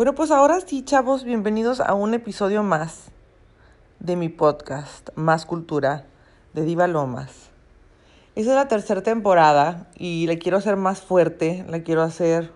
Bueno, 0.00 0.14
pues 0.14 0.30
ahora 0.30 0.58
sí, 0.62 0.82
chavos, 0.82 1.24
bienvenidos 1.24 1.78
a 1.78 1.92
un 1.92 2.14
episodio 2.14 2.62
más 2.62 3.10
de 3.98 4.16
mi 4.16 4.30
podcast, 4.30 5.10
Más 5.14 5.44
Cultura, 5.44 6.06
de 6.54 6.64
Diva 6.64 6.86
Lomas. 6.86 7.50
Esa 8.34 8.48
es 8.48 8.56
la 8.56 8.66
tercera 8.66 9.02
temporada 9.02 9.90
y 9.94 10.26
la 10.26 10.36
quiero 10.36 10.56
hacer 10.56 10.76
más 10.76 11.02
fuerte, 11.02 11.66
la 11.68 11.82
quiero 11.82 12.00
hacer... 12.00 12.50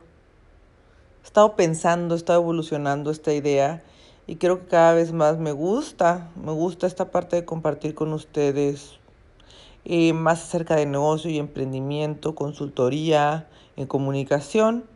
He 1.22 1.26
estado 1.26 1.54
pensando, 1.54 2.14
he 2.14 2.16
estado 2.16 2.40
evolucionando 2.40 3.10
esta 3.10 3.34
idea 3.34 3.82
y 4.26 4.36
creo 4.36 4.60
que 4.60 4.68
cada 4.68 4.94
vez 4.94 5.12
más 5.12 5.36
me 5.36 5.52
gusta, 5.52 6.30
me 6.42 6.52
gusta 6.52 6.86
esta 6.86 7.10
parte 7.10 7.36
de 7.36 7.44
compartir 7.44 7.94
con 7.94 8.14
ustedes 8.14 8.92
eh, 9.84 10.14
más 10.14 10.44
acerca 10.44 10.76
de 10.76 10.86
negocio 10.86 11.30
y 11.30 11.38
emprendimiento, 11.38 12.34
consultoría, 12.34 13.48
en 13.76 13.86
comunicación 13.86 14.93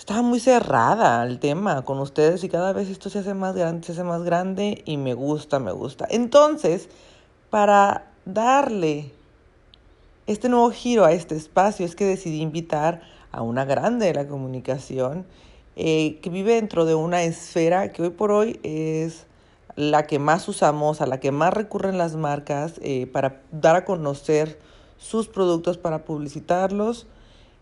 estaba 0.00 0.22
muy 0.22 0.40
cerrada 0.40 1.22
el 1.26 1.38
tema 1.40 1.82
con 1.82 1.98
ustedes 1.98 2.42
y 2.42 2.48
cada 2.48 2.72
vez 2.72 2.88
esto 2.88 3.10
se 3.10 3.18
hace 3.18 3.34
más 3.34 3.54
grande, 3.54 3.86
se 3.86 3.92
hace 3.92 4.02
más 4.02 4.22
grande 4.22 4.82
y 4.86 4.96
me 4.96 5.12
gusta, 5.12 5.58
me 5.58 5.72
gusta. 5.72 6.06
Entonces, 6.08 6.88
para 7.50 8.06
darle 8.24 9.12
este 10.26 10.48
nuevo 10.48 10.70
giro 10.70 11.04
a 11.04 11.12
este 11.12 11.36
espacio 11.36 11.84
es 11.84 11.94
que 11.96 12.06
decidí 12.06 12.40
invitar 12.40 13.02
a 13.30 13.42
una 13.42 13.66
grande 13.66 14.06
de 14.06 14.14
la 14.14 14.26
comunicación 14.26 15.26
eh, 15.76 16.18
que 16.22 16.30
vive 16.30 16.54
dentro 16.54 16.86
de 16.86 16.94
una 16.94 17.22
esfera 17.22 17.92
que 17.92 18.00
hoy 18.00 18.10
por 18.10 18.32
hoy 18.32 18.58
es 18.62 19.26
la 19.76 20.06
que 20.06 20.18
más 20.18 20.48
usamos, 20.48 21.02
a 21.02 21.06
la 21.06 21.20
que 21.20 21.30
más 21.30 21.52
recurren 21.52 21.98
las 21.98 22.16
marcas 22.16 22.80
eh, 22.80 23.06
para 23.06 23.42
dar 23.52 23.76
a 23.76 23.84
conocer 23.84 24.58
sus 24.96 25.28
productos, 25.28 25.76
para 25.76 26.06
publicitarlos 26.06 27.06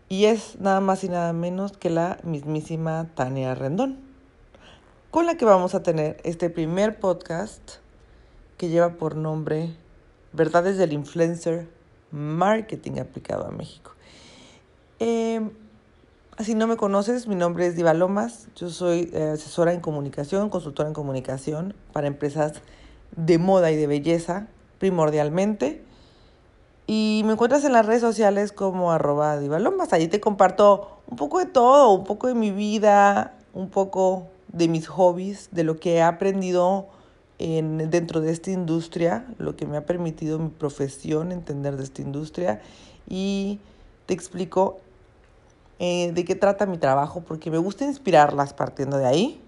y 0.09 0.25
es 0.25 0.59
nada 0.59 0.81
más 0.81 1.03
y 1.03 1.09
nada 1.09 1.31
menos 1.33 1.71
que 1.71 1.91
la 1.91 2.17
mismísima 2.23 3.07
Tania 3.13 3.53
Rendón, 3.53 3.99
con 5.11 5.27
la 5.27 5.37
que 5.37 5.45
vamos 5.45 5.75
a 5.75 5.83
tener 5.83 6.17
este 6.23 6.49
primer 6.49 6.99
podcast 6.99 7.75
que 8.57 8.69
lleva 8.69 8.95
por 8.95 9.15
nombre 9.15 9.75
Verdades 10.33 10.77
del 10.77 10.93
Influencer 10.93 11.67
Marketing 12.11 12.99
aplicado 12.99 13.45
a 13.45 13.51
México. 13.51 13.91
Eh, 14.99 15.47
si 16.39 16.55
no 16.55 16.67
me 16.67 16.75
conoces, 16.75 17.27
mi 17.27 17.35
nombre 17.35 17.67
es 17.67 17.75
Diva 17.75 17.93
Lomas, 17.93 18.47
yo 18.55 18.69
soy 18.69 19.11
eh, 19.13 19.31
asesora 19.33 19.73
en 19.73 19.79
comunicación, 19.79 20.49
consultora 20.49 20.89
en 20.89 20.95
comunicación 20.95 21.75
para 21.93 22.07
empresas 22.07 22.61
de 23.15 23.37
moda 23.37 23.71
y 23.71 23.75
de 23.75 23.87
belleza 23.87 24.47
primordialmente. 24.79 25.83
Y 26.91 27.21
me 27.23 27.33
encuentras 27.33 27.63
en 27.65 27.73
las 27.73 27.85
redes 27.85 28.01
sociales 28.01 28.51
como 28.51 28.91
arroba 28.91 29.37
divalomas. 29.37 29.93
Allí 29.93 30.07
te 30.07 30.19
comparto 30.19 31.01
un 31.05 31.17
poco 31.17 31.37
de 31.37 31.45
todo, 31.45 31.91
un 31.91 32.03
poco 32.03 32.25
de 32.25 32.33
mi 32.33 32.49
vida, 32.49 33.37
un 33.53 33.69
poco 33.69 34.25
de 34.47 34.67
mis 34.67 34.87
hobbies, 34.87 35.49
de 35.51 35.63
lo 35.63 35.79
que 35.79 35.97
he 35.97 36.01
aprendido 36.01 36.87
en, 37.37 37.91
dentro 37.91 38.21
de 38.21 38.31
esta 38.31 38.49
industria, 38.49 39.27
lo 39.37 39.55
que 39.55 39.67
me 39.67 39.77
ha 39.77 39.85
permitido 39.85 40.39
mi 40.39 40.49
profesión 40.49 41.31
entender 41.31 41.77
de 41.77 41.83
esta 41.83 42.01
industria. 42.01 42.59
Y 43.07 43.59
te 44.07 44.15
explico 44.15 44.79
eh, 45.77 46.11
de 46.11 46.25
qué 46.25 46.33
trata 46.33 46.65
mi 46.65 46.79
trabajo, 46.79 47.21
porque 47.21 47.51
me 47.51 47.59
gusta 47.59 47.85
inspirarlas 47.85 48.55
partiendo 48.55 48.97
de 48.97 49.05
ahí. 49.05 49.41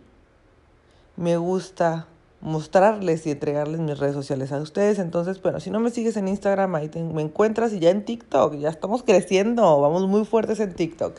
Me 1.15 1.37
gusta 1.37 2.05
mostrarles 2.41 3.25
y 3.27 3.31
entregarles 3.31 3.79
mis 3.79 3.97
redes 3.97 4.15
sociales 4.15 4.51
a 4.51 4.57
ustedes. 4.57 4.99
Entonces, 4.99 5.41
bueno, 5.41 5.59
si 5.59 5.69
no 5.69 5.79
me 5.79 5.91
sigues 5.91 6.17
en 6.17 6.27
Instagram, 6.27 6.75
ahí 6.75 6.89
me 7.13 7.21
encuentras 7.21 7.73
y 7.73 7.79
ya 7.79 7.89
en 7.89 8.03
TikTok, 8.03 8.55
ya 8.55 8.69
estamos 8.69 9.03
creciendo, 9.03 9.79
vamos 9.79 10.07
muy 10.07 10.25
fuertes 10.25 10.59
en 10.59 10.73
TikTok. 10.73 11.15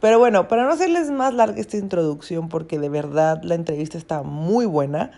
Pero 0.00 0.18
bueno, 0.18 0.46
para 0.48 0.64
no 0.64 0.72
hacerles 0.72 1.10
más 1.10 1.32
larga 1.32 1.60
esta 1.60 1.78
introducción, 1.78 2.48
porque 2.48 2.78
de 2.78 2.88
verdad 2.88 3.40
la 3.42 3.54
entrevista 3.54 3.96
está 3.96 4.22
muy 4.22 4.66
buena, 4.66 5.12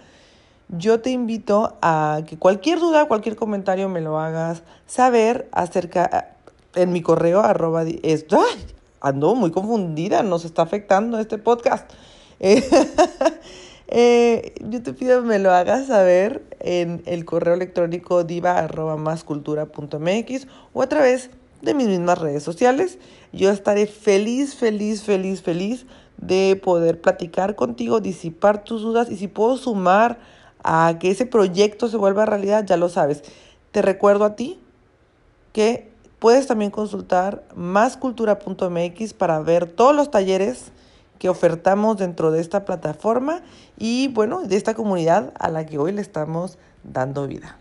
yo 0.69 1.01
te 1.01 1.11
invito 1.11 1.77
a 1.83 2.21
que 2.27 2.39
cualquier 2.39 2.79
duda, 2.79 3.09
cualquier 3.09 3.37
comentario 3.37 3.89
me 3.89 4.01
lo 4.01 4.21
hagas 4.21 4.63
saber 4.87 5.49
acerca 5.53 6.35
en 6.75 6.93
mi 6.93 7.03
correo 7.03 7.41
arroba... 7.41 7.85
Es, 8.03 8.27
Ando 9.01 9.37
muy 9.37 9.53
confundida, 9.53 10.25
nos 10.25 10.45
está 10.45 10.63
afectando 10.63 11.19
este 11.19 11.39
podcast. 11.39 11.91
Eh, 12.41 12.63
yo 13.91 14.83
te 14.83 14.93
pido 14.93 15.23
me 15.23 15.39
lo 15.39 15.53
hagas 15.53 15.87
saber 15.87 16.43
en 16.61 17.03
el 17.07 17.25
correo 17.25 17.55
electrónico 17.55 18.25
diva 18.25 18.69
o 20.73 20.83
a 20.83 20.89
través 20.89 21.31
de 21.63 21.75
mis 21.75 21.89
mismas 21.89 22.19
redes 22.19 22.43
sociales. 22.43 22.99
Yo 23.33 23.51
estaré 23.51 23.87
feliz, 23.87 24.55
feliz, 24.55 25.03
feliz, 25.03 25.43
feliz 25.43 25.87
de 26.19 26.61
poder 26.63 27.01
platicar 27.01 27.55
contigo, 27.55 28.01
disipar 28.01 28.65
tus 28.65 28.83
dudas 28.83 29.11
y 29.11 29.17
si 29.17 29.29
puedo 29.29 29.57
sumar 29.57 30.19
a 30.63 30.97
que 30.99 31.11
ese 31.11 31.27
proyecto 31.27 31.89
se 31.89 31.97
vuelva 31.97 32.27
realidad, 32.27 32.65
ya 32.67 32.77
lo 32.77 32.89
sabes. 32.89 33.23
Te 33.71 33.83
recuerdo 33.83 34.25
a 34.25 34.37
ti 34.37 34.59
que 35.53 35.91
puedes 36.19 36.47
también 36.47 36.71
consultar 36.71 37.45
máscultura.mx 37.55 39.13
para 39.15 39.41
ver 39.41 39.67
todos 39.67 39.95
los 39.95 40.11
talleres 40.11 40.73
que 41.19 41.29
ofertamos 41.29 41.99
dentro 41.99 42.31
de 42.31 42.41
esta 42.41 42.65
plataforma 42.65 43.43
y 43.77 44.09
bueno, 44.09 44.43
de 44.43 44.57
esta 44.57 44.75
comunidad 44.75 45.33
a 45.39 45.51
la 45.51 45.67
que 45.67 45.79
hoy 45.79 45.93
le 45.93 46.01
estamos 46.01 46.59
dando 46.85 47.27
vida. 47.27 47.59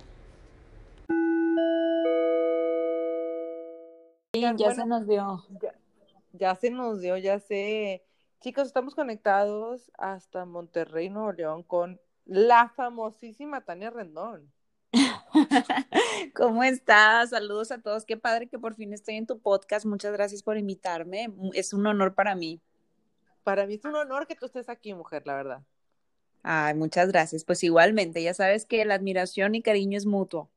ya 4.55 4.73
se 4.73 4.85
nos 4.85 5.07
dio. 5.07 5.43
Ya, 6.33 6.55
se 6.55 6.69
nos 6.69 7.01
dio, 7.01 7.17
ya 7.17 7.39
sé. 7.39 8.03
Chicos, 8.41 8.67
estamos 8.67 8.93
conectados 8.93 9.91
hasta 9.97 10.45
Monterrey, 10.45 11.09
Nuevo 11.09 11.31
León, 11.31 11.63
con 11.63 11.99
la 12.25 12.69
famosísima 12.69 13.61
Tania 13.61 13.89
Rendón. 13.89 14.51
¿Cómo 16.35 16.63
estás? 16.63 17.31
Saludos 17.31 17.71
a 17.71 17.81
todos. 17.81 18.05
Qué 18.05 18.17
padre 18.17 18.47
que 18.47 18.59
por 18.59 18.75
fin 18.75 18.93
estoy 18.93 19.15
en 19.15 19.25
tu 19.25 19.39
podcast. 19.39 19.85
Muchas 19.87 20.13
gracias 20.13 20.43
por 20.43 20.57
invitarme. 20.57 21.33
Es 21.53 21.73
un 21.73 21.87
honor 21.87 22.13
para 22.13 22.35
mí 22.35 22.61
para 23.47 23.65
mí 23.65 23.75
es 23.75 23.85
un 23.85 23.95
honor 23.95 24.27
que 24.27 24.35
tú 24.35 24.45
estés 24.45 24.67
aquí, 24.67 24.93
mujer, 24.93 25.25
la 25.25 25.35
verdad. 25.35 25.63
Ay, 26.43 26.73
muchas 26.73 27.07
gracias. 27.07 27.45
Pues 27.45 27.63
igualmente, 27.63 28.21
ya 28.21 28.33
sabes 28.33 28.65
que 28.65 28.83
la 28.83 28.95
admiración 28.95 29.55
y 29.55 29.61
cariño 29.61 29.97
es 29.97 30.05
mutuo. 30.05 30.49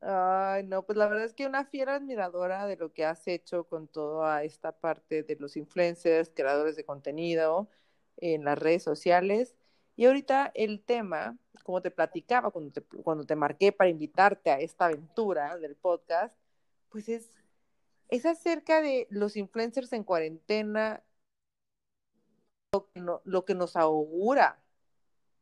Ay, 0.00 0.62
no, 0.62 0.86
pues 0.86 0.96
la 0.96 1.08
verdad 1.08 1.24
es 1.24 1.34
que 1.34 1.44
una 1.44 1.64
fiera 1.64 1.96
admiradora 1.96 2.68
de 2.68 2.76
lo 2.76 2.92
que 2.92 3.04
has 3.04 3.26
hecho 3.26 3.64
con 3.64 3.88
toda 3.88 4.44
esta 4.44 4.70
parte 4.70 5.24
de 5.24 5.34
los 5.40 5.56
influencers, 5.56 6.30
creadores 6.32 6.76
de 6.76 6.84
contenido 6.84 7.68
en 8.18 8.44
las 8.44 8.56
redes 8.56 8.84
sociales. 8.84 9.56
Y 9.96 10.06
ahorita 10.06 10.52
el 10.54 10.84
tema, 10.84 11.36
como 11.64 11.82
te 11.82 11.90
platicaba 11.90 12.52
cuando 12.52 12.70
te, 12.70 12.82
cuando 13.02 13.24
te 13.26 13.34
marqué 13.34 13.72
para 13.72 13.90
invitarte 13.90 14.52
a 14.52 14.60
esta 14.60 14.84
aventura 14.84 15.56
del 15.56 15.74
podcast, 15.74 16.38
pues 16.90 17.08
es, 17.08 17.28
es 18.08 18.24
acerca 18.24 18.80
de 18.82 19.08
los 19.10 19.36
influencers 19.36 19.92
en 19.92 20.04
cuarentena, 20.04 21.02
lo 22.72 23.44
que, 23.44 23.54
nos 23.54 23.76
augura 23.76 24.62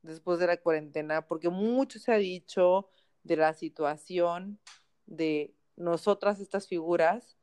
después 0.03 0.39
de 0.39 0.47
la 0.47 0.57
cuarentena, 0.57 1.27
porque 1.27 1.51
mucho 1.51 1.99
se 1.99 2.13
ha 2.13 2.17
dicho 2.17 2.89
de 3.23 3.37
la 3.37 3.53
situación 3.53 4.59
de 5.07 5.55
nosotras, 5.77 6.41
estas 6.41 6.69
figuras, 6.69 7.37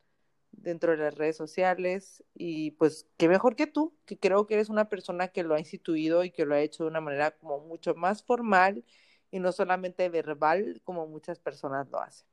dentro 0.51 0.91
de 0.91 0.97
las 0.97 1.15
redes 1.15 1.37
sociales 1.37 2.23
y 2.33 2.71
pues 2.71 3.07
qué 3.17 3.27
mejor 3.27 3.55
que 3.55 3.67
tú, 3.67 3.95
que 4.05 4.17
creo 4.17 4.47
que 4.47 4.55
eres 4.55 4.69
una 4.69 4.89
persona 4.89 5.27
que 5.27 5.43
lo 5.43 5.53
ha 5.53 5.59
instituido 5.59 6.23
y 6.23 6.31
que 6.31 6.45
lo 6.45 6.55
ha 6.55 6.61
hecho 6.61 6.83
de 6.83 6.89
una 6.89 7.01
manera 7.01 7.31
como 7.31 7.59
mucho 7.59 7.93
más 7.93 8.23
formal 8.23 8.83
y 9.31 9.39
no 9.39 9.51
solamente 9.51 10.09
verbal 10.09 10.81
como 10.83 11.07
muchas 11.07 11.39
personas 11.39 11.89
lo 11.91 11.99
hacen. 11.99 12.27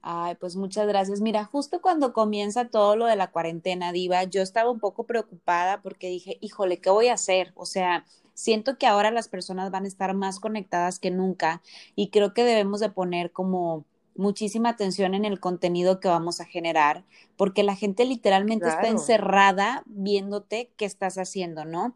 Ay, 0.00 0.36
pues 0.36 0.56
muchas 0.56 0.86
gracias. 0.86 1.20
Mira, 1.20 1.44
justo 1.44 1.80
cuando 1.80 2.12
comienza 2.12 2.68
todo 2.68 2.96
lo 2.96 3.06
de 3.06 3.16
la 3.16 3.30
cuarentena, 3.30 3.92
Diva, 3.92 4.24
yo 4.24 4.42
estaba 4.42 4.70
un 4.70 4.80
poco 4.80 5.04
preocupada 5.04 5.82
porque 5.82 6.08
dije, 6.08 6.38
híjole, 6.40 6.78
¿qué 6.78 6.90
voy 6.90 7.08
a 7.08 7.14
hacer? 7.14 7.52
O 7.56 7.66
sea, 7.66 8.04
siento 8.34 8.78
que 8.78 8.86
ahora 8.86 9.10
las 9.10 9.28
personas 9.28 9.70
van 9.70 9.84
a 9.84 9.88
estar 9.88 10.14
más 10.14 10.38
conectadas 10.38 10.98
que 10.98 11.10
nunca 11.10 11.62
y 11.96 12.10
creo 12.10 12.32
que 12.32 12.44
debemos 12.44 12.80
de 12.80 12.90
poner 12.90 13.32
como 13.32 13.84
muchísima 14.14 14.70
atención 14.70 15.14
en 15.14 15.24
el 15.24 15.40
contenido 15.40 16.00
que 16.00 16.08
vamos 16.08 16.40
a 16.40 16.44
generar, 16.44 17.04
porque 17.36 17.62
la 17.62 17.76
gente 17.76 18.04
literalmente 18.04 18.68
está 18.68 18.88
encerrada 18.88 19.82
viéndote 19.86 20.72
qué 20.76 20.84
estás 20.84 21.18
haciendo, 21.18 21.64
¿no? 21.64 21.94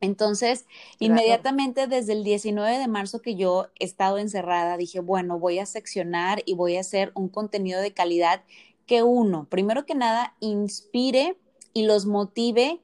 Entonces, 0.00 0.66
inmediatamente 0.98 1.86
desde 1.86 2.12
el 2.12 2.22
19 2.22 2.78
de 2.78 2.88
marzo 2.88 3.22
que 3.22 3.34
yo 3.34 3.68
he 3.78 3.84
estado 3.84 4.18
encerrada, 4.18 4.76
dije, 4.76 5.00
bueno, 5.00 5.38
voy 5.38 5.58
a 5.58 5.66
seccionar 5.66 6.42
y 6.44 6.54
voy 6.54 6.76
a 6.76 6.80
hacer 6.80 7.12
un 7.14 7.28
contenido 7.28 7.80
de 7.80 7.92
calidad 7.92 8.42
que 8.86 9.02
uno, 9.02 9.46
primero 9.48 9.86
que 9.86 9.94
nada, 9.94 10.34
inspire 10.40 11.38
y 11.72 11.84
los 11.84 12.06
motive 12.06 12.80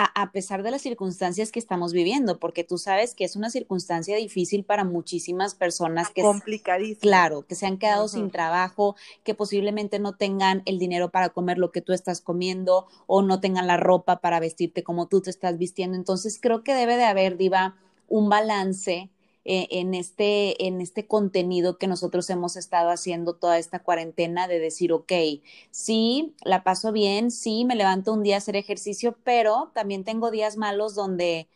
a, 0.00 0.30
pesar 0.30 0.62
de 0.62 0.70
las 0.70 0.82
circunstancias 0.82 1.50
que 1.50 1.58
estamos 1.58 1.92
viviendo, 1.92 2.38
porque 2.38 2.62
tú 2.62 2.78
sabes 2.78 3.14
que 3.14 3.24
es 3.24 3.34
una 3.34 3.50
circunstancia 3.50 4.16
difícil 4.16 4.62
para 4.62 4.84
muchísimas 4.84 5.56
personas 5.56 6.10
que 6.10 6.22
complicadísimo. 6.22 7.00
Claro, 7.00 7.42
que 7.42 7.56
se 7.56 7.66
han 7.66 7.78
quedado 7.78 8.06
sin 8.06 8.30
trabajo, 8.30 8.94
que 9.24 9.34
posiblemente 9.34 9.98
no 9.98 10.14
tengan 10.14 10.62
el 10.66 10.78
dinero 10.78 11.10
para 11.10 11.30
comer 11.30 11.58
lo 11.58 11.72
que 11.72 11.80
tú 11.80 11.92
estás 11.92 12.20
comiendo 12.20 12.86
o 13.08 13.22
no 13.22 13.40
tengan 13.40 13.66
la 13.66 13.76
ropa 13.76 14.20
para 14.20 14.38
vestirte 14.38 14.84
como 14.84 15.08
tú 15.08 15.20
te 15.20 15.30
estás 15.30 15.58
vistiendo. 15.58 15.96
Entonces, 15.96 16.38
creo 16.40 16.62
que 16.62 16.74
debe 16.74 16.96
de 16.96 17.04
haber, 17.04 17.36
Diva, 17.36 17.74
un 18.08 18.28
balance 18.28 19.10
en, 19.44 19.94
este, 19.94 20.66
en 20.66 20.80
este 20.80 21.06
contenido 21.06 21.78
que 21.78 21.86
nosotros 21.86 22.28
hemos 22.30 22.56
estado 22.56 22.90
haciendo 22.90 23.34
toda 23.34 23.58
esta 23.58 23.82
cuarentena 23.82 24.46
de 24.46 24.58
decir, 24.58 24.92
ok, 24.92 25.12
sí, 25.70 26.34
la 26.44 26.64
paso 26.64 26.92
bien, 26.92 27.30
sí, 27.30 27.64
me 27.64 27.74
levanto 27.74 28.12
un 28.12 28.22
día 28.22 28.34
a 28.34 28.38
hacer 28.38 28.56
ejercicio, 28.56 29.16
pero 29.24 29.70
también 29.74 30.04
tengo 30.04 30.30
días 30.30 30.56
malos 30.56 30.94
donde 30.94 31.48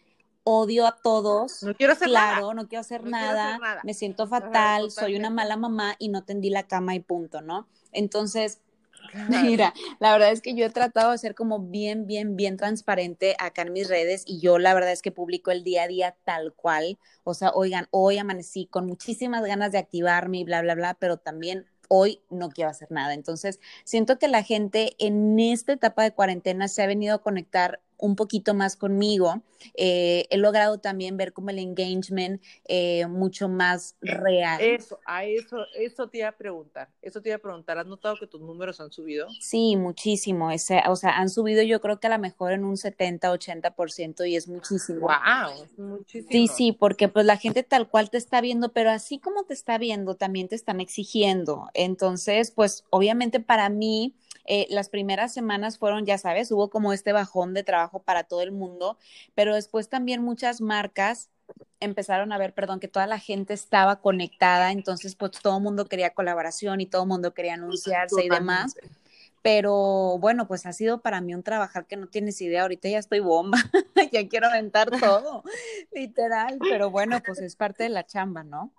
odio 0.45 0.87
a 0.87 0.97
todos. 0.97 1.63
No 1.63 1.75
quiero 1.75 1.93
hacer 1.93 2.09
claro, 2.09 2.55
no 2.55 2.69
quiero 2.69 2.81
hacer, 2.81 3.05
nada, 3.05 3.59
me 3.85 3.95
siento 3.95 4.27
fatal, 4.27 4.91
soy 4.91 5.17
una 5.17 5.31
mala 5.31 5.57
mamá 5.57 5.97
y 5.99 6.09
no 6.09 6.25
tendí 6.25 6.51
la 6.51 6.67
cama 6.67 6.95
y 6.95 7.01
punto, 7.01 7.43
¿no? 7.43 7.69
Entonces, 7.93 8.61
Mira, 9.29 9.75
la 10.01 10.13
verdad 10.13 10.33
es 10.33 10.41
que 10.41 10.55
yo 10.55 10.65
he 10.65 10.71
tratado 10.71 11.13
de 11.13 11.19
ser 11.19 11.35
como 11.35 11.59
bien, 11.59 12.07
bien, 12.07 12.37
bien 12.37 12.57
transparente 12.57 13.37
acá 13.39 13.63
en 13.63 13.73
mis 13.73 13.89
redes 13.89 14.25
y 14.27 14.41
yo 14.41 14.59
la 14.59 14.75
verdad 14.75 14.93
es 14.93 15.03
que 15.03 15.13
publico 15.13 15.51
el 15.51 15.65
día 15.65 15.85
a 15.85 15.89
día 15.89 16.17
tal 16.25 16.55
cual. 16.55 16.99
O 17.25 17.35
sea, 17.35 17.51
oigan, 17.51 17.89
hoy 17.91 18.19
amanecí 18.19 18.67
con 18.67 18.87
muchísimas 18.87 19.45
ganas 19.45 19.73
de 19.73 19.79
activarme 19.79 20.39
y 20.39 20.45
bla, 20.45 20.63
bla, 20.63 20.75
bla, 20.75 20.95
pero 20.95 21.19
también 21.19 21.67
hoy 21.89 22.23
no 22.31 22.49
quiero 22.49 22.71
hacer 22.71 22.91
nada. 22.91 23.13
Entonces, 23.13 23.61
siento 23.85 24.19
que 24.19 24.29
la 24.29 24.43
gente 24.43 24.95
en 24.99 25.39
esta 25.39 25.75
etapa 25.75 26.03
de 26.03 26.13
cuarentena 26.13 26.69
se 26.69 26.83
ha 26.83 26.87
venido 26.87 27.17
a 27.17 27.23
conectar 27.23 27.81
un 28.03 28.17
poquito 28.17 28.53
más 28.53 28.77
conmigo. 28.77 29.43
Eh, 29.75 30.27
he 30.29 30.37
logrado 30.37 30.79
también 30.79 31.17
ver 31.17 31.33
como 31.33 31.51
el 31.51 31.61
engagement 31.61 32.43
eh, 32.65 33.07
mucho 33.07 33.49
más 33.49 33.95
real. 34.01 34.61
Eso, 34.61 34.99
a 35.07 35.25
eso, 35.25 35.59
eso 35.77 36.09
te 36.09 36.19
iba 36.19 36.29
a 36.29 36.33
preguntar, 36.33 36.89
eso 37.01 37.23
te 37.23 37.29
iba 37.29 37.37
a 37.37 37.39
preguntar, 37.39 37.79
¿has 37.79 37.87
notado 37.87 38.17
que 38.19 38.27
tus 38.27 38.41
números 38.41 38.81
han 38.81 38.91
subido? 38.91 39.29
Sí, 39.41 39.77
muchísimo, 39.77 40.51
Ese, 40.51 40.83
o 40.89 40.97
sea, 40.97 41.17
han 41.17 41.29
subido 41.29 41.63
yo 41.63 41.81
creo 41.81 42.01
que 42.01 42.09
a 42.09 42.11
lo 42.11 42.19
mejor 42.19 42.51
en 42.51 42.65
un 42.65 42.77
70, 42.77 43.33
80% 43.33 44.29
y 44.29 44.35
es 44.35 44.49
muchísimo. 44.49 45.03
Wow, 45.03 45.69
muchísimo. 45.77 46.29
Sí, 46.33 46.49
sí, 46.49 46.73
porque 46.73 47.07
pues 47.07 47.25
la 47.25 47.37
gente 47.37 47.63
tal 47.63 47.89
cual 47.89 48.11
te 48.11 48.19
está 48.19 48.41
viendo, 48.41 48.73
pero 48.73 48.91
así 48.91 49.21
como 49.21 49.45
te 49.45 49.55
está 49.55 49.79
viendo, 49.79 50.17
también 50.17 50.49
te 50.49 50.57
están 50.57 50.81
exigiendo. 50.81 51.69
Entonces, 51.75 52.51
pues 52.51 52.85
obviamente 52.91 53.39
para 53.39 53.69
mí 53.69 54.17
eh, 54.45 54.67
las 54.71 54.89
primeras 54.89 55.33
semanas 55.33 55.79
fueron, 55.79 56.05
ya 56.05 56.19
sabes, 56.19 56.51
hubo 56.51 56.71
como 56.71 56.93
este 56.93 57.13
bajón 57.13 57.55
de 57.55 57.63
trabajo 57.63 58.03
para 58.03 58.25
todo 58.25 58.43
el 58.43 58.53
mundo, 58.53 58.99
pero 59.35 59.55
después 59.55 59.89
también 59.89 60.23
muchas 60.23 60.61
marcas 60.61 61.31
empezaron 61.81 62.33
a 62.33 62.39
ver, 62.39 62.55
perdón, 62.55 62.81
que 62.81 62.89
toda 62.89 63.07
la 63.07 63.19
gente 63.19 63.55
estaba 63.55 64.01
conectada, 64.01 64.73
entonces 64.73 65.15
pues 65.17 65.33
todo 65.33 65.59
el 65.59 65.63
mundo 65.63 65.87
quería 65.87 66.15
colaboración 66.15 66.81
y 66.81 66.87
todo 66.87 67.03
el 67.03 67.09
mundo 67.09 67.35
quería 67.35 67.55
anunciarse 67.55 68.25
y 68.25 68.29
demás. 68.29 68.75
Pero 69.43 70.19
bueno, 70.21 70.47
pues 70.47 70.67
ha 70.67 70.73
sido 70.73 71.03
para 71.03 71.21
mí 71.21 71.35
un 71.35 71.43
trabajar 71.43 71.87
que 71.87 71.97
no 71.97 72.07
tienes 72.07 72.41
idea, 72.41 72.63
ahorita 72.63 72.89
ya 72.89 72.99
estoy 72.99 73.19
bomba, 73.19 73.59
ya 74.13 74.29
quiero 74.29 74.47
aventar 74.47 74.89
todo, 74.91 75.43
literal, 75.93 76.59
pero 76.61 76.91
bueno, 76.91 77.21
pues 77.27 77.41
es 77.41 77.57
parte 77.57 77.83
de 77.83 77.89
la 77.89 78.07
chamba, 78.07 78.45
¿no? 78.45 78.73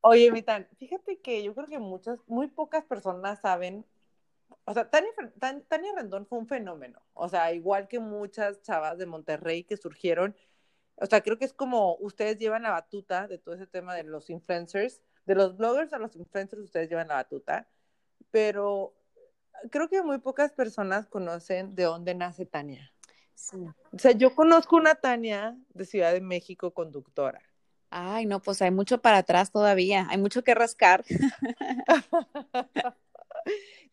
Oye, 0.00 0.30
Mitan, 0.32 0.66
fíjate 0.78 1.18
que 1.18 1.42
yo 1.42 1.54
creo 1.54 1.68
que 1.68 1.78
muchas, 1.78 2.18
muy 2.26 2.48
pocas 2.48 2.84
personas 2.84 3.40
saben 3.40 3.84
o 4.66 4.74
sea, 4.74 4.90
Tania, 4.90 5.10
Tania, 5.68 5.92
Rendón 5.94 6.26
fue 6.26 6.38
un 6.38 6.48
fenómeno. 6.48 7.00
O 7.14 7.28
sea, 7.28 7.52
igual 7.52 7.86
que 7.86 8.00
muchas 8.00 8.60
chavas 8.62 8.98
de 8.98 9.06
Monterrey 9.06 9.62
que 9.62 9.76
surgieron. 9.76 10.34
O 10.96 11.06
sea, 11.06 11.20
creo 11.20 11.38
que 11.38 11.44
es 11.44 11.52
como 11.52 11.96
ustedes 12.00 12.36
llevan 12.38 12.64
la 12.64 12.72
batuta 12.72 13.28
de 13.28 13.38
todo 13.38 13.54
ese 13.54 13.68
tema 13.68 13.94
de 13.94 14.02
los 14.02 14.28
influencers, 14.28 15.02
de 15.24 15.36
los 15.36 15.56
bloggers 15.56 15.92
a 15.92 15.98
los 15.98 16.16
influencers, 16.16 16.62
ustedes 16.62 16.90
llevan 16.90 17.08
la 17.08 17.14
batuta. 17.14 17.68
Pero 18.32 18.92
creo 19.70 19.88
que 19.88 20.02
muy 20.02 20.18
pocas 20.18 20.50
personas 20.52 21.06
conocen 21.06 21.76
de 21.76 21.84
dónde 21.84 22.14
nace 22.16 22.44
Tania. 22.44 22.92
Sí. 23.34 23.58
O 23.92 23.98
sea, 23.98 24.12
yo 24.12 24.34
conozco 24.34 24.74
una 24.74 24.96
Tania 24.96 25.56
de 25.74 25.84
Ciudad 25.84 26.12
de 26.12 26.20
México 26.20 26.72
conductora. 26.72 27.40
Ay, 27.90 28.26
no, 28.26 28.42
pues 28.42 28.60
hay 28.62 28.72
mucho 28.72 29.00
para 29.00 29.18
atrás 29.18 29.52
todavía, 29.52 30.08
hay 30.10 30.18
mucho 30.18 30.42
que 30.42 30.56
rascar. 30.56 31.04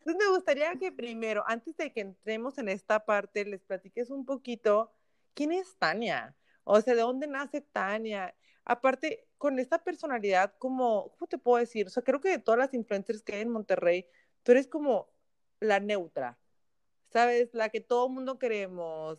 Entonces 0.04 0.16
me 0.26 0.34
gustaría 0.34 0.74
que 0.76 0.92
primero, 0.92 1.44
antes 1.46 1.76
de 1.76 1.92
que 1.92 2.00
entremos 2.00 2.58
en 2.58 2.68
esta 2.68 3.04
parte, 3.04 3.44
les 3.44 3.62
platiques 3.62 4.10
un 4.10 4.26
poquito 4.26 4.92
quién 5.34 5.52
es 5.52 5.76
Tania. 5.78 6.36
O 6.64 6.80
sea, 6.80 6.94
¿de 6.94 7.00
dónde 7.00 7.26
nace 7.26 7.60
Tania? 7.60 8.34
Aparte, 8.64 9.26
con 9.38 9.58
esta 9.58 9.82
personalidad, 9.82 10.54
como, 10.58 11.10
¿cómo 11.12 11.26
te 11.28 11.38
puedo 11.38 11.58
decir? 11.58 11.86
O 11.86 11.90
sea, 11.90 12.02
creo 12.02 12.20
que 12.20 12.30
de 12.30 12.38
todas 12.38 12.58
las 12.58 12.74
influencers 12.74 13.22
que 13.22 13.34
hay 13.34 13.42
en 13.42 13.50
Monterrey, 13.50 14.06
tú 14.42 14.52
eres 14.52 14.66
como 14.66 15.08
la 15.60 15.80
neutra, 15.80 16.38
¿sabes? 17.10 17.52
La 17.52 17.68
que 17.68 17.80
todo 17.80 18.08
mundo 18.08 18.38
queremos, 18.38 19.18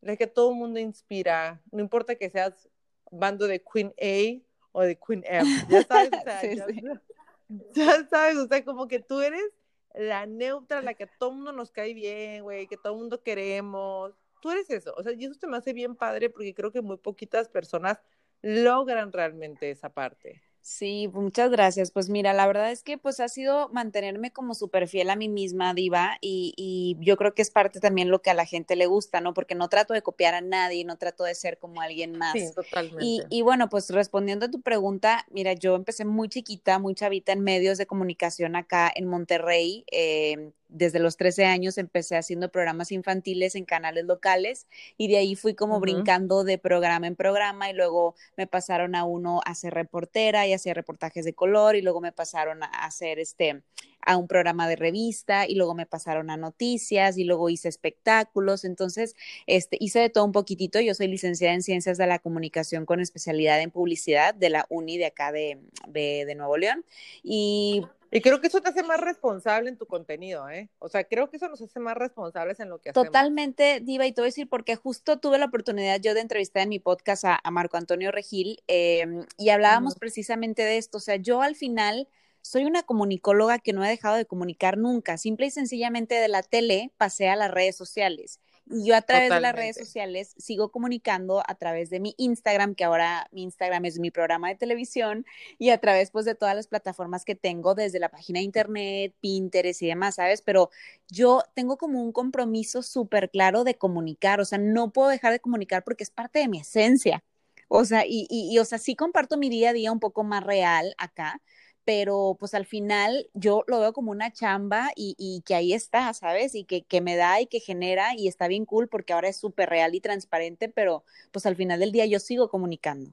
la 0.00 0.16
que 0.16 0.26
todo 0.26 0.52
mundo 0.52 0.78
inspira. 0.78 1.62
No 1.70 1.80
importa 1.80 2.16
que 2.16 2.30
seas 2.30 2.68
bando 3.10 3.46
de 3.46 3.62
Queen 3.62 3.94
A 4.00 4.42
o 4.72 4.82
de 4.82 4.98
Queen 4.98 5.24
F, 5.26 5.46
ya 5.68 5.84
sabes, 5.84 6.10
o 6.12 6.20
sea, 6.24 6.54
ya, 6.54 6.66
ya 7.74 8.08
sabes, 8.08 8.36
o 8.36 8.46
sea, 8.46 8.64
como 8.64 8.88
que 8.88 8.98
tú 8.98 9.20
eres 9.20 9.52
la 9.94 10.26
neutra, 10.26 10.82
la 10.82 10.94
que 10.94 11.04
a 11.04 11.06
todo 11.18 11.32
mundo 11.32 11.52
nos 11.52 11.70
cae 11.70 11.94
bien, 11.94 12.42
güey, 12.42 12.66
que 12.66 12.76
todo 12.76 12.96
mundo 12.96 13.22
queremos. 13.22 14.12
Tú 14.40 14.50
eres 14.50 14.70
eso. 14.70 14.94
O 14.96 15.02
sea, 15.02 15.12
y 15.12 15.24
eso 15.24 15.38
te 15.38 15.46
me 15.46 15.56
hace 15.56 15.72
bien 15.72 15.94
padre 15.96 16.30
porque 16.30 16.54
creo 16.54 16.72
que 16.72 16.82
muy 16.82 16.96
poquitas 16.96 17.48
personas 17.48 18.02
logran 18.42 19.12
realmente 19.12 19.70
esa 19.70 19.90
parte. 19.90 20.42
Sí, 20.62 21.10
muchas 21.12 21.50
gracias. 21.50 21.90
Pues 21.90 22.08
mira, 22.08 22.32
la 22.32 22.46
verdad 22.46 22.70
es 22.70 22.84
que 22.84 22.96
pues 22.96 23.18
ha 23.18 23.28
sido 23.28 23.68
mantenerme 23.70 24.32
como 24.32 24.54
súper 24.54 24.86
fiel 24.86 25.10
a 25.10 25.16
mí 25.16 25.28
misma, 25.28 25.74
Diva, 25.74 26.18
y, 26.20 26.54
y, 26.56 26.96
yo 27.04 27.16
creo 27.16 27.34
que 27.34 27.42
es 27.42 27.50
parte 27.50 27.80
también 27.80 28.10
lo 28.10 28.22
que 28.22 28.30
a 28.30 28.34
la 28.34 28.46
gente 28.46 28.76
le 28.76 28.86
gusta, 28.86 29.20
¿no? 29.20 29.34
Porque 29.34 29.56
no 29.56 29.68
trato 29.68 29.92
de 29.92 30.02
copiar 30.02 30.34
a 30.34 30.40
nadie, 30.40 30.84
no 30.84 30.96
trato 30.98 31.24
de 31.24 31.34
ser 31.34 31.58
como 31.58 31.80
alguien 31.80 32.16
más. 32.16 32.34
Sí, 32.34 32.46
totalmente. 32.54 33.04
Y, 33.04 33.22
y 33.28 33.42
bueno, 33.42 33.68
pues 33.68 33.90
respondiendo 33.90 34.46
a 34.46 34.50
tu 34.50 34.62
pregunta, 34.62 35.26
mira, 35.32 35.52
yo 35.52 35.74
empecé 35.74 36.04
muy 36.04 36.28
chiquita, 36.28 36.78
muy 36.78 36.94
chavita 36.94 37.32
en 37.32 37.40
medios 37.40 37.76
de 37.76 37.86
comunicación 37.86 38.54
acá 38.54 38.90
en 38.94 39.08
Monterrey. 39.08 39.84
Eh, 39.90 40.52
desde 40.72 40.98
los 40.98 41.16
13 41.16 41.44
años 41.44 41.78
empecé 41.78 42.16
haciendo 42.16 42.50
programas 42.50 42.92
infantiles 42.92 43.54
en 43.54 43.64
canales 43.64 44.04
locales 44.04 44.66
y 44.96 45.08
de 45.08 45.18
ahí 45.18 45.36
fui 45.36 45.54
como 45.54 45.80
brincando 45.80 46.44
de 46.44 46.58
programa 46.58 47.06
en 47.06 47.16
programa 47.16 47.70
y 47.70 47.74
luego 47.74 48.14
me 48.36 48.46
pasaron 48.46 48.94
a 48.94 49.04
uno 49.04 49.40
a 49.44 49.54
ser 49.54 49.74
reportera 49.74 50.46
y 50.46 50.52
hacer 50.52 50.76
reportajes 50.76 51.24
de 51.24 51.34
color 51.34 51.76
y 51.76 51.82
luego 51.82 52.00
me 52.00 52.12
pasaron 52.12 52.62
a 52.62 52.66
hacer 52.66 53.18
este 53.18 53.62
a 54.04 54.16
un 54.16 54.28
programa 54.28 54.68
de 54.68 54.76
revista 54.76 55.46
y 55.46 55.54
luego 55.54 55.74
me 55.74 55.86
pasaron 55.86 56.30
a 56.30 56.36
noticias 56.36 57.18
y 57.18 57.24
luego 57.24 57.48
hice 57.48 57.68
espectáculos, 57.68 58.64
entonces 58.64 59.14
este 59.46 59.76
hice 59.80 60.00
de 60.00 60.10
todo 60.10 60.24
un 60.24 60.32
poquitito, 60.32 60.80
yo 60.80 60.94
soy 60.94 61.08
licenciada 61.08 61.54
en 61.54 61.62
Ciencias 61.62 61.98
de 61.98 62.06
la 62.06 62.18
Comunicación 62.18 62.86
con 62.86 63.00
especialidad 63.00 63.60
en 63.60 63.70
publicidad 63.70 64.34
de 64.34 64.50
la 64.50 64.66
UNI 64.68 64.98
de 64.98 65.06
acá 65.06 65.32
de, 65.32 65.58
de, 65.88 66.24
de 66.26 66.34
Nuevo 66.34 66.56
León 66.56 66.84
y 67.22 67.82
y 68.14 68.20
creo 68.20 68.42
que 68.42 68.48
eso 68.48 68.60
te 68.60 68.68
hace 68.68 68.82
más 68.82 69.00
responsable 69.00 69.70
en 69.70 69.78
tu 69.78 69.86
contenido, 69.86 70.46
¿eh? 70.50 70.68
O 70.78 70.90
sea, 70.90 71.04
creo 71.04 71.30
que 71.30 71.38
eso 71.38 71.48
nos 71.48 71.62
hace 71.62 71.80
más 71.80 71.96
responsables 71.96 72.60
en 72.60 72.68
lo 72.68 72.78
que 72.78 72.90
hacemos. 72.90 73.06
Totalmente, 73.06 73.80
Diva, 73.80 74.06
y 74.06 74.12
te 74.12 74.20
voy 74.20 74.26
a 74.26 74.28
decir 74.28 74.50
porque 74.50 74.76
justo 74.76 75.18
tuve 75.18 75.38
la 75.38 75.46
oportunidad 75.46 75.98
yo 75.98 76.12
de 76.12 76.20
entrevistar 76.20 76.64
en 76.64 76.68
mi 76.68 76.78
podcast 76.78 77.24
a, 77.24 77.50
Marco 77.50 77.78
Antonio 77.78 78.12
Regil 78.12 78.62
em, 78.66 79.24
y 79.38 79.48
hablábamos 79.48 79.94
precisamente 79.94 80.62
de 80.62 80.76
esto. 80.76 80.98
O 80.98 81.00
sea, 81.00 81.16
yo 81.16 81.40
al 81.40 81.54
final 81.54 82.06
soy 82.42 82.64
una 82.64 82.82
comunicóloga 82.82 83.58
que 83.58 83.72
no 83.72 83.84
he 83.84 83.88
dejado 83.88 84.16
de 84.16 84.26
comunicar 84.26 84.76
nunca. 84.76 85.16
Simple 85.16 85.46
y 85.46 85.50
sencillamente 85.50 86.16
de 86.16 86.28
la 86.28 86.42
tele 86.42 86.92
pasé 86.98 87.28
a 87.28 87.36
las 87.36 87.50
redes 87.50 87.76
sociales. 87.76 88.40
Y 88.66 88.86
yo 88.86 88.96
a 88.96 89.02
través 89.02 89.30
de 89.30 89.40
las 89.40 89.54
redes 89.54 89.76
sociales 89.76 90.34
sigo 90.38 90.70
comunicando 90.70 91.42
a 91.46 91.54
través 91.56 91.90
de 91.90 92.00
mi 92.00 92.14
Instagram, 92.16 92.74
que 92.74 92.84
ahora 92.84 93.28
mi 93.32 93.42
Instagram 93.42 93.84
es 93.84 93.98
mi 93.98 94.10
programa 94.10 94.48
de 94.48 94.54
televisión, 94.54 95.26
y 95.58 95.70
a 95.70 95.78
través 95.78 96.10
pues 96.10 96.24
de 96.24 96.34
todas 96.34 96.54
las 96.54 96.68
plataformas 96.68 97.24
que 97.24 97.34
tengo, 97.34 97.74
desde 97.74 97.98
la 97.98 98.08
página 98.08 98.38
de 98.38 98.44
internet, 98.44 99.14
Pinterest 99.20 99.82
y 99.82 99.88
demás, 99.88 100.14
¿sabes? 100.16 100.42
Pero 100.42 100.70
yo 101.08 101.42
tengo 101.54 101.76
como 101.76 102.02
un 102.02 102.12
compromiso 102.12 102.82
súper 102.82 103.30
claro 103.30 103.64
de 103.64 103.76
comunicar, 103.76 104.40
o 104.40 104.44
sea, 104.44 104.58
no 104.58 104.92
puedo 104.92 105.08
dejar 105.08 105.32
de 105.32 105.40
comunicar 105.40 105.82
porque 105.84 106.04
es 106.04 106.10
parte 106.10 106.38
de 106.38 106.48
mi 106.48 106.60
esencia. 106.60 107.24
O 107.68 107.84
sea, 107.84 108.04
y, 108.06 108.26
y, 108.30 108.54
y 108.54 108.58
o 108.58 108.64
sea, 108.64 108.78
sí 108.78 108.94
comparto 108.96 109.36
mi 109.38 109.48
día 109.48 109.70
a 109.70 109.72
día 109.72 109.92
un 109.92 110.00
poco 110.00 110.24
más 110.24 110.44
real 110.44 110.94
acá, 110.98 111.40
pero 111.84 112.36
pues 112.38 112.54
al 112.54 112.66
final 112.66 113.28
yo 113.34 113.64
lo 113.66 113.80
veo 113.80 113.92
como 113.92 114.10
una 114.10 114.32
chamba 114.32 114.90
y, 114.96 115.42
que 115.46 115.54
ahí 115.54 115.72
está, 115.72 116.12
¿sabes? 116.14 116.54
Y 116.54 116.64
que, 116.64 116.82
que, 116.84 117.00
me 117.00 117.16
da 117.16 117.40
y 117.40 117.46
que 117.46 117.60
genera 117.60 118.14
y 118.16 118.28
está 118.28 118.48
bien 118.48 118.64
cool 118.66 118.88
porque 118.88 119.12
ahora 119.12 119.28
es 119.28 119.36
súper 119.36 119.68
real 119.68 119.94
y 119.94 120.00
transparente, 120.00 120.68
pero 120.68 121.04
pues 121.32 121.46
al 121.46 121.56
final 121.56 121.80
del 121.80 121.92
día 121.92 122.06
yo 122.06 122.18
sigo 122.18 122.48
comunicando. 122.48 123.12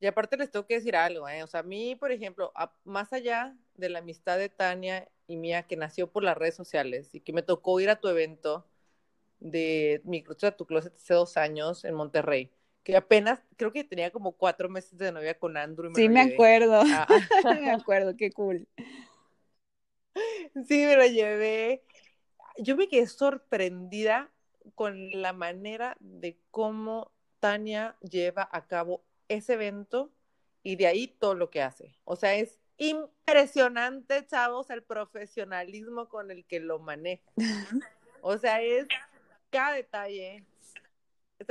Y 0.00 0.06
aparte 0.06 0.36
les 0.36 0.50
tengo 0.50 0.66
que 0.66 0.74
decir 0.74 0.96
algo, 0.96 1.28
¿eh? 1.28 1.42
O 1.42 1.46
sea, 1.46 1.60
a 1.60 1.62
mí, 1.62 1.94
por 1.94 2.10
ejemplo, 2.10 2.52
más 2.84 3.12
allá 3.12 3.54
de 3.74 3.90
la 3.90 3.98
amistad 3.98 4.38
de 4.38 4.48
Tania 4.48 5.08
y 5.26 5.36
mía 5.36 5.64
que 5.64 5.76
nació 5.76 6.10
por 6.10 6.22
las 6.24 6.38
redes 6.38 6.54
sociales 6.54 7.14
y 7.14 7.20
que 7.20 7.34
me 7.34 7.42
tocó 7.42 7.80
ir 7.80 7.90
a 7.90 8.00
tu 8.00 8.08
evento, 8.08 8.66
de 9.40 10.02
mi 10.04 10.24
a 10.42 10.50
tu 10.52 10.66
closet 10.66 10.94
hace 10.94 11.14
dos 11.14 11.36
años 11.36 11.84
en 11.84 11.94
Monterrey, 11.94 12.52
que 12.90 12.96
apenas, 12.96 13.40
creo 13.56 13.72
que 13.72 13.84
tenía 13.84 14.10
como 14.10 14.32
cuatro 14.32 14.68
meses 14.68 14.98
de 14.98 15.12
novia 15.12 15.38
con 15.38 15.56
Andrew. 15.56 15.92
sí, 15.94 16.08
me 16.08 16.20
acuerdo. 16.20 16.82
Ah. 16.86 17.06
me 17.60 17.70
acuerdo, 17.70 18.16
qué 18.16 18.30
cool. 18.32 18.66
Sí, 20.66 20.84
me 20.84 20.96
lo 20.96 21.06
llevé. 21.06 21.84
Yo 22.58 22.76
me 22.76 22.88
quedé 22.88 23.06
sorprendida 23.06 24.30
con 24.74 25.10
la 25.12 25.32
manera 25.32 25.96
de 26.00 26.38
cómo 26.50 27.12
Tania 27.38 27.96
lleva 28.00 28.48
a 28.52 28.66
cabo 28.66 29.04
ese 29.28 29.54
evento 29.54 30.12
y 30.62 30.76
de 30.76 30.86
ahí 30.86 31.08
todo 31.08 31.34
lo 31.34 31.50
que 31.50 31.62
hace. 31.62 31.96
O 32.04 32.16
sea, 32.16 32.34
es 32.34 32.58
impresionante, 32.76 34.26
chavos, 34.26 34.70
el 34.70 34.82
profesionalismo 34.82 36.08
con 36.08 36.30
el 36.30 36.44
que 36.44 36.60
lo 36.60 36.78
maneja. 36.78 37.30
O 38.22 38.36
sea, 38.36 38.60
es 38.60 38.86
cada 39.50 39.74
detalle. 39.74 40.44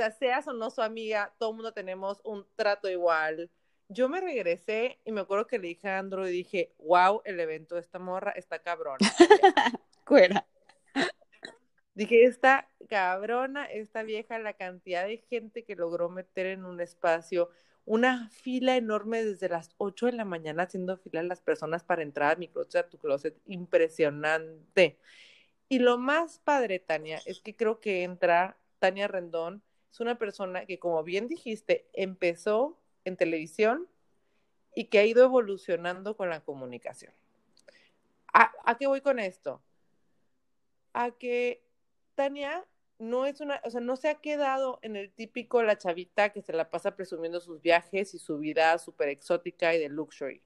Sea, 0.00 0.10
seas 0.12 0.48
o 0.48 0.54
no 0.54 0.70
su 0.70 0.80
amiga, 0.80 1.34
todo 1.38 1.50
el 1.50 1.56
mundo 1.56 1.72
tenemos 1.74 2.22
un 2.24 2.46
trato 2.56 2.88
igual. 2.88 3.50
Yo 3.88 4.08
me 4.08 4.22
regresé 4.22 4.98
y 5.04 5.12
me 5.12 5.20
acuerdo 5.20 5.46
que 5.46 5.58
le 5.58 5.68
dije 5.68 5.88
a 5.88 5.98
Andrew 5.98 6.26
y 6.26 6.30
dije, 6.30 6.72
wow, 6.78 7.20
el 7.26 7.38
evento 7.38 7.74
de 7.74 7.82
esta 7.82 7.98
morra 7.98 8.30
está 8.30 8.60
cabrón. 8.60 8.96
Cuera. 10.06 10.46
Dije, 11.92 12.24
esta 12.24 12.66
cabrona, 12.88 13.66
esta 13.66 14.02
vieja, 14.02 14.38
la 14.38 14.54
cantidad 14.54 15.04
de 15.04 15.18
gente 15.18 15.64
que 15.64 15.76
logró 15.76 16.08
meter 16.08 16.46
en 16.46 16.64
un 16.64 16.80
espacio, 16.80 17.50
una 17.84 18.30
fila 18.30 18.78
enorme 18.78 19.22
desde 19.22 19.50
las 19.50 19.74
8 19.76 20.06
de 20.06 20.12
la 20.12 20.24
mañana 20.24 20.62
haciendo 20.62 20.96
fila 20.96 21.20
a 21.20 21.24
las 21.24 21.42
personas 21.42 21.84
para 21.84 22.02
entrar 22.02 22.32
a 22.32 22.38
mi 22.38 22.48
closet, 22.48 22.86
a 22.86 22.88
tu 22.88 22.96
closet, 22.96 23.36
impresionante. 23.44 24.98
Y 25.68 25.78
lo 25.78 25.98
más 25.98 26.38
padre, 26.38 26.78
Tania, 26.78 27.20
es 27.26 27.42
que 27.42 27.54
creo 27.54 27.80
que 27.80 28.02
entra 28.02 28.56
Tania 28.78 29.06
Rendón, 29.06 29.62
es 29.90 30.00
una 30.00 30.18
persona 30.18 30.66
que, 30.66 30.78
como 30.78 31.02
bien 31.02 31.28
dijiste, 31.28 31.88
empezó 31.92 32.78
en 33.04 33.16
televisión 33.16 33.88
y 34.74 34.84
que 34.84 34.98
ha 34.98 35.04
ido 35.04 35.24
evolucionando 35.24 36.16
con 36.16 36.30
la 36.30 36.40
comunicación. 36.40 37.12
¿A, 38.32 38.76
qué 38.78 38.86
voy 38.86 39.00
con 39.00 39.18
esto? 39.18 39.60
A 40.92 41.10
que 41.10 41.64
Tania 42.14 42.64
no 42.98 43.26
es 43.26 43.40
una, 43.40 43.60
o 43.64 43.70
sea, 43.70 43.80
no 43.80 43.96
se 43.96 44.08
ha 44.08 44.16
quedado 44.16 44.78
en 44.82 44.94
el 44.94 45.10
típico 45.10 45.62
la 45.62 45.78
chavita 45.78 46.30
que 46.30 46.42
se 46.42 46.52
la 46.52 46.70
pasa 46.70 46.94
presumiendo 46.94 47.40
sus 47.40 47.60
viajes 47.60 48.14
y 48.14 48.18
su 48.18 48.38
vida 48.38 48.78
súper 48.78 49.08
exótica 49.08 49.74
y 49.74 49.80
de 49.80 49.88
luxury, 49.88 50.44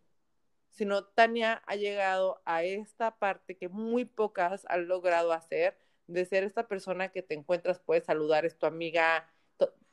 sino 0.70 1.04
Tania 1.04 1.62
ha 1.66 1.76
llegado 1.76 2.40
a 2.46 2.62
esta 2.62 3.18
parte 3.18 3.56
que 3.56 3.68
muy 3.68 4.06
pocas 4.06 4.64
han 4.70 4.88
logrado 4.88 5.32
hacer, 5.32 5.76
de 6.06 6.24
ser 6.24 6.44
esta 6.44 6.68
persona 6.68 7.10
que 7.10 7.22
te 7.22 7.34
encuentras, 7.34 7.80
puedes 7.80 8.04
saludar, 8.04 8.46
es 8.46 8.56
tu 8.58 8.66
amiga, 8.66 9.28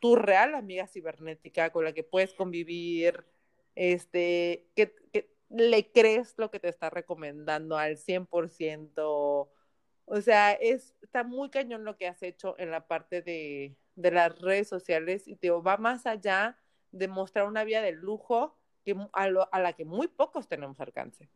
tu, 0.01 0.15
real 0.15 0.55
amiga 0.55 0.88
cibernética 0.88 1.72
con 1.72 1.86
la 1.86 1.93
que 1.93 2.03
puedes 2.03 2.34
convivir, 2.34 3.25
este, 3.75 4.67
que, 4.75 4.93
le 5.50 5.91
crees 5.91 6.34
lo 6.38 6.50
que 6.50 6.60
te 6.60 6.70
está 6.70 6.89
recomendando 6.89 7.77
al 7.77 7.98
100%, 7.98 9.50
o 10.05 10.22
sea, 10.22 10.53
es, 10.53 10.96
está 11.01 11.24
muy 11.24 11.50
cañón 11.50 11.84
lo 11.84 11.98
que 11.98 12.08
has 12.08 12.24
hecho 12.24 12.55
en 12.58 12.72
la 12.72 12.88
parte 12.88 13.22
de, 13.22 13.75
de 13.96 14.12
las 14.12 14.39
redes 14.39 14.67
sociales 14.67 15.27
y 15.27 15.36
te 15.36 15.50
va 15.51 15.77
más 15.77 16.05
allá 16.05 16.58
de 16.91 17.08
mostrar 17.08 17.48
una 17.48 17.63
vía 17.63 17.81
de 17.81 17.91
lujo 17.91 18.58
que, 18.84 18.96
a 19.13 19.60
la 19.60 19.74
que 19.74 19.86
muy 19.86 20.08
pocos 20.08 20.48
tenemos 20.48 20.79
alcance. 20.79 21.29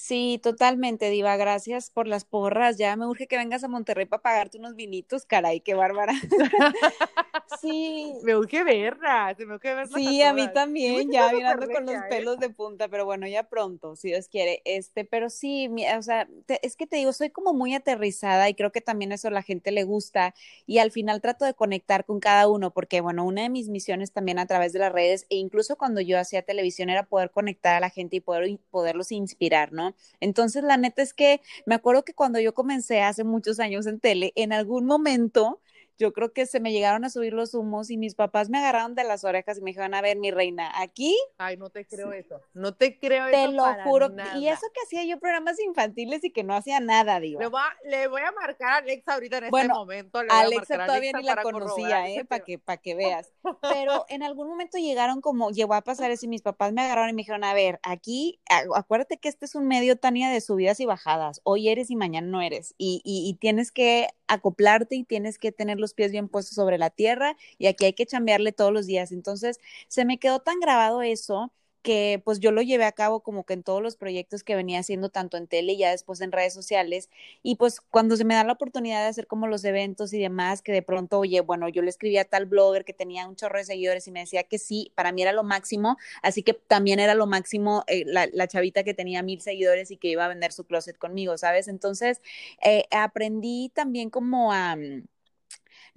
Sí, 0.00 0.38
totalmente, 0.44 1.10
Diva. 1.10 1.36
Gracias 1.36 1.90
por 1.90 2.06
las 2.06 2.24
porras. 2.24 2.78
Ya 2.78 2.94
me 2.94 3.04
urge 3.04 3.26
que 3.26 3.36
vengas 3.36 3.64
a 3.64 3.68
Monterrey 3.68 4.06
para 4.06 4.22
pagarte 4.22 4.56
unos 4.56 4.76
vinitos, 4.76 5.26
caray, 5.26 5.60
qué 5.60 5.74
bárbara. 5.74 6.12
sí. 7.60 8.14
Me 8.22 8.36
urge 8.36 8.62
verla, 8.62 9.34
me 9.36 9.54
urge 9.56 9.74
verla. 9.74 9.98
Sí, 9.98 10.22
a, 10.22 10.32
mí 10.32 10.46
también, 10.54 11.10
ya 11.10 11.32
mirando 11.32 11.66
con 11.66 11.84
los 11.84 11.96
pelos 12.08 12.38
de 12.38 12.48
punta, 12.48 12.86
pero 12.86 13.06
bueno, 13.06 13.26
ya 13.26 13.48
pronto, 13.48 13.96
si 13.96 14.10
Dios 14.10 14.28
quiere. 14.28 14.62
Este, 14.64 15.04
pero 15.04 15.30
sí, 15.30 15.68
o 15.68 16.02
sea, 16.02 16.28
es 16.62 16.76
que 16.76 16.86
te 16.86 16.98
digo, 16.98 17.12
soy 17.12 17.30
como 17.30 17.52
muy 17.52 17.74
aterrizada 17.74 18.48
y 18.48 18.54
creo 18.54 18.70
que 18.70 18.80
también 18.80 19.10
eso 19.10 19.26
a 19.26 19.32
la 19.32 19.42
gente 19.42 19.72
le 19.72 19.82
gusta 19.82 20.32
y 20.64 20.78
al 20.78 20.92
final 20.92 21.20
trato 21.20 21.44
de 21.44 21.54
conectar 21.54 22.04
con 22.04 22.20
cada 22.20 22.46
uno, 22.46 22.70
porque 22.70 23.00
bueno, 23.00 23.24
una 23.24 23.42
de 23.42 23.48
mis 23.48 23.68
misiones 23.68 24.12
también 24.12 24.38
a 24.38 24.46
través 24.46 24.72
de 24.72 24.78
las 24.78 24.92
redes 24.92 25.26
e 25.28 25.34
incluso 25.34 25.76
cuando 25.76 26.00
yo 26.00 26.20
hacía 26.20 26.42
televisión 26.42 26.88
era 26.88 27.06
poder 27.06 27.32
conectar 27.32 27.74
a 27.74 27.80
la 27.80 27.90
gente 27.90 28.14
y 28.14 28.20
poder 28.20 28.60
poderlos 28.70 29.10
inspirar, 29.10 29.72
¿no? 29.72 29.87
Entonces, 30.20 30.62
la 30.64 30.76
neta 30.76 31.02
es 31.02 31.14
que 31.14 31.40
me 31.66 31.74
acuerdo 31.74 32.04
que 32.04 32.14
cuando 32.14 32.40
yo 32.40 32.54
comencé 32.54 33.02
hace 33.02 33.24
muchos 33.24 33.60
años 33.60 33.86
en 33.86 34.00
tele, 34.00 34.32
en 34.36 34.52
algún 34.52 34.86
momento 34.86 35.60
yo 35.98 36.12
creo 36.12 36.32
que 36.32 36.46
se 36.46 36.60
me 36.60 36.72
llegaron 36.72 37.04
a 37.04 37.10
subir 37.10 37.32
los 37.32 37.54
humos 37.54 37.90
y 37.90 37.96
mis 37.96 38.14
papás 38.14 38.50
me 38.50 38.58
agarraron 38.58 38.94
de 38.94 39.02
las 39.02 39.24
orejas 39.24 39.58
y 39.58 39.62
me 39.62 39.70
dijeron, 39.70 39.94
a 39.94 40.00
ver, 40.00 40.16
mi 40.16 40.30
reina, 40.30 40.70
aquí. 40.80 41.16
Ay, 41.38 41.56
no 41.56 41.70
te 41.70 41.84
creo 41.86 42.12
eso. 42.12 42.40
No 42.54 42.74
te 42.74 42.98
creo 42.98 43.26
te 43.26 43.42
eso. 43.42 43.50
Te 43.50 43.56
lo 43.56 43.64
juro. 43.82 44.10
Y 44.36 44.48
eso 44.48 44.66
que 44.72 44.80
hacía 44.84 45.04
yo 45.04 45.18
programas 45.18 45.58
infantiles 45.58 46.22
y 46.22 46.30
que 46.30 46.44
no 46.44 46.54
hacía 46.54 46.78
nada, 46.78 47.18
digo. 47.18 47.40
Le, 47.40 47.50
le 47.90 48.06
voy 48.06 48.22
a 48.22 48.30
marcar 48.30 48.68
a 48.68 48.76
Alexa 48.76 49.14
ahorita 49.14 49.38
en 49.38 49.44
este 49.44 49.68
momento. 49.68 50.22
Le 50.22 50.30
Alexa 50.30 50.86
todavía 50.86 51.12
ni 51.12 51.24
la 51.24 51.42
conocía, 51.42 52.08
¿eh? 52.08 52.24
Para 52.24 52.44
que, 52.44 52.58
para 52.58 52.76
que 52.76 52.94
veas. 52.94 53.32
Pero 53.62 54.04
en 54.08 54.22
algún 54.22 54.48
momento 54.48 54.78
llegaron 54.78 55.20
como, 55.20 55.50
llegó 55.50 55.74
a 55.74 55.82
pasar 55.82 56.12
eso 56.12 56.26
y 56.26 56.28
mis 56.28 56.42
papás 56.42 56.72
me 56.72 56.82
agarraron 56.82 57.10
y 57.10 57.12
me 57.12 57.22
dijeron, 57.22 57.42
a 57.42 57.54
ver, 57.54 57.80
aquí, 57.82 58.40
acuérdate 58.74 59.18
que 59.18 59.28
este 59.28 59.46
es 59.46 59.56
un 59.56 59.66
medio, 59.66 59.96
Tania, 59.96 60.30
de 60.30 60.40
subidas 60.40 60.78
y 60.78 60.86
bajadas. 60.86 61.40
Hoy 61.42 61.68
eres 61.68 61.90
y 61.90 61.96
mañana 61.96 62.28
no 62.28 62.40
eres. 62.40 62.74
Y, 62.78 63.02
y, 63.04 63.28
y 63.28 63.34
tienes 63.34 63.72
que 63.72 64.08
acoplarte 64.28 64.94
y 64.94 65.04
tienes 65.04 65.38
que 65.38 65.52
tener 65.52 65.80
los 65.80 65.87
pies 65.94 66.12
bien 66.12 66.28
puestos 66.28 66.54
sobre 66.54 66.78
la 66.78 66.90
tierra 66.90 67.36
y 67.58 67.66
aquí 67.66 67.84
hay 67.86 67.92
que 67.92 68.06
chambearle 68.06 68.52
todos 68.52 68.72
los 68.72 68.86
días. 68.86 69.12
Entonces, 69.12 69.58
se 69.88 70.04
me 70.04 70.18
quedó 70.18 70.40
tan 70.40 70.60
grabado 70.60 71.02
eso 71.02 71.52
que 71.82 72.20
pues 72.24 72.40
yo 72.40 72.50
lo 72.50 72.62
llevé 72.62 72.84
a 72.84 72.92
cabo 72.92 73.20
como 73.20 73.44
que 73.44 73.54
en 73.54 73.62
todos 73.62 73.82
los 73.82 73.96
proyectos 73.96 74.42
que 74.42 74.56
venía 74.56 74.80
haciendo 74.80 75.08
tanto 75.10 75.36
en 75.36 75.46
tele 75.46 75.72
y 75.72 75.78
ya 75.78 75.90
después 75.90 76.20
en 76.20 76.32
redes 76.32 76.52
sociales 76.52 77.08
y 77.42 77.56
pues 77.56 77.80
cuando 77.80 78.16
se 78.16 78.24
me 78.24 78.34
da 78.34 78.44
la 78.44 78.52
oportunidad 78.52 79.00
de 79.02 79.08
hacer 79.08 79.26
como 79.26 79.46
los 79.46 79.64
eventos 79.64 80.12
y 80.12 80.18
demás 80.18 80.60
que 80.62 80.72
de 80.72 80.82
pronto 80.82 81.18
oye 81.18 81.40
bueno 81.40 81.68
yo 81.68 81.82
le 81.82 81.90
escribía 81.90 82.22
a 82.22 82.24
tal 82.24 82.46
blogger 82.46 82.84
que 82.84 82.92
tenía 82.94 83.26
un 83.28 83.36
chorro 83.36 83.58
de 83.58 83.64
seguidores 83.64 84.06
y 84.08 84.10
me 84.12 84.20
decía 84.20 84.42
que 84.44 84.58
sí 84.58 84.92
para 84.96 85.12
mí 85.12 85.22
era 85.22 85.32
lo 85.32 85.44
máximo 85.44 85.96
así 86.22 86.42
que 86.42 86.54
también 86.54 87.00
era 87.00 87.14
lo 87.14 87.26
máximo 87.26 87.84
eh, 87.86 88.04
la, 88.06 88.48
chavita 88.48 88.82
que 88.82 88.94
tenía 88.94 89.22
mil 89.22 89.40
seguidores 89.40 89.90
y 89.90 89.96
que 89.96 90.08
iba 90.08 90.24
a 90.24 90.28
vender 90.28 90.52
su 90.52 90.64
closet 90.64 90.98
conmigo 90.98 91.38
sabes 91.38 91.68
entonces 91.68 92.20
eh, 92.62 92.84
aprendí 92.90 93.70
también 93.74 94.10
como 94.10 94.52
a 94.52 94.76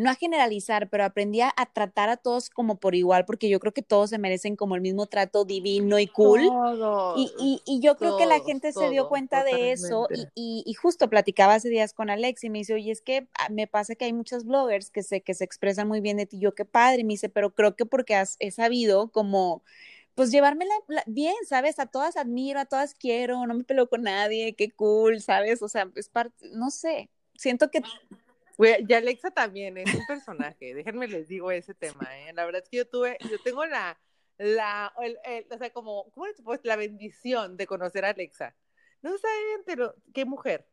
no 0.02 0.10
a 0.10 0.16
generalizar, 0.16 0.90
pero 0.90 1.06
aprendí 1.06 1.42
a, 1.42 1.54
tratar 1.74 2.10
a 2.10 2.18
todos 2.18 2.50
como 2.50 2.78
por 2.80 2.96
igual, 2.96 3.26
porque 3.26 3.50
yo 3.50 3.60
creo 3.60 3.72
que 3.72 3.84
todos 3.84 4.10
se 4.10 4.18
merecen 4.18 4.56
como 4.56 4.76
el 4.76 4.82
mismo 4.82 5.06
trato 5.06 5.46
divino 5.46 6.00
y 6.00 6.08
cool. 6.08 6.42
y, 7.16 7.62
y, 7.66 7.80
yo 7.82 7.96
creo 7.98 8.18
que 8.18 8.26
la 8.26 8.40
gente 8.40 8.74
se 8.74 8.90
dio 8.90 9.08
cuenta 9.08 9.44
de 9.44 9.72
eso 9.72 10.08
y, 10.34 10.64
y, 10.66 10.74
justo 10.74 11.10
platicaba 11.10 11.54
hace 11.54 11.70
días 11.70 11.94
con 11.94 12.10
Alex 12.10 12.44
y 12.44 12.50
me 12.50 12.60
dice, 12.60 12.74
oye, 12.74 12.92
es 12.92 13.02
que 13.02 13.28
ah, 13.36 13.50
me 13.50 13.68
pasa 13.68 13.94
que 13.94 14.06
hay 14.06 14.14
muchos 14.14 14.46
bloggers 14.46 14.90
que 14.90 15.04
se, 15.04 15.22
que 15.22 15.36
se 15.36 15.44
expresan 15.44 15.88
muy 15.88 16.02
bien 16.02 16.18
de 16.18 16.26
ti, 16.26 16.40
yo 16.40 16.56
qué 16.56 16.66
padre, 16.66 17.04
me 17.04 17.14
dice, 17.14 17.30
pero 17.30 17.54
creo 17.54 17.76
que 17.76 17.86
porque 17.86 18.16
has, 18.16 18.38
he 18.40 18.50
sabido 18.50 19.12
como 19.12 19.64
pues 20.16 20.32
llevármela 20.32 20.74
bien, 21.06 21.36
¿sabes? 21.48 21.80
A 21.80 21.86
todas 21.86 22.18
admiro, 22.18 22.60
a 22.60 22.66
todas 22.66 22.96
quiero, 22.96 23.46
no 23.46 23.54
me 23.54 23.64
peleo 23.64 23.88
con 23.88 24.02
nadie, 24.02 24.56
qué 24.56 24.72
cool, 24.72 25.22
¿sabes? 25.22 25.62
O 25.62 25.70
sea, 25.70 25.90
es 25.96 26.10
parte, 26.10 26.50
no 26.52 26.70
sé, 26.70 27.10
siento 27.42 27.72
que 27.72 27.82
y 28.66 28.94
Alexa 28.94 29.32
también 29.32 29.78
es 29.78 29.94
un 29.94 30.06
personaje, 30.06 30.74
déjenme 30.74 31.08
les 31.08 31.28
digo 31.28 31.52
ese 31.52 31.74
tema, 31.74 32.08
¿eh? 32.20 32.34
La 32.34 32.46
verdad 32.46 32.62
es 32.64 32.70
que 32.70 32.78
yo 32.78 32.88
tuve, 32.88 33.18
yo 33.30 33.42
tengo 33.44 33.66
la, 33.66 34.00
la, 34.38 34.94
o 34.96 35.58
sea, 35.58 35.70
como, 35.72 36.12
¿cómo 36.12 36.26
pues 36.44 36.60
La 36.64 36.76
bendición 36.76 37.58
de 37.58 37.68
conocer 37.68 38.06
a 38.06 38.10
Alexa. 38.10 38.56
No 39.02 39.18
saben, 39.18 39.64
pero 39.66 39.96
qué 40.14 40.26
mujer. 40.26 40.68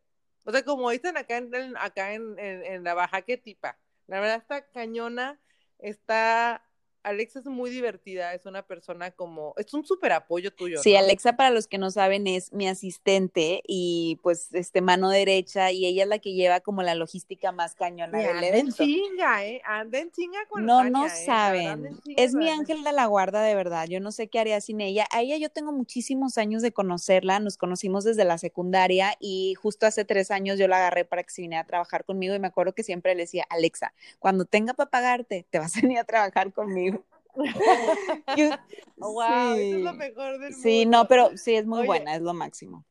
O 0.45 0.53
sea, 0.53 0.65
como 0.65 0.91
dicen 0.91 1.17
acá 1.17 1.39
en, 1.39 1.77
acá 1.77 2.15
en, 2.15 2.39
en 2.39 2.85
la 2.85 2.95
baja, 2.95 3.23
qué 3.23 3.37
tipa. 3.37 3.79
La 4.07 4.21
verdad 4.21 4.37
está 4.37 4.71
cañona, 4.71 5.41
está 5.79 6.68
Alexa 7.03 7.39
es 7.39 7.47
muy 7.47 7.71
divertida, 7.71 8.35
es 8.35 8.45
una 8.47 8.63
persona 8.67 9.11
como, 9.11 9.55
es 9.57 9.73
un 9.73 9.85
súper 9.85 10.13
apoyo 10.13 10.53
tuyo. 10.53 10.83
Sí, 10.83 10.97
Alexa, 10.97 11.37
para 11.37 11.51
los 11.51 11.67
que 11.67 11.79
no 11.79 11.91
saben, 11.91 12.27
es 12.27 12.53
mi 12.53 12.69
asistente 12.69 13.63
y 13.67 14.19
pues 14.23 14.53
este 14.53 14.81
mano 14.81 15.09
derecha 15.09 15.71
y 15.71 15.87
ella 15.87 16.03
es 16.03 16.09
la 16.09 16.19
que 16.19 16.35
lleva 16.35 16.61
como 16.61 16.83
la 16.83 16.95
logística 16.95 17.53
más 17.53 17.75
cañona 17.75 18.19
del 18.19 18.43
evento. 18.43 18.77
chinga, 18.85 19.47
¿eh? 19.47 19.63
Anden 19.65 20.11
chinga 20.11 20.39
con 20.49 20.67
No, 20.67 20.85
no 20.85 21.07
¿eh? 21.07 21.11
saben. 21.11 21.99
es 22.17 22.35
mi 22.35 22.49
ángel 22.51 22.83
de 22.85 22.93
la 22.93 23.07
guarda, 23.07 23.43
de 23.43 23.55
verdad. 23.55 23.87
Yo 23.89 24.01
no 24.01 24.13
sé 24.13 24.29
qué 24.29 24.41
haría 24.41 24.61
sin 24.61 24.81
ella. 24.81 25.07
A 25.13 25.23
ella 25.23 25.37
yo 25.37 25.51
tengo 25.51 25.73
muchísimos 25.73 26.37
años 26.39 26.63
de 26.63 26.73
conocerla, 26.73 27.41
nos 27.41 27.57
conocimos 27.57 28.05
desde 28.05 28.25
la 28.25 28.39
secundaria 28.39 29.15
y 29.21 29.55
justo 29.55 29.87
hace 29.87 30.05
tres 30.05 30.31
años 30.31 30.59
yo 30.59 30.69
la 30.69 30.77
agarré 30.79 31.05
para 31.05 31.23
que 31.23 31.31
se 31.31 31.43
viniera 31.43 31.63
a 31.63 31.67
trabajar 31.67 32.05
conmigo 32.05 32.35
y 32.35 32.39
me 32.39 32.49
acuerdo 32.49 32.75
que 32.75 32.83
siempre 32.83 33.15
le 33.15 33.23
decía, 33.23 33.47
Alexa, 33.51 33.95
cuando 34.19 34.45
tenga 34.45 34.75
para 34.75 34.91
pagarte, 34.91 35.47
te 35.49 35.59
vas 35.59 35.77
a 35.77 35.81
venir 35.81 35.99
a 35.99 36.05
trabajar 36.05 36.53
conmigo 36.53 36.98
wow, 38.97 39.55
eso 39.55 39.77
es 39.77 39.83
lo 39.83 39.93
mejor 39.95 40.39
del 40.39 40.55
Sí, 40.55 40.87
no, 40.87 41.07
pero 41.07 41.37
sí, 41.37 41.55
es 41.55 41.67
muy 41.67 41.87
buena, 41.87 42.15
es 42.17 42.23
lo 42.23 42.35
máximo. 42.35 42.85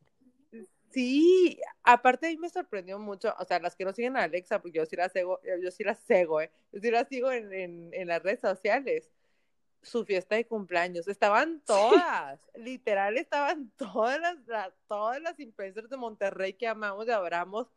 Sí, 0.89 1.59
aparte 1.83 2.27
a 2.27 2.29
mí 2.29 2.37
me 2.37 2.49
sorprendió 2.49 2.97
mucho, 2.97 3.33
o 3.37 3.45
sea, 3.45 3.59
las 3.59 3.75
que 3.75 3.85
no 3.85 3.93
siguen 3.93 4.17
a 4.17 4.23
Alexa, 4.23 4.61
porque 4.61 4.77
yo 4.77 4.85
sí 4.85 4.95
la 4.95 5.09
sigo, 5.09 5.39
yo 5.61 5.69
sí 5.69 5.83
la 5.83 5.93
sigo, 5.95 6.41
¿eh? 6.41 6.51
Yo 6.71 6.79
sí 6.79 6.89
la 6.89 7.05
sigo 7.05 7.31
en, 7.31 7.53
en, 7.53 7.89
en 7.93 8.07
las 8.07 8.23
redes 8.23 8.39
sociales 8.39 9.09
su 9.81 10.05
fiesta 10.05 10.35
de 10.35 10.45
cumpleaños. 10.45 11.07
Estaban 11.07 11.61
todas, 11.65 12.39
literal, 12.55 13.17
estaban 13.17 13.71
todas 13.77 14.19
las, 14.19 14.73
todas 14.87 15.21
las 15.21 15.39
influencers 15.39 15.89
de 15.89 15.97
Monterrey 15.97 16.53
que 16.53 16.67
amamos 16.67 17.07
y 17.07 17.11
abramos. 17.11 17.67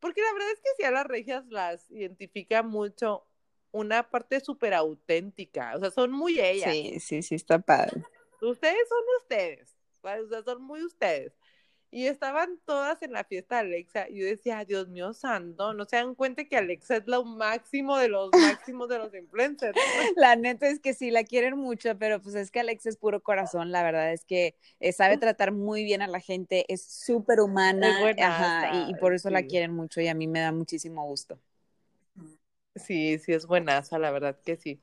Porque 0.00 0.20
la 0.20 0.32
verdad 0.32 0.50
es 0.52 0.60
que 0.60 0.68
si 0.76 0.84
a 0.84 0.90
las 0.90 1.06
regias 1.06 1.46
las 1.48 1.90
identifica 1.90 2.62
mucho 2.62 3.26
una 3.74 4.08
parte 4.08 4.40
súper 4.40 4.72
auténtica. 4.72 5.74
O 5.76 5.80
sea, 5.80 5.90
son 5.90 6.12
muy 6.12 6.40
ellas. 6.40 6.72
Sí, 6.72 7.00
sí, 7.00 7.22
sí, 7.22 7.34
está 7.34 7.58
padre. 7.58 8.02
Ustedes 8.40 8.88
son 8.88 9.02
ustedes. 9.20 9.76
O 10.02 10.28
sea, 10.28 10.42
son 10.42 10.62
muy 10.62 10.82
ustedes 10.84 11.32
y 11.94 12.08
estaban 12.08 12.58
todas 12.64 13.00
en 13.02 13.12
la 13.12 13.22
fiesta 13.22 13.54
de 13.54 13.60
Alexa 13.60 14.08
y 14.08 14.18
yo 14.18 14.26
decía, 14.26 14.64
Dios 14.64 14.88
mío 14.88 15.14
santo, 15.14 15.74
no 15.74 15.84
se 15.84 15.94
dan 15.94 16.16
cuenta 16.16 16.44
que 16.44 16.56
Alexa 16.56 16.96
es 16.96 17.06
lo 17.06 17.24
máximo 17.24 17.96
de 17.96 18.08
los 18.08 18.30
máximos 18.32 18.88
de 18.88 18.98
los 18.98 19.14
influencers. 19.14 19.74
La 20.16 20.34
neta 20.34 20.66
es 20.66 20.80
que 20.80 20.92
sí, 20.92 21.12
la 21.12 21.22
quieren 21.22 21.56
mucho, 21.56 21.96
pero 21.96 22.20
pues 22.20 22.34
es 22.34 22.50
que 22.50 22.58
Alexa 22.58 22.88
es 22.88 22.96
puro 22.96 23.22
corazón, 23.22 23.70
la 23.70 23.84
verdad 23.84 24.12
es 24.12 24.24
que 24.24 24.56
eh, 24.80 24.92
sabe 24.92 25.18
tratar 25.18 25.52
muy 25.52 25.84
bien 25.84 26.02
a 26.02 26.08
la 26.08 26.18
gente, 26.18 26.64
es 26.66 26.84
súper 26.84 27.38
humana 27.38 27.96
ajá, 28.20 28.88
y, 28.88 28.94
por 28.96 29.14
eso 29.14 29.30
la 29.30 29.44
quieren 29.44 29.72
mucho 29.72 30.00
y 30.00 30.08
a 30.08 30.14
mí 30.14 30.26
me 30.26 30.40
da 30.40 30.50
muchísimo 30.50 31.06
gusto. 31.06 31.38
Sí, 32.74 33.18
sí, 33.18 33.32
es 33.32 33.46
buenaza, 33.46 33.98
la 33.98 34.10
verdad 34.10 34.38
que 34.44 34.56
sí. 34.56 34.80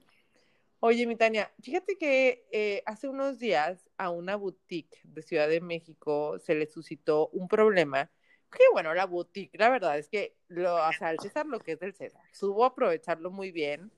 Oye, 0.79 1.05
mi 1.05 1.15
Tania, 1.15 1.51
fíjate 1.61 1.97
que 1.97 2.47
eh, 2.51 2.81
hace 2.85 3.07
unos 3.07 3.37
días 3.37 3.87
a 3.97 4.09
una 4.09 4.35
boutique 4.35 4.99
de 5.03 5.21
Ciudad 5.21 5.47
de 5.47 5.61
México 5.61 6.39
se 6.39 6.55
le 6.55 6.65
suscitó 6.65 7.27
un 7.29 7.47
problema. 7.47 8.09
Que 8.49 8.63
bueno, 8.73 8.93
la 8.93 9.05
boutique, 9.05 9.57
la 9.59 9.69
verdad 9.69 9.97
es 9.97 10.09
que 10.09 10.35
lo, 10.47 10.75
o 10.75 10.91
sea, 10.93 11.11
el 11.11 11.19
César 11.19 11.45
lo 11.45 11.59
que 11.59 11.73
es 11.73 11.79
del 11.79 11.93
César, 11.93 12.21
supo 12.33 12.65
aprovecharlo 12.65 13.29
muy 13.29 13.51
bien, 13.51 13.91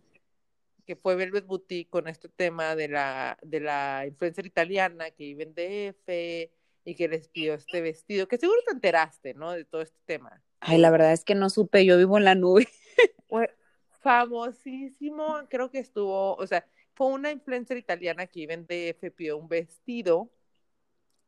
que 0.85 0.95
fue 0.95 1.15
Velvet 1.15 1.45
Boutique 1.45 1.89
con 1.89 2.07
este 2.07 2.29
tema 2.29 2.75
de 2.75 2.89
la, 2.89 3.37
de 3.41 3.61
la 3.61 4.03
influencer 4.05 4.45
italiana 4.45 5.09
que 5.11 5.23
vive 5.23 5.43
en 5.43 5.55
DF 5.55 6.51
y 6.85 6.95
que 6.95 7.07
les 7.07 7.29
pidió 7.29 7.53
este 7.53 7.81
vestido, 7.81 8.27
que 8.27 8.37
seguro 8.37 8.59
te 8.65 8.73
enteraste, 8.73 9.33
¿no? 9.33 9.53
De 9.53 9.63
todo 9.63 9.81
este 9.81 9.99
tema. 10.05 10.43
Ay, 10.59 10.77
la 10.79 10.91
verdad 10.91 11.13
es 11.13 11.23
que 11.23 11.35
no 11.35 11.49
supe, 11.49 11.85
yo 11.85 11.97
vivo 11.97 12.17
en 12.17 12.25
la 12.25 12.35
nube. 12.35 12.67
Famosísimo, 14.03 15.39
creo 15.49 15.71
que 15.71 15.79
estuvo, 15.79 16.35
o 16.35 16.45
sea, 16.45 16.67
fue 16.93 17.07
una 17.07 17.31
influencer 17.31 17.77
italiana 17.77 18.27
que 18.27 18.41
vive 18.41 18.53
en 18.53 18.65
DF, 18.67 19.11
pidió 19.11 19.37
un 19.37 19.47
vestido 19.47 20.29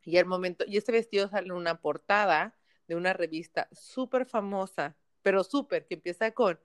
y 0.03 0.17
el 0.17 0.25
momento, 0.25 0.65
y 0.67 0.77
este 0.77 0.91
vestido 0.91 1.27
sale 1.29 1.47
en 1.47 1.53
una 1.53 1.81
portada 1.81 2.53
de 2.87 2.95
una 2.95 3.13
revista 3.13 3.67
súper 3.71 4.25
famosa, 4.25 4.95
pero 5.23 5.43
súper, 5.43 5.87
que 5.87 5.95
empieza 5.95 6.29
con 6.31 6.59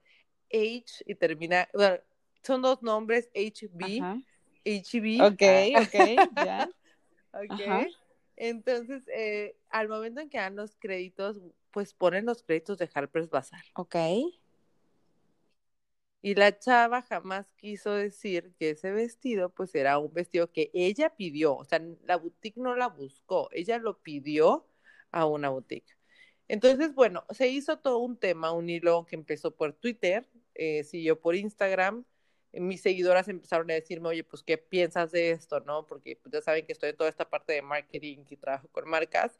H 0.51 1.03
y 1.05 1.15
termina, 1.15 1.67
bueno, 1.73 1.97
son 2.43 2.61
dos 2.61 2.83
nombres, 2.83 3.31
HB, 3.33 4.21
HB. 4.65 5.21
Ok, 5.23 5.41
ah. 5.41 5.81
ok, 5.81 6.35
ya. 6.35 6.69
ok. 7.33 7.87
Entonces, 8.35 9.07
eh, 9.15 9.55
al 9.69 9.87
momento 9.87 10.19
en 10.19 10.29
que 10.29 10.37
dan 10.37 10.55
los 10.55 10.75
créditos, 10.75 11.39
pues 11.71 11.93
ponen 11.93 12.25
los 12.25 12.43
créditos 12.43 12.77
de 12.77 12.89
Harper's 12.93 13.29
Bazaar. 13.29 13.63
Ok. 13.75 13.95
Y 16.21 16.35
la 16.35 16.57
chava 16.59 17.01
jamás 17.01 17.47
quiso 17.57 17.93
decir 17.93 18.53
que 18.59 18.71
ese 18.71 18.91
vestido 18.91 19.49
pues 19.49 19.73
era 19.75 19.97
un 19.97 20.13
vestido 20.13 20.51
que 20.51 20.69
ella 20.73 21.15
pidió, 21.15 21.55
o 21.55 21.65
sea, 21.65 21.81
la 22.05 22.17
boutique 22.17 22.57
no 22.61 22.75
la 22.75 22.87
buscó, 22.87 23.49
ella 23.51 23.79
lo 23.79 23.99
pidió 24.01 24.67
a 25.11 25.25
una 25.25 25.49
boutique. 25.49 25.97
Entonces, 26.47 26.93
bueno, 26.93 27.25
se 27.31 27.47
hizo 27.47 27.79
todo 27.79 27.99
un 27.99 28.17
tema, 28.17 28.51
un 28.51 28.69
hilo 28.69 29.05
que 29.05 29.15
empezó 29.15 29.55
por 29.55 29.73
Twitter, 29.73 30.27
eh, 30.55 30.83
siguió 30.83 31.19
por 31.19 31.35
Instagram, 31.35 32.05
mis 32.53 32.81
seguidoras 32.81 33.27
empezaron 33.29 33.71
a 33.71 33.75
decirme, 33.75 34.09
oye, 34.09 34.23
pues, 34.23 34.43
¿qué 34.43 34.57
piensas 34.57 35.11
de 35.11 35.31
esto, 35.31 35.61
no? 35.61 35.85
Porque 35.87 36.17
pues, 36.17 36.33
ya 36.33 36.41
saben 36.41 36.65
que 36.65 36.73
estoy 36.73 36.89
en 36.89 36.97
toda 36.97 37.09
esta 37.09 37.29
parte 37.29 37.53
de 37.53 37.61
marketing 37.61 38.25
y 38.29 38.37
trabajo 38.37 38.67
con 38.69 38.89
marcas. 38.89 39.39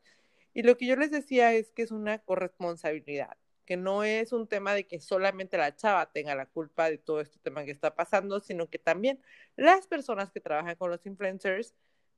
Y 0.54 0.64
lo 0.64 0.78
que 0.78 0.86
yo 0.88 0.96
les 0.96 1.12
decía 1.12 1.54
es 1.54 1.72
que 1.72 1.82
es 1.84 1.92
una 1.92 2.20
corresponsabilidad 2.20 3.38
que 3.72 3.78
no 3.78 4.04
es 4.04 4.34
un 4.34 4.48
tema 4.48 4.74
de 4.74 4.86
que 4.86 5.00
solamente 5.00 5.58
la 5.58 5.74
chava 5.74 6.12
tenga 6.12 6.36
la 6.36 6.46
culpa 6.46 6.90
de 6.90 6.98
todo 6.98 7.22
este 7.22 7.40
tema 7.40 7.64
que 7.64 7.72
está 7.72 7.96
pasando, 7.96 8.42
sino 8.42 8.70
que 8.70 8.78
también 8.78 9.22
las 9.56 9.88
personas 9.88 10.30
que 10.30 10.42
trabajan 10.42 10.76
con 10.76 10.92
los 10.92 11.06
influencers, 11.06 11.74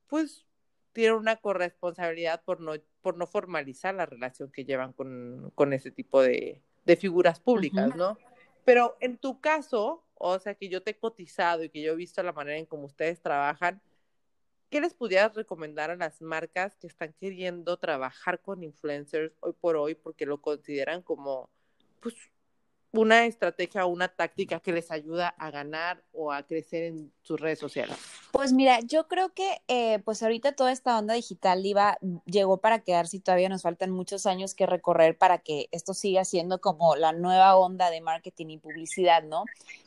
pues 0.08 0.48
tienen 0.92 1.14
una 1.14 1.36
corresponsabilidad 1.36 2.42
por 2.42 2.60
no, 2.60 2.72
por 3.02 3.16
no 3.16 3.28
formalizar 3.28 3.94
la 3.94 4.04
relación 4.04 4.50
que 4.50 4.64
llevan 4.64 4.92
con, 4.94 5.52
con 5.54 5.72
ese 5.72 5.92
tipo 5.92 6.22
de, 6.22 6.60
de 6.84 6.96
figuras 6.96 7.38
públicas, 7.38 7.94
¿no? 7.94 8.18
Pero 8.64 8.96
en 8.98 9.16
tu 9.16 9.40
caso, 9.40 10.04
o 10.14 10.36
sea, 10.40 10.56
que 10.56 10.68
yo 10.68 10.82
te 10.82 10.90
he 10.90 10.98
cotizado 10.98 11.62
y 11.62 11.68
que 11.68 11.82
yo 11.82 11.92
he 11.92 11.96
visto 11.96 12.20
la 12.24 12.32
manera 12.32 12.58
en 12.58 12.66
cómo 12.66 12.86
ustedes 12.86 13.20
trabajan, 13.20 13.80
¿qué 14.74 14.80
les 14.80 14.92
pudieras 14.92 15.36
recomendar 15.36 15.92
a 15.92 15.94
las 15.94 16.20
marcas 16.20 16.74
que 16.74 16.88
están 16.88 17.12
queriendo 17.12 17.76
trabajar 17.76 18.40
con 18.40 18.64
influencers 18.64 19.32
hoy 19.38 19.52
por 19.52 19.76
hoy 19.76 19.94
porque 19.94 20.26
lo 20.26 20.40
consideran 20.40 21.00
como 21.00 21.48
pues 22.00 22.16
una 22.94 23.26
estrategia 23.26 23.84
o 23.84 23.88
una 23.88 24.08
táctica 24.08 24.60
que 24.60 24.72
les 24.72 24.90
ayuda 24.90 25.28
a 25.28 25.50
ganar 25.50 26.02
o 26.12 26.32
a 26.32 26.42
crecer 26.44 26.84
en 26.84 27.12
sus 27.22 27.40
redes 27.40 27.58
sociales? 27.58 27.96
Pues 28.32 28.52
mira, 28.52 28.80
yo 28.80 29.08
creo 29.08 29.34
que 29.34 29.62
eh, 29.68 29.98
pues 30.04 30.22
ahorita 30.22 30.52
toda 30.52 30.72
esta 30.72 30.98
onda 30.98 31.14
digital 31.14 31.64
iba, 31.66 31.98
llegó 32.24 32.58
para 32.58 32.80
quedarse 32.80 33.16
y 33.16 33.20
todavía 33.20 33.48
nos 33.48 33.62
faltan 33.62 33.90
muchos 33.90 34.26
años 34.26 34.54
que 34.54 34.66
recorrer 34.66 35.18
para 35.18 35.38
que 35.38 35.68
esto 35.72 35.94
siga 35.94 36.24
siendo 36.24 36.60
como 36.60 36.96
la 36.96 37.12
nueva 37.12 37.56
onda 37.56 37.90
de 37.90 38.00
marketing 38.00 38.46
y 38.48 38.58
publicidad, 38.58 39.22
¿no? 39.24 39.44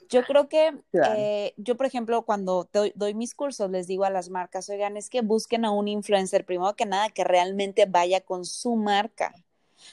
Yo 0.10 0.24
creo 0.24 0.48
que 0.48 0.74
eh, 0.94 1.54
yo, 1.58 1.76
por 1.76 1.86
ejemplo, 1.86 2.22
cuando 2.24 2.70
doy, 2.72 3.14
mis 3.14 3.36
cursos, 3.36 3.70
les 3.70 3.88
digo 3.88 4.06
a 4.06 4.10
las 4.10 4.30
marcas, 4.30 4.70
oigan, 4.70 4.96
es 4.96 5.10
que 5.10 5.22
busquen 5.22 5.66
a 5.66 5.72
un 5.72 5.88
influencer, 5.88 6.46
primero 6.46 6.76
que 6.76 6.86
nada, 6.86 7.10
que 7.10 7.24
realmente 7.24 7.86
vaya 7.86 8.22
con 8.22 8.46
su 8.46 8.76
marca. 8.76 9.34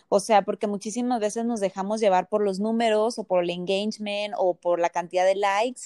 O 0.09 0.21
sea, 0.21 0.43
porque 0.43 0.67
muchísimas 0.67 1.21
veces 1.21 1.45
nos 1.45 1.61
dejamos 1.61 2.01
llevar 2.01 2.29
por 2.29 2.43
los 2.43 2.61
números 2.61 3.19
o 3.19 3.25
por 3.25 3.43
el 3.43 3.51
engagement 3.51 4.35
o 4.39 4.55
por 4.55 4.81
la 4.81 4.91
cantidad 4.91 5.25
de 5.25 5.37
likes 5.37 5.83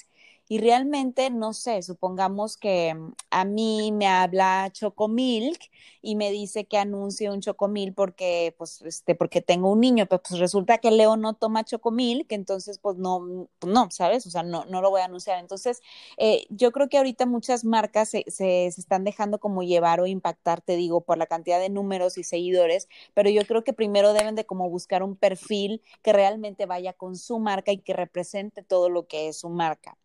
y 0.49 0.57
realmente, 0.57 1.29
no 1.29 1.53
sé, 1.53 1.83
supongamos 1.83 2.57
que 2.57 2.95
mm, 2.95 3.13
a 3.29 3.45
mí 3.45 3.91
me 3.91 4.07
habla 4.07 4.69
Chocomilk 4.73 5.59
y 6.01 6.15
me 6.15 6.31
dice 6.31 6.65
que 6.65 6.77
anuncie 6.79 7.29
un 7.29 7.39
Chocomilk 7.41 7.93
porque, 7.95 8.55
pues, 8.57 8.81
este, 8.81 9.13
porque 9.13 9.41
tengo 9.41 9.71
un 9.71 9.79
niño, 9.79 10.07
pero 10.07 10.23
pues 10.23 10.39
resulta 10.39 10.79
que 10.79 10.89
Leo 10.89 11.17
no 11.17 11.35
toma 11.35 11.63
Chocomilk, 11.65 12.31
entonces, 12.31 12.79
pues 12.79 12.97
no, 12.97 13.47
pues, 13.59 13.71
no, 13.71 13.91
¿sabes? 13.91 14.25
O 14.25 14.31
sea, 14.31 14.41
no, 14.41 14.65
no 14.65 14.81
lo 14.81 14.89
voy 14.89 15.01
a 15.01 15.05
anunciar. 15.05 15.39
Entonces, 15.39 15.81
eh, 16.17 16.47
yo 16.49 16.71
creo 16.71 16.89
que 16.89 16.97
ahorita 16.97 17.27
muchas 17.27 17.63
marcas 17.63 18.09
se, 18.09 18.25
se, 18.27 18.65
están 18.65 19.03
dejando 19.03 19.39
como 19.39 19.61
llevar 19.61 20.01
o 20.01 20.07
impactar, 20.07 20.61
te 20.61 20.75
digo, 20.77 21.01
por 21.01 21.19
la 21.19 21.27
cantidad 21.27 21.59
de 21.59 21.69
números 21.69 22.17
y 22.17 22.23
seguidores, 22.23 22.87
pero 23.13 23.29
yo 23.29 23.45
creo 23.45 23.63
que 23.63 23.73
primero 23.73 24.13
deben 24.13 24.33
de 24.35 24.45
como 24.45 24.67
buscar 24.69 25.03
un 25.03 25.15
perfil 25.15 25.83
que 26.01 26.11
realmente 26.13 26.65
vaya 26.65 26.93
con 26.93 27.15
su 27.17 27.37
marca 27.39 27.71
y 27.71 27.77
que 27.79 27.93
represente 27.93 28.63
todo 28.63 28.89
lo 28.89 29.07
que 29.07 29.27
es 29.29 29.39
su 29.39 29.49
marca. 29.49 29.97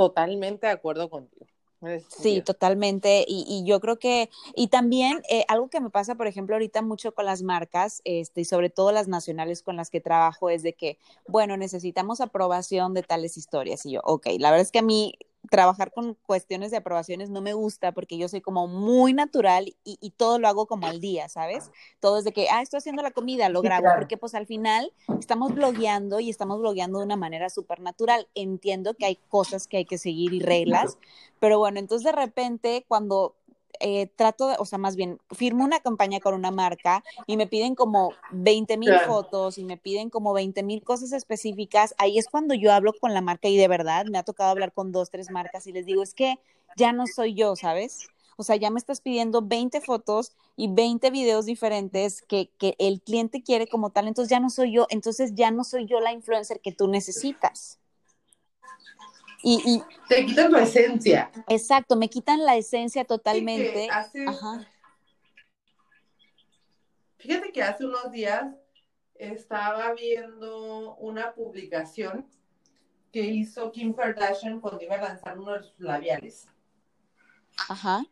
Totalmente 0.00 0.66
de 0.66 0.72
acuerdo 0.72 1.10
contigo. 1.10 1.44
Sí, 2.08 2.40
totalmente. 2.40 3.22
Y, 3.28 3.44
y, 3.46 3.68
yo 3.68 3.80
creo 3.80 3.98
que, 3.98 4.30
y 4.54 4.68
también 4.68 5.20
eh, 5.28 5.44
algo 5.46 5.68
que 5.68 5.78
me 5.78 5.90
pasa, 5.90 6.14
por 6.14 6.26
ejemplo, 6.26 6.54
ahorita 6.54 6.80
mucho 6.80 7.12
con 7.12 7.26
las 7.26 7.42
marcas, 7.42 8.00
este, 8.04 8.40
y 8.40 8.44
sobre 8.46 8.70
todo 8.70 8.92
las 8.92 9.08
nacionales 9.08 9.62
con 9.62 9.76
las 9.76 9.90
que 9.90 10.00
trabajo, 10.00 10.48
es 10.48 10.62
de 10.62 10.72
que, 10.72 10.96
bueno, 11.28 11.58
necesitamos 11.58 12.22
aprobación 12.22 12.94
de 12.94 13.02
tales 13.02 13.36
historias. 13.36 13.84
Y 13.84 13.92
yo, 13.92 14.00
ok, 14.04 14.26
la 14.38 14.50
verdad 14.50 14.62
es 14.62 14.72
que 14.72 14.78
a 14.78 14.82
mí 14.82 15.18
trabajar 15.48 15.92
con 15.92 16.14
cuestiones 16.26 16.70
de 16.70 16.76
aprobaciones 16.76 17.30
no 17.30 17.40
me 17.40 17.54
gusta 17.54 17.92
porque 17.92 18.18
yo 18.18 18.28
soy 18.28 18.40
como 18.40 18.68
muy 18.68 19.14
natural 19.14 19.74
y, 19.84 19.98
y, 20.00 20.10
todo 20.10 20.38
lo 20.38 20.48
hago 20.48 20.66
como 20.66 20.86
al 20.86 21.00
día, 21.00 21.28
¿sabes? 21.28 21.70
Todo 21.98 22.18
es 22.18 22.24
de 22.24 22.32
que, 22.32 22.48
ah, 22.50 22.60
estoy 22.60 22.78
haciendo 22.78 23.02
la 23.02 23.10
comida, 23.10 23.48
lo 23.48 23.62
grabo, 23.62 23.88
porque 23.96 24.18
pues 24.18 24.34
al 24.34 24.46
final 24.46 24.92
estamos 25.18 25.54
blogueando 25.54 26.20
y 26.20 26.28
estamos 26.28 26.60
blogueando 26.60 26.98
de 26.98 27.06
una 27.06 27.16
manera 27.16 27.48
súper 27.48 27.80
natural. 27.80 28.28
Entiendo 28.34 28.94
que 28.94 29.06
hay 29.06 29.16
cosas 29.28 29.66
que 29.66 29.78
hay 29.78 29.84
que 29.86 29.98
seguir 29.98 30.34
y 30.34 30.40
reglas, 30.40 30.98
pero 31.38 31.58
bueno, 31.58 31.78
entonces 31.78 32.04
de 32.04 32.12
repente 32.12 32.84
cuando 32.86 33.34
eh, 33.80 34.06
trato, 34.14 34.54
o 34.58 34.64
sea, 34.64 34.78
más 34.78 34.94
bien, 34.94 35.18
firmo 35.30 35.64
una 35.64 35.80
campaña 35.80 36.20
con 36.20 36.34
una 36.34 36.50
marca 36.50 37.02
y 37.26 37.36
me 37.36 37.46
piden 37.46 37.74
como 37.74 38.12
20 38.30 38.76
mil 38.76 38.92
fotos 39.06 39.58
y 39.58 39.64
me 39.64 39.76
piden 39.76 40.10
como 40.10 40.32
20 40.32 40.62
mil 40.62 40.82
cosas 40.82 41.12
específicas, 41.12 41.94
ahí 41.98 42.18
es 42.18 42.28
cuando 42.28 42.54
yo 42.54 42.72
hablo 42.72 42.92
con 42.92 43.14
la 43.14 43.20
marca 43.20 43.48
y 43.48 43.56
de 43.56 43.68
verdad 43.68 44.06
me 44.06 44.18
ha 44.18 44.22
tocado 44.22 44.50
hablar 44.50 44.72
con 44.72 44.92
dos, 44.92 45.10
tres 45.10 45.30
marcas 45.30 45.66
y 45.66 45.72
les 45.72 45.86
digo, 45.86 46.02
es 46.02 46.14
que 46.14 46.38
ya 46.76 46.92
no 46.92 47.06
soy 47.06 47.34
yo, 47.34 47.56
¿sabes? 47.56 48.08
O 48.36 48.42
sea, 48.42 48.56
ya 48.56 48.70
me 48.70 48.78
estás 48.78 49.00
pidiendo 49.00 49.42
20 49.42 49.80
fotos 49.80 50.32
y 50.56 50.68
20 50.72 51.10
videos 51.10 51.46
diferentes 51.46 52.22
que, 52.22 52.50
que 52.58 52.74
el 52.78 53.00
cliente 53.00 53.42
quiere 53.42 53.66
como 53.66 53.90
tal, 53.90 54.08
entonces 54.08 54.30
ya 54.30 54.40
no 54.40 54.50
soy 54.50 54.72
yo, 54.72 54.86
entonces 54.90 55.34
ya 55.34 55.50
no 55.50 55.64
soy 55.64 55.86
yo 55.86 56.00
la 56.00 56.12
influencer 56.12 56.60
que 56.60 56.72
tú 56.72 56.86
necesitas. 56.88 57.78
Y, 59.42 59.82
te 60.08 60.26
quitan 60.26 60.52
la 60.52 60.62
esencia. 60.62 61.30
Exacto, 61.48 61.96
me 61.96 62.08
quitan 62.08 62.44
la 62.44 62.56
esencia 62.56 63.04
totalmente. 63.04 63.88
Hace, 63.90 64.26
Fíjate 67.16 67.52
que 67.52 67.62
hace 67.62 67.86
unos 67.86 68.10
días 68.10 68.46
estaba 69.14 69.92
viendo 69.94 70.96
una 70.96 71.34
publicación 71.34 72.26
que 73.12 73.20
hizo 73.20 73.72
Kim 73.72 73.92
Kardashian 73.92 74.60
cuando 74.60 74.82
iba 74.82 74.94
a 74.94 75.02
lanzar 75.02 75.38
uno 75.38 75.52
de 75.52 75.62
sus 75.62 75.78
labiales. 75.80 76.48
Ajá. 77.68 78.02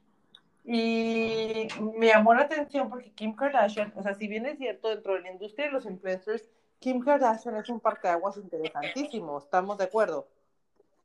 Y 0.64 1.68
me 1.96 2.08
llamó 2.08 2.34
la 2.34 2.42
atención 2.42 2.90
porque 2.90 3.10
Kim 3.12 3.34
Kardashian, 3.34 3.92
o 3.96 4.02
sea, 4.02 4.14
si 4.14 4.28
bien 4.28 4.44
es 4.44 4.58
cierto, 4.58 4.88
dentro 4.88 5.14
de 5.14 5.22
la 5.22 5.32
industria 5.32 5.66
de 5.66 5.72
los 5.72 5.86
influencers, 5.86 6.50
Kim 6.78 7.00
Kardashian 7.00 7.56
es 7.56 7.68
un 7.70 7.80
parteaguas 7.80 8.36
interesantísimo, 8.36 9.38
¿estamos 9.38 9.78
de 9.78 9.84
acuerdo? 9.84 10.28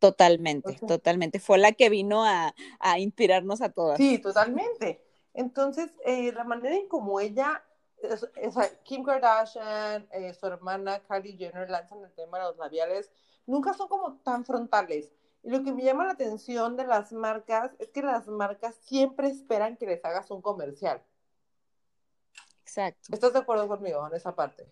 Totalmente, 0.04 0.78
totalmente. 0.86 1.40
Fue 1.40 1.58
la 1.58 1.72
que 1.72 1.88
vino 1.90 2.26
a, 2.26 2.54
a, 2.82 3.00
inspirarnos 3.00 3.62
a 3.62 3.70
todas. 3.70 3.96
Sí, 3.96 4.20
totalmente. 4.20 5.02
Entonces, 5.34 5.94
eh, 6.06 6.34
la 6.34 6.44
manera 6.44 6.76
en 6.76 6.90
como 6.90 7.22
ella, 7.22 7.64
Kim 8.84 9.06
Kardashian, 9.06 10.06
eh, 10.12 10.34
su 10.34 10.46
hermana 10.46 11.02
Kylie 11.08 11.38
Jenner 11.38 11.70
lanzan 11.70 12.04
el 12.04 12.12
tema 12.12 12.38
de 12.38 12.44
los 12.44 12.58
labiales, 12.58 13.12
nunca 13.46 13.74
son 13.74 13.88
como 13.88 14.18
tan 14.18 14.44
frontales. 14.44 15.14
Y 15.42 15.52
lo 15.52 15.64
que 15.64 15.72
me 15.72 15.84
llama 15.84 16.04
la 16.04 16.12
atención 16.12 16.76
de 16.76 16.86
las 16.86 17.14
marcas 17.14 17.72
es 17.80 17.88
que 17.88 18.02
las 18.02 18.28
marcas 18.28 18.76
siempre 18.82 19.30
esperan 19.30 19.78
que 19.78 19.86
les 19.86 20.04
hagas 20.04 20.30
un 20.32 20.42
comercial. 20.42 21.02
Exacto. 22.62 23.08
¿Estás 23.14 23.32
de 23.32 23.40
acuerdo 23.40 23.70
conmigo 23.70 24.06
en 24.06 24.16
esa 24.16 24.36
parte? 24.36 24.68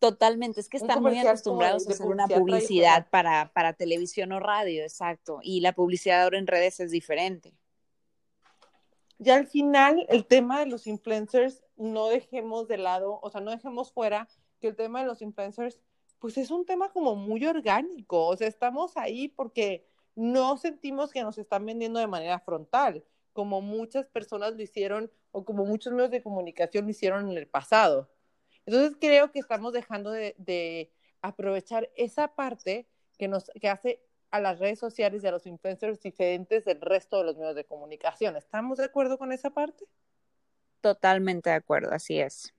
Totalmente, 0.00 0.60
es 0.60 0.68
que 0.70 0.78
están 0.78 1.02
muy 1.02 1.18
acostumbrados 1.18 1.86
a 1.86 1.92
hacer 1.92 2.06
una 2.06 2.26
publicidad 2.26 3.08
para, 3.10 3.52
para 3.52 3.74
televisión 3.74 4.32
o 4.32 4.40
radio, 4.40 4.82
exacto. 4.82 5.40
Y 5.42 5.60
la 5.60 5.74
publicidad 5.74 6.22
ahora 6.22 6.38
en 6.38 6.46
redes 6.46 6.80
es 6.80 6.90
diferente. 6.90 7.52
Ya 9.18 9.36
al 9.36 9.46
final, 9.46 10.06
el 10.08 10.24
tema 10.24 10.60
de 10.60 10.66
los 10.66 10.86
influencers, 10.86 11.62
no 11.76 12.08
dejemos 12.08 12.66
de 12.66 12.78
lado, 12.78 13.20
o 13.22 13.30
sea, 13.30 13.42
no 13.42 13.50
dejemos 13.50 13.92
fuera 13.92 14.26
que 14.58 14.68
el 14.68 14.76
tema 14.76 15.00
de 15.00 15.06
los 15.06 15.20
influencers 15.20 15.80
pues 16.18 16.38
es 16.38 16.50
un 16.50 16.64
tema 16.64 16.90
como 16.92 17.14
muy 17.14 17.44
orgánico, 17.46 18.26
o 18.26 18.36
sea, 18.36 18.48
estamos 18.48 18.96
ahí 18.96 19.28
porque 19.28 19.86
no 20.14 20.56
sentimos 20.56 21.10
que 21.12 21.22
nos 21.22 21.36
están 21.36 21.66
vendiendo 21.66 22.00
de 22.00 22.06
manera 22.06 22.40
frontal, 22.40 23.04
como 23.32 23.60
muchas 23.60 24.06
personas 24.06 24.54
lo 24.54 24.62
hicieron 24.62 25.10
o 25.32 25.44
como 25.44 25.64
muchos 25.66 25.92
medios 25.92 26.10
de 26.10 26.22
comunicación 26.22 26.84
lo 26.84 26.90
hicieron 26.90 27.30
en 27.30 27.36
el 27.36 27.46
pasado. 27.46 28.10
Entonces 28.66 28.96
creo 29.00 29.32
que 29.32 29.38
estamos 29.38 29.72
dejando 29.72 30.10
de, 30.10 30.92
aprovechar 31.22 31.90
esa 31.96 32.34
parte 32.34 32.86
que 33.18 33.28
nos 33.28 33.50
que 33.60 33.68
hace 33.68 34.00
a 34.30 34.40
las 34.40 34.58
redes 34.58 34.78
sociales 34.78 35.22
y 35.22 35.26
a 35.26 35.32
los 35.32 35.46
influencers 35.46 36.00
diferentes 36.00 36.64
del 36.64 36.80
resto 36.80 37.18
de 37.18 37.24
los 37.24 37.36
medios 37.36 37.56
de 37.56 37.64
comunicación. 37.64 38.36
¿Estamos 38.36 38.78
de 38.78 38.84
acuerdo 38.84 39.18
con 39.18 39.32
esa 39.32 39.50
parte? 39.50 39.84
Totalmente 40.80 41.50
de 41.50 41.56
acuerdo, 41.56 41.92
así 41.92 42.20
es. 42.20 42.54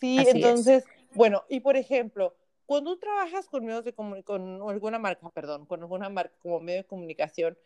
Sí, 0.00 0.26
entonces, 0.28 0.84
bueno, 1.14 1.44
y 1.48 1.60
por 1.60 1.76
ejemplo, 1.76 2.34
cuando 2.66 2.94
tú 2.94 3.00
trabajas 3.00 3.48
con 3.48 3.64
medios 3.64 3.84
de 3.84 3.94
con 3.94 4.68
alguna 4.68 4.98
marca, 4.98 5.30
perdón, 5.30 5.66
con 5.66 5.80
alguna 5.80 6.08
marca 6.08 6.34
como 6.40 6.60
medio 6.60 6.80
de 6.80 6.86
comunicación, 6.86 7.56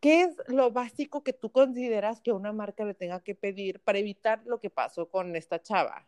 ¿qué 0.00 0.22
es 0.22 0.36
lo 0.46 0.70
básico 0.70 1.22
que 1.22 1.32
tú 1.32 1.50
consideras 1.50 2.20
que 2.20 2.32
una 2.32 2.52
marca 2.52 2.84
le 2.84 2.94
tenga 2.94 3.20
que 3.20 3.34
pedir 3.34 3.80
para 3.80 3.98
evitar 3.98 4.42
lo 4.46 4.60
que 4.60 4.70
pasó 4.70 5.08
con 5.10 5.34
esta 5.36 5.60
chava? 5.60 6.06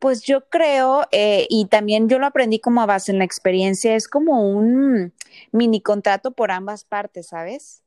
Pues 0.00 0.22
yo 0.22 0.48
creo, 0.48 1.06
eh, 1.12 1.46
y 1.50 1.66
también 1.66 2.08
yo 2.08 2.18
lo 2.18 2.26
aprendí 2.26 2.58
como 2.58 2.80
a 2.80 2.86
base 2.86 3.12
en 3.12 3.18
la 3.18 3.24
experiencia, 3.24 3.94
es 3.94 4.08
como 4.08 4.48
un 4.50 5.12
mini 5.52 5.82
contrato 5.82 6.30
por 6.32 6.50
ambas 6.52 6.84
partes, 6.84 7.28
¿sabes? 7.28 7.82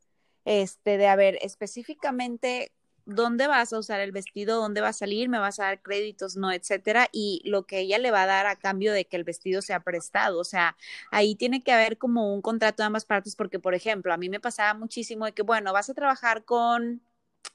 Este, 0.45 0.97
de 0.97 1.07
a 1.07 1.15
ver, 1.15 1.39
específicamente 1.41 2.71
dónde 3.05 3.47
vas 3.47 3.73
a 3.73 3.79
usar 3.79 3.99
el 3.99 4.11
vestido, 4.11 4.61
dónde 4.61 4.81
va 4.81 4.89
a 4.89 4.93
salir, 4.93 5.27
me 5.27 5.39
vas 5.39 5.59
a 5.59 5.63
dar 5.65 5.81
créditos, 5.81 6.35
no, 6.37 6.51
etcétera, 6.51 7.09
y 7.11 7.41
lo 7.45 7.65
que 7.65 7.79
ella 7.79 7.97
le 7.97 8.11
va 8.11 8.23
a 8.23 8.27
dar 8.27 8.45
a 8.45 8.57
cambio 8.57 8.93
de 8.93 9.05
que 9.05 9.17
el 9.17 9.23
vestido 9.23 9.63
sea 9.63 9.79
prestado. 9.79 10.39
O 10.39 10.43
sea, 10.43 10.77
ahí 11.11 11.35
tiene 11.35 11.63
que 11.63 11.71
haber 11.71 11.97
como 11.97 12.33
un 12.33 12.41
contrato 12.43 12.83
de 12.83 12.87
ambas 12.87 13.05
partes, 13.05 13.35
porque, 13.35 13.59
por 13.59 13.73
ejemplo, 13.73 14.13
a 14.13 14.17
mí 14.17 14.29
me 14.29 14.39
pasaba 14.39 14.75
muchísimo 14.75 15.25
de 15.25 15.33
que, 15.33 15.41
bueno, 15.41 15.73
vas 15.73 15.89
a 15.89 15.93
trabajar 15.95 16.45
con. 16.45 17.01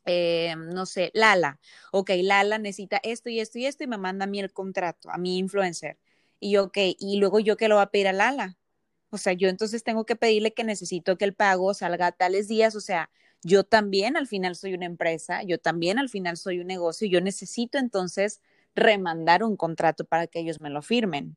Eh, 0.06 0.54
no 0.56 0.86
sé, 0.86 1.10
Lala, 1.14 1.60
ok, 1.92 2.10
Lala 2.22 2.58
necesita 2.58 2.98
esto 3.02 3.28
y 3.28 3.40
esto 3.40 3.58
y 3.58 3.66
esto 3.66 3.84
y 3.84 3.86
me 3.86 3.98
manda 3.98 4.24
a 4.24 4.28
mí 4.28 4.40
el 4.40 4.52
contrato, 4.52 5.10
a 5.10 5.18
mi 5.18 5.38
influencer. 5.38 5.98
Y 6.40 6.52
yo, 6.52 6.64
ok, 6.64 6.78
y 6.98 7.18
luego 7.18 7.40
yo 7.40 7.56
que 7.56 7.68
lo 7.68 7.76
va 7.76 7.82
a 7.82 7.90
pedir 7.90 8.08
a 8.08 8.12
Lala. 8.12 8.56
O 9.10 9.18
sea, 9.18 9.32
yo 9.32 9.48
entonces 9.48 9.84
tengo 9.84 10.06
que 10.06 10.16
pedirle 10.16 10.54
que 10.54 10.64
necesito 10.64 11.18
que 11.18 11.24
el 11.24 11.34
pago 11.34 11.74
salga 11.74 12.06
a 12.08 12.12
tales 12.12 12.48
días, 12.48 12.74
o 12.76 12.80
sea, 12.80 13.10
yo 13.42 13.64
también 13.64 14.16
al 14.16 14.26
final 14.26 14.56
soy 14.56 14.74
una 14.74 14.86
empresa, 14.86 15.42
yo 15.42 15.58
también 15.58 15.98
al 15.98 16.08
final 16.08 16.36
soy 16.36 16.60
un 16.60 16.66
negocio, 16.66 17.08
yo 17.08 17.20
necesito 17.20 17.78
entonces 17.78 18.40
remandar 18.74 19.44
un 19.44 19.56
contrato 19.56 20.04
para 20.04 20.26
que 20.26 20.40
ellos 20.40 20.60
me 20.60 20.70
lo 20.70 20.82
firmen. 20.82 21.36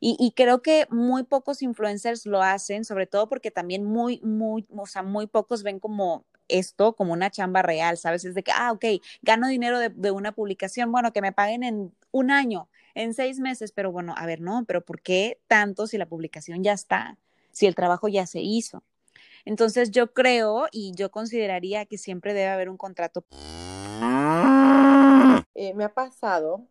Y, 0.00 0.32
creo 0.36 0.62
que 0.62 0.86
muy 0.90 1.24
pocos 1.24 1.62
influencers 1.62 2.26
lo 2.26 2.42
hacen, 2.42 2.84
sobre 2.84 3.06
todo 3.06 3.28
porque 3.28 3.50
también 3.50 3.84
muy, 3.84 4.20
muy, 4.20 4.66
o 4.70 4.86
sea, 4.86 5.02
muy 5.02 5.26
pocos 5.26 5.62
ven 5.62 5.80
como 5.80 6.26
esto 6.58 6.94
como 6.94 7.12
una 7.12 7.30
chamba 7.30 7.62
real, 7.62 7.96
¿sabes? 7.96 8.24
Es 8.24 8.34
de 8.34 8.42
que, 8.42 8.52
ah, 8.52 8.72
ok, 8.72 8.84
gano 9.22 9.48
dinero 9.48 9.78
de, 9.78 10.10
una 10.10 10.32
publicación, 10.32 10.92
bueno, 10.92 11.12
que 11.12 11.22
me 11.22 11.32
paguen 11.32 11.62
en 11.62 11.94
un 12.10 12.30
año, 12.30 12.68
en 12.94 13.14
seis 13.14 13.38
meses, 13.40 13.72
pero 13.72 13.90
bueno, 13.90 14.14
a 14.16 14.26
ver, 14.26 14.40
no, 14.40 14.64
pero 14.66 14.84
¿por 14.84 15.00
qué 15.00 15.40
tanto 15.46 15.86
si 15.86 15.98
la 15.98 16.06
publicación 16.06 16.62
ya 16.62 16.72
está? 16.72 17.18
Si 17.50 17.66
el 17.66 17.74
trabajo 17.74 18.08
ya 18.08 18.26
se 18.26 18.40
hizo. 18.40 18.82
Entonces 19.44 19.90
yo 19.90 20.12
creo 20.12 20.66
y 20.70 20.92
yo 20.94 21.10
consideraría 21.10 21.86
que 21.86 21.98
siempre 21.98 22.34
debe 22.34 22.48
haber 22.48 22.68
un 22.68 22.76
contrato. 22.76 23.24
Eh, 25.54 25.74
me 25.74 25.84
ha 25.84 25.92
pasado 25.92 26.66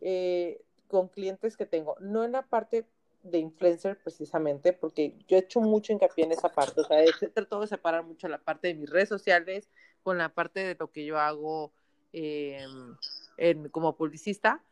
eh, 0.00 0.62
con 0.88 1.08
clientes 1.08 1.56
que 1.56 1.66
tengo, 1.66 1.96
no 2.00 2.24
en 2.24 2.32
la 2.32 2.42
parte 2.42 2.86
de 3.22 3.38
influencer 3.38 3.98
precisamente, 4.02 4.72
porque 4.72 5.16
yo 5.28 5.36
he 5.36 5.40
hecho 5.40 5.60
mucho 5.60 5.92
hincapié 5.92 6.24
en 6.24 6.32
esa 6.32 6.50
parte, 6.50 6.80
o 6.80 6.84
sea, 6.84 7.02
he 7.02 7.12
tratado 7.12 7.62
de 7.62 7.68
separar 7.68 8.04
mucho 8.04 8.28
la 8.28 8.38
parte 8.38 8.68
de 8.68 8.74
mis 8.74 8.88
redes 8.88 9.08
sociales 9.08 9.68
con 10.02 10.18
la 10.18 10.30
parte 10.30 10.60
de 10.60 10.76
lo 10.78 10.90
que 10.90 11.04
yo 11.04 11.18
hago 11.18 11.72
em, 12.12 12.96
en, 13.36 13.68
como 13.68 13.96
publicista, 13.96 14.62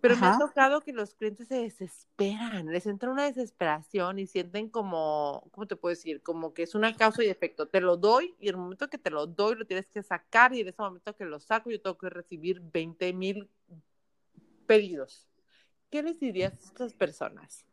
pero 0.00 0.16
me 0.16 0.26
ha 0.26 0.36
tocado 0.36 0.80
que 0.80 0.92
los 0.92 1.14
clientes 1.14 1.46
se 1.46 1.62
desesperan, 1.62 2.66
les 2.66 2.86
entra 2.86 3.08
una 3.08 3.24
desesperación 3.24 4.18
y 4.18 4.26
sienten 4.26 4.68
como, 4.68 5.48
¿cómo 5.52 5.68
te 5.68 5.76
puedo 5.76 5.94
decir? 5.94 6.20
Como 6.22 6.54
que 6.54 6.64
es 6.64 6.74
una 6.74 6.96
causa 6.96 7.22
y 7.22 7.28
efecto. 7.28 7.68
Te 7.68 7.80
lo 7.80 7.96
doy 7.96 8.34
y 8.40 8.48
en 8.48 8.56
el 8.56 8.60
momento 8.60 8.88
que 8.88 8.98
te 8.98 9.10
lo 9.10 9.28
doy 9.28 9.54
lo 9.54 9.64
tienes 9.64 9.86
que 9.86 10.02
sacar 10.02 10.52
y 10.54 10.60
en 10.60 10.68
ese 10.68 10.82
momento 10.82 11.14
que 11.14 11.24
lo 11.24 11.38
saco 11.38 11.70
yo 11.70 11.80
tengo 11.80 11.96
que 11.98 12.10
recibir 12.10 12.60
20 12.60 13.12
mil 13.12 13.48
pedidos. 14.66 15.28
¿Qué 15.92 16.02
les 16.02 16.18
dirías 16.18 16.54
a 16.54 16.64
estas 16.64 16.94
personas? 16.94 17.66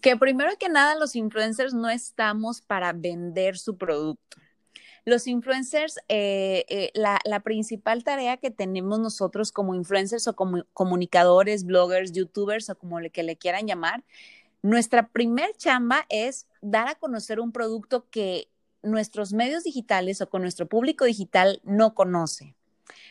Que 0.00 0.16
primero 0.16 0.52
que 0.56 0.68
nada 0.68 0.94
los 0.94 1.16
influencers 1.16 1.74
no 1.74 1.90
estamos 1.90 2.60
para 2.62 2.92
vender 2.92 3.58
su 3.58 3.76
producto. 3.76 4.36
Los 5.04 5.26
influencers, 5.26 5.98
eh, 6.08 6.64
eh, 6.68 6.92
la, 6.94 7.40
principal 7.40 8.04
tarea 8.04 8.36
que 8.36 8.52
tenemos 8.52 9.00
nosotros 9.00 9.50
como 9.50 9.74
influencers 9.74 10.28
o 10.28 10.36
como 10.36 10.62
comunicadores, 10.74 11.64
bloggers, 11.64 12.12
youtubers 12.12 12.70
o 12.70 12.78
como 12.78 12.98
que 13.12 13.24
le 13.24 13.36
quieran 13.36 13.66
llamar, 13.66 14.04
nuestra 14.62 15.08
primer 15.08 15.56
chamba 15.56 16.06
es 16.10 16.46
dar 16.62 16.86
a 16.86 16.94
conocer 16.94 17.40
un 17.40 17.50
producto 17.50 18.08
que 18.10 18.48
nuestros 18.84 19.32
medios 19.32 19.64
digitales 19.64 20.20
o 20.20 20.30
con 20.30 20.42
nuestro 20.42 20.68
público 20.68 21.04
digital 21.04 21.60
no 21.64 21.94
conoce. 21.94 22.54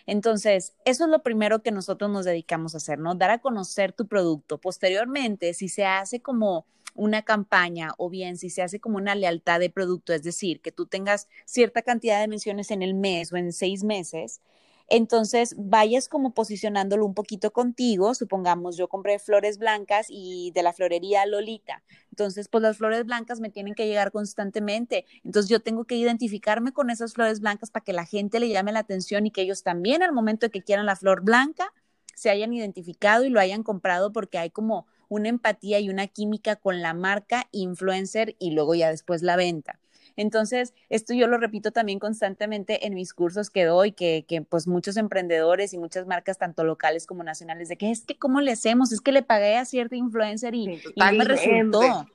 Entonces, 0.05 0.73
eso 0.85 1.05
es 1.05 1.09
lo 1.09 1.23
primero 1.23 1.61
que 1.61 1.71
nosotros 1.71 2.09
nos 2.11 2.25
dedicamos 2.25 2.73
a 2.73 2.77
hacer, 2.77 2.99
¿no? 2.99 3.15
Dar 3.15 3.31
a 3.31 3.39
conocer 3.39 3.93
tu 3.93 4.07
producto. 4.07 4.59
Posteriormente, 4.59 5.53
si 5.53 5.69
se 5.69 5.85
hace 5.85 6.21
como 6.21 6.65
una 6.95 7.23
campaña 7.23 7.91
o 7.97 8.09
bien 8.09 8.37
si 8.37 8.49
se 8.49 8.61
hace 8.61 8.79
como 8.79 8.97
una 8.97 9.15
lealtad 9.15 9.59
de 9.59 9.69
producto, 9.69 10.13
es 10.13 10.23
decir, 10.23 10.61
que 10.61 10.71
tú 10.71 10.85
tengas 10.85 11.27
cierta 11.45 11.81
cantidad 11.81 12.19
de 12.21 12.27
menciones 12.27 12.71
en 12.71 12.83
el 12.83 12.93
mes 12.93 13.33
o 13.33 13.37
en 13.37 13.51
seis 13.51 13.83
meses, 13.83 14.41
entonces 14.87 15.55
vayas 15.57 16.09
como 16.09 16.33
posicionándolo 16.33 17.05
un 17.05 17.13
poquito 17.13 17.51
contigo. 17.51 18.13
Supongamos, 18.15 18.77
yo 18.77 18.87
compré 18.87 19.19
flores 19.19 19.57
blancas 19.57 20.07
y 20.09 20.51
de 20.53 20.63
la 20.63 20.73
florería 20.73 21.25
Lolita. 21.25 21.83
Entonces, 22.11 22.47
pues 22.49 22.61
las 22.61 22.77
flores 22.77 23.05
blancas 23.05 23.39
me 23.39 23.49
tienen 23.49 23.73
que 23.75 23.87
llegar 23.87 24.11
constantemente. 24.11 25.05
Entonces, 25.23 25.49
yo 25.49 25.61
tengo 25.61 25.85
que 25.85 25.95
identificarme 25.95 26.73
con 26.73 26.89
esas 26.89 27.13
flores 27.13 27.39
blancas 27.39 27.71
para 27.71 27.83
que 27.83 27.93
la 27.93 28.05
gente 28.05 28.39
le 28.39 28.49
llame 28.49 28.71
la 28.71 28.79
atención 28.79 29.25
y 29.25 29.31
que 29.31 29.41
ellos 29.41 29.63
también 29.63 30.03
al 30.03 30.13
momento 30.13 30.47
de 30.47 30.51
que 30.51 30.63
quieran 30.63 30.85
la 30.85 30.95
flor 30.95 31.21
blanca 31.23 31.71
se 32.15 32.29
hayan 32.29 32.53
identificado 32.53 33.25
y 33.25 33.29
lo 33.29 33.39
hayan 33.39 33.63
comprado 33.63 34.11
porque 34.13 34.37
hay 34.37 34.49
como 34.49 34.85
una 35.09 35.29
empatía 35.29 35.79
y 35.79 35.89
una 35.89 36.07
química 36.07 36.55
con 36.55 36.81
la 36.81 36.93
marca 36.93 37.47
influencer 37.51 38.35
y 38.39 38.51
luego 38.51 38.75
ya 38.75 38.89
después 38.89 39.21
la 39.21 39.35
venta. 39.35 39.79
Entonces, 40.15 40.73
esto 40.89 41.13
yo 41.13 41.27
lo 41.27 41.37
repito 41.37 41.71
también 41.71 41.99
constantemente 41.99 42.85
en 42.85 42.93
mis 42.93 43.13
cursos 43.13 43.49
que 43.49 43.65
doy, 43.65 43.91
que, 43.91 44.25
que, 44.27 44.41
pues 44.41 44.67
muchos 44.67 44.97
emprendedores 44.97 45.73
y 45.73 45.77
muchas 45.77 46.07
marcas, 46.07 46.37
tanto 46.37 46.63
locales 46.63 47.05
como 47.05 47.23
nacionales, 47.23 47.69
de 47.69 47.77
que 47.77 47.91
es 47.91 48.05
que 48.05 48.17
cómo 48.17 48.41
le 48.41 48.51
hacemos, 48.51 48.91
es 48.91 49.01
que 49.01 49.11
le 49.11 49.23
pagué 49.23 49.57
a 49.57 49.65
cierta 49.65 49.95
influencer 49.95 50.55
y, 50.55 50.81
no 50.95 51.11
me 51.13 51.25
resultó. 51.25 52.07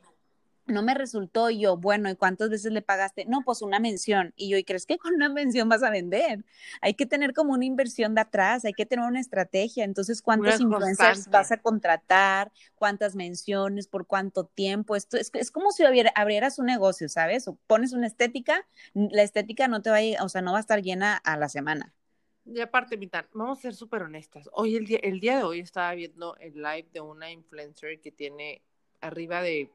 No 0.68 0.82
me 0.82 0.94
resultó 0.94 1.50
y 1.50 1.60
yo, 1.60 1.76
bueno, 1.76 2.10
¿y 2.10 2.16
cuántas 2.16 2.50
veces 2.50 2.72
le 2.72 2.82
pagaste? 2.82 3.24
No, 3.26 3.42
pues 3.42 3.62
una 3.62 3.78
mención. 3.80 4.32
Y 4.36 4.50
yo, 4.50 4.56
¿y 4.56 4.64
crees 4.64 4.86
que 4.86 4.98
con 4.98 5.14
una 5.14 5.28
mención 5.28 5.68
vas 5.68 5.82
a 5.82 5.90
vender? 5.90 6.44
Hay 6.80 6.94
que 6.94 7.06
tener 7.06 7.34
como 7.34 7.52
una 7.52 7.64
inversión 7.64 8.14
de 8.14 8.20
atrás, 8.20 8.64
hay 8.64 8.74
que 8.74 8.86
tener 8.86 9.04
una 9.04 9.20
estrategia. 9.20 9.84
Entonces, 9.84 10.22
¿cuántos 10.22 10.60
influencers 10.60 11.28
vas 11.28 11.52
a 11.52 11.56
contratar? 11.56 12.52
¿Cuántas 12.74 13.14
menciones? 13.14 13.88
¿Por 13.88 14.06
cuánto 14.06 14.44
tiempo? 14.44 14.96
Esto 14.96 15.16
es, 15.16 15.30
es 15.34 15.50
como 15.50 15.72
si 15.72 15.82
abrieras 15.84 16.58
un 16.58 16.66
negocio, 16.66 17.08
¿sabes? 17.08 17.48
O 17.48 17.58
pones 17.66 17.92
una 17.92 18.06
estética, 18.06 18.66
la 18.94 19.22
estética 19.22 19.68
no 19.68 19.82
te 19.82 19.90
va 19.90 19.98
a, 19.98 20.24
o 20.24 20.28
sea, 20.28 20.42
no 20.42 20.52
va 20.52 20.58
a 20.58 20.60
estar 20.60 20.82
llena 20.82 21.16
a 21.16 21.36
la 21.36 21.48
semana. 21.48 21.92
Y 22.44 22.60
aparte, 22.60 22.96
Mitan, 22.96 23.26
vamos 23.32 23.58
a 23.58 23.62
ser 23.62 23.74
súper 23.74 24.02
honestas. 24.02 24.48
Hoy, 24.52 24.76
el 24.76 24.86
día, 24.86 25.00
el 25.02 25.20
día 25.20 25.36
de 25.36 25.42
hoy, 25.42 25.60
estaba 25.60 25.92
viendo 25.94 26.34
el 26.36 26.54
live 26.54 26.88
de 26.92 27.00
una 27.00 27.30
influencer 27.30 28.00
que 28.00 28.10
tiene 28.10 28.62
arriba 29.00 29.42
de 29.42 29.70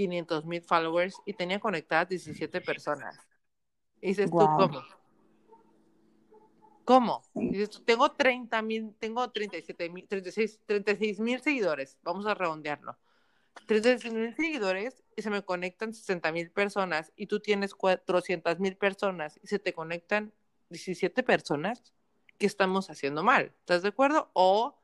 500 0.00 0.46
mil 0.46 0.62
followers 0.62 1.14
y 1.26 1.34
tenía 1.34 1.60
conectadas 1.60 2.08
17 2.08 2.62
personas. 2.62 3.18
Y 4.00 4.08
dices 4.08 4.30
tú, 4.30 4.38
¿cómo? 4.38 4.82
¿Cómo? 6.86 7.22
dices 7.34 7.68
tú, 7.68 7.80
tengo 7.84 8.10
30 8.10 8.62
mil, 8.62 8.94
tengo 8.98 9.30
37 9.30 9.90
mil, 9.90 10.08
36, 10.08 10.60
36 10.64 11.20
mil 11.20 11.40
seguidores, 11.40 11.98
vamos 12.02 12.24
a 12.24 12.32
redondearlo. 12.32 12.96
36 13.66 14.14
mil 14.14 14.34
seguidores 14.34 15.04
y 15.14 15.20
se 15.20 15.28
me 15.28 15.42
conectan 15.42 15.92
60 15.92 16.32
mil 16.32 16.50
personas 16.50 17.12
y 17.14 17.26
tú 17.26 17.40
tienes 17.40 17.74
400 17.74 18.58
mil 18.58 18.78
personas 18.78 19.38
y 19.42 19.48
se 19.48 19.58
te 19.58 19.74
conectan 19.74 20.32
17 20.70 21.22
personas, 21.22 21.92
¿qué 22.38 22.46
estamos 22.46 22.88
haciendo 22.88 23.22
mal? 23.22 23.52
¿Estás 23.58 23.82
de 23.82 23.88
acuerdo? 23.88 24.30
¿O 24.32 24.80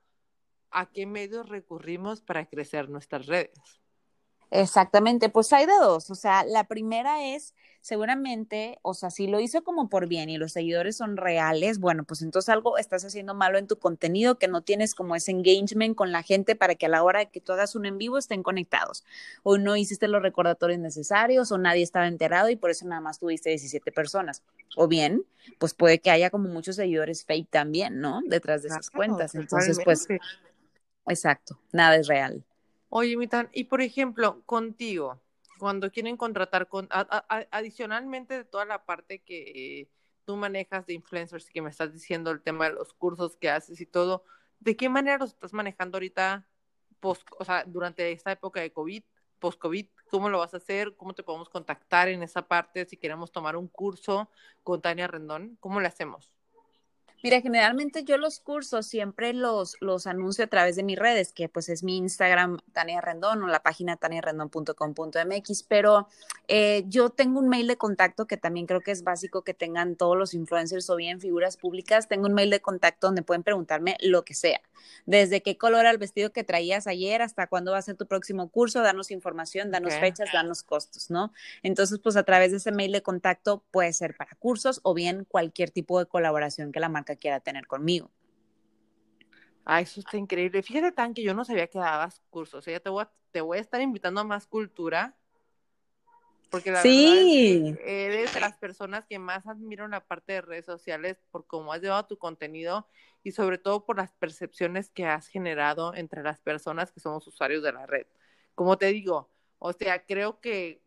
a 0.71 0.93
qué 0.93 1.07
medios 1.07 1.49
recurrimos 1.49 2.21
para 2.21 2.45
crecer 2.45 2.91
nuestras 2.91 3.25
redes? 3.25 3.81
Exactamente, 4.51 5.29
pues 5.29 5.53
hay 5.53 5.67
de 5.67 5.73
dos, 5.81 6.11
o 6.11 6.15
sea, 6.15 6.45
la 6.45 6.65
primera 6.65 7.25
es 7.35 7.55
seguramente, 7.81 8.79
o 8.83 8.95
sea, 8.95 9.11
si 9.11 9.27
lo 9.29 9.39
hizo 9.39 9.63
como 9.63 9.89
por 9.89 10.09
bien 10.09 10.29
y 10.29 10.39
los 10.39 10.53
seguidores 10.53 10.97
son 10.97 11.17
reales, 11.17 11.79
bueno, 11.79 12.03
pues 12.05 12.21
entonces 12.23 12.49
algo 12.49 12.79
estás 12.79 13.05
haciendo 13.05 13.33
malo 13.35 13.59
en 13.59 13.69
tu 13.69 13.79
contenido, 13.79 14.39
que 14.39 14.49
no 14.49 14.63
tienes 14.63 14.95
como 14.95 15.15
ese 15.15 15.31
engagement 15.31 15.95
con 15.97 16.11
la 16.11 16.25
gente 16.25 16.57
para 16.57 16.75
que 16.75 16.87
a 16.87 16.89
la 16.89 17.03
hora 17.05 17.21
de 17.21 17.29
que 17.29 17.41
tú 17.41 17.53
hagas 17.53 17.77
un 17.77 17.87
en 17.87 17.97
vivo 17.97 18.19
estén 18.19 18.43
conectados, 18.43 19.05
o 19.45 19.57
no 19.57 19.77
hiciste 19.77 20.09
los 20.09 20.23
recordatorios 20.23 20.81
necesarios, 20.81 21.53
o 21.53 21.59
nadie 21.59 21.83
estaba 21.83 22.09
enterado 22.09 22.49
y 22.49 22.57
por 22.57 22.71
eso 22.71 22.87
nada 22.87 23.01
más 23.01 23.21
tuviste 23.21 23.51
17 23.51 23.93
personas, 23.93 24.43
o 24.77 24.89
bien, 24.89 25.25
pues 25.59 25.75
puede 25.75 26.01
que 26.01 26.11
haya 26.11 26.31
como 26.31 26.49
muchos 26.49 26.77
seguidores 26.77 27.25
fake 27.25 27.51
también, 27.51 28.01
¿no? 28.01 28.21
Detrás 28.27 28.63
de 28.63 28.69
esas 28.69 28.91
cuentas, 28.91 29.35
entonces 29.37 29.79
pues, 29.85 30.09
exacto, 31.07 31.61
nada 31.73 31.97
es 31.97 32.09
real. 32.09 32.45
Oye, 32.89 33.17
Mitan, 33.17 33.51
y 33.53 33.65
por 33.65 33.81
ejemplo, 33.83 34.43
contigo, 34.47 35.21
cuando 35.59 35.91
quieren 35.91 36.17
contratar, 36.17 36.69
con, 36.69 36.89
adicionalmente 37.51 38.35
de 38.35 38.45
toda 38.45 38.65
la 38.65 38.85
parte 38.85 39.23
que 39.23 39.91
tú 40.25 40.37
manejas 40.37 40.87
de 40.87 40.95
influencers 40.95 41.49
y 41.49 41.53
que 41.53 41.63
me 41.63 41.71
estás 41.71 41.93
diciendo 41.93 42.31
el 42.31 42.43
tema 42.43 42.69
de 42.69 42.75
los 42.75 42.93
cursos 42.93 43.37
que 43.37 43.51
haces 43.51 43.81
y 43.81 43.87
todo, 43.87 44.25
¿de 44.61 44.77
qué 44.77 44.89
manera 44.89 45.19
los 45.19 45.31
estás 45.31 45.53
manejando 45.53 45.97
ahorita, 45.97 46.47
post, 47.01 47.27
o 47.39 47.45
sea, 47.45 47.65
durante 47.65 48.13
esta 48.13 48.33
época 48.33 48.61
de 48.61 48.73
COVID, 48.73 49.03
post-COVID? 49.39 49.87
¿Cómo 50.11 50.29
lo 50.29 50.39
vas 50.39 50.55
a 50.55 50.59
hacer? 50.59 50.97
¿Cómo 50.97 51.15
te 51.15 51.23
podemos 51.23 51.49
contactar 51.49 52.09
en 52.09 52.23
esa 52.23 52.47
parte 52.47 52.85
si 52.87 52.97
queremos 52.97 53.33
tomar 53.33 53.57
un 53.57 53.69
curso 53.69 54.31
con 54.63 54.81
Tania 54.81 55.09
Rendón? 55.09 55.57
¿Cómo 55.61 55.81
lo 55.81 55.89
hacemos? 55.89 56.36
Mira, 57.27 57.41
generalmente 57.41 58.05
yo 58.05 58.19
los 58.19 58.39
cursos 58.39 58.87
siempre 58.87 59.33
los, 59.33 59.77
los 59.81 60.07
anuncio 60.07 60.45
a 60.45 60.47
través 60.47 60.77
de 60.77 60.85
mis 60.85 60.97
redes, 60.97 61.33
que 61.33 61.49
pues 61.49 61.69
es 61.69 61.83
mi 61.83 61.97
Instagram, 61.97 62.59
Tania 62.73 63.01
Rendón, 63.01 63.43
o 63.43 63.49
la 63.49 63.65
página 63.65 63.97
taniarendón.com.mx, 63.97 65.63
pero 65.65 66.07
eh, 66.47 66.85
yo 66.87 67.11
tengo 67.11 67.41
un 67.41 67.49
mail 67.49 67.67
de 67.67 67.77
contacto 67.77 68.29
que 68.29 68.37
también 68.37 68.67
creo 68.67 68.81
que 68.81 68.93
es 68.93 69.03
básico 69.03 69.43
que 69.43 69.55
tengan 69.55 69.97
todos 69.97 70.17
los 70.17 70.35
influencers 70.35 70.89
o 70.89 70.95
bien 70.95 71.21
figuras 71.21 71.57
públicas. 71.57 72.07
Tengo 72.07 72.27
un 72.27 72.33
mail 72.33 72.49
de 72.49 72.61
contacto 72.61 73.09
donde 73.09 73.23
pueden 73.23 73.43
preguntarme 73.43 73.97
lo 74.03 74.25
que 74.25 74.35
sea, 74.35 74.61
desde 75.05 75.43
qué 75.43 75.59
color 75.59 75.81
era 75.81 75.91
el 75.91 75.99
vestido 75.99 76.31
que 76.31 76.45
traías 76.45 76.87
ayer 76.87 77.23
hasta 77.23 77.49
cuándo 77.49 77.73
va 77.73 77.79
a 77.79 77.83
ser 77.83 77.97
tu 77.97 78.07
próximo 78.07 78.51
curso, 78.51 78.83
danos 78.83 79.11
información, 79.11 79.73
danos 79.73 79.95
fechas, 79.95 80.29
danos 80.33 80.63
costos, 80.63 81.11
¿no? 81.11 81.33
Entonces, 81.65 81.99
pues 81.99 82.15
a 82.15 82.23
través 82.23 82.53
de 82.53 82.59
ese 82.59 82.71
mail 82.71 82.93
de 82.93 83.03
contacto 83.03 83.65
puede 83.73 83.93
ser 83.93 84.17
para 84.17 84.37
cursos 84.37 84.79
o 84.85 84.95
bien 84.95 85.25
cualquier 85.29 85.73
tipo 85.73 85.99
de 85.99 86.07
colaboración 86.07 86.71
que 86.71 86.79
la 86.79 86.89
marca 86.89 87.16
quiera 87.19 87.41
tener 87.41 87.67
conmigo. 87.67 88.11
Ah, 89.65 89.81
eso 89.81 89.99
está 89.99 90.17
increíble. 90.17 90.63
Fíjate 90.63 90.93
tan 90.93 91.13
que 91.13 91.25
yo 91.25 91.35
no 91.35 91.45
sabía 91.45 91.67
que 91.67 91.81
dabas 91.81 92.23
cursos. 92.31 92.61
O 92.61 92.63
sea, 92.63 92.79
te 92.79 92.89
voy 92.89 93.03
a, 93.03 93.11
te 93.33 93.41
voy 93.41 93.59
a 93.59 93.61
estar 93.61 93.81
invitando 93.81 94.21
a 94.21 94.25
más 94.25 94.47
cultura. 94.47 95.17
Porque 96.51 96.71
la 96.71 96.83
sí. 96.83 97.03
verdad 97.03 97.75
es 97.75 97.77
que 97.83 98.07
eres 98.07 98.35
de 98.35 98.41
las 98.41 98.57
personas 98.59 99.05
que 99.07 99.19
más 99.19 99.45
admiro 99.49 99.85
en 99.85 99.91
la 99.91 100.07
parte 100.07 100.35
de 100.35 100.41
redes 100.41 100.65
sociales 100.65 101.19
por 101.33 101.45
cómo 101.49 101.73
has 101.73 101.83
llevado 101.83 102.07
tu 102.07 102.17
contenido 102.17 102.87
y 103.25 103.33
sobre 103.33 103.59
todo 103.59 103.85
por 103.85 103.97
las 103.97 104.13
percepciones 104.13 104.91
que 104.91 105.05
has 105.05 105.27
generado 105.27 105.93
entre 105.95 106.23
las 106.23 106.41
personas 106.41 106.93
que 106.93 107.01
somos 107.01 107.27
usuarios 107.27 107.65
de 107.65 107.73
la 107.73 107.87
red. 107.87 108.07
Como 108.55 108.79
te 108.79 108.87
digo, 108.87 109.29
o 109.59 109.73
sea, 109.73 110.07
creo 110.07 110.39
que 110.41 110.81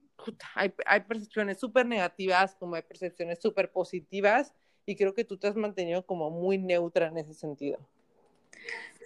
hay, 0.55 0.73
hay 0.85 1.01
percepciones 1.01 1.59
súper 1.59 1.85
negativas 1.85 2.55
como 2.55 2.75
hay 2.75 2.81
percepciones 2.83 3.39
súper 3.41 3.73
positivas 3.73 4.53
y 4.89 4.95
creo 4.95 5.13
que 5.13 5.23
tú 5.23 5.37
te 5.37 5.47
has 5.47 5.55
mantenido 5.55 6.03
como 6.03 6.31
muy 6.31 6.57
neutra 6.57 7.07
en 7.07 7.17
ese 7.19 7.35
sentido. 7.35 7.77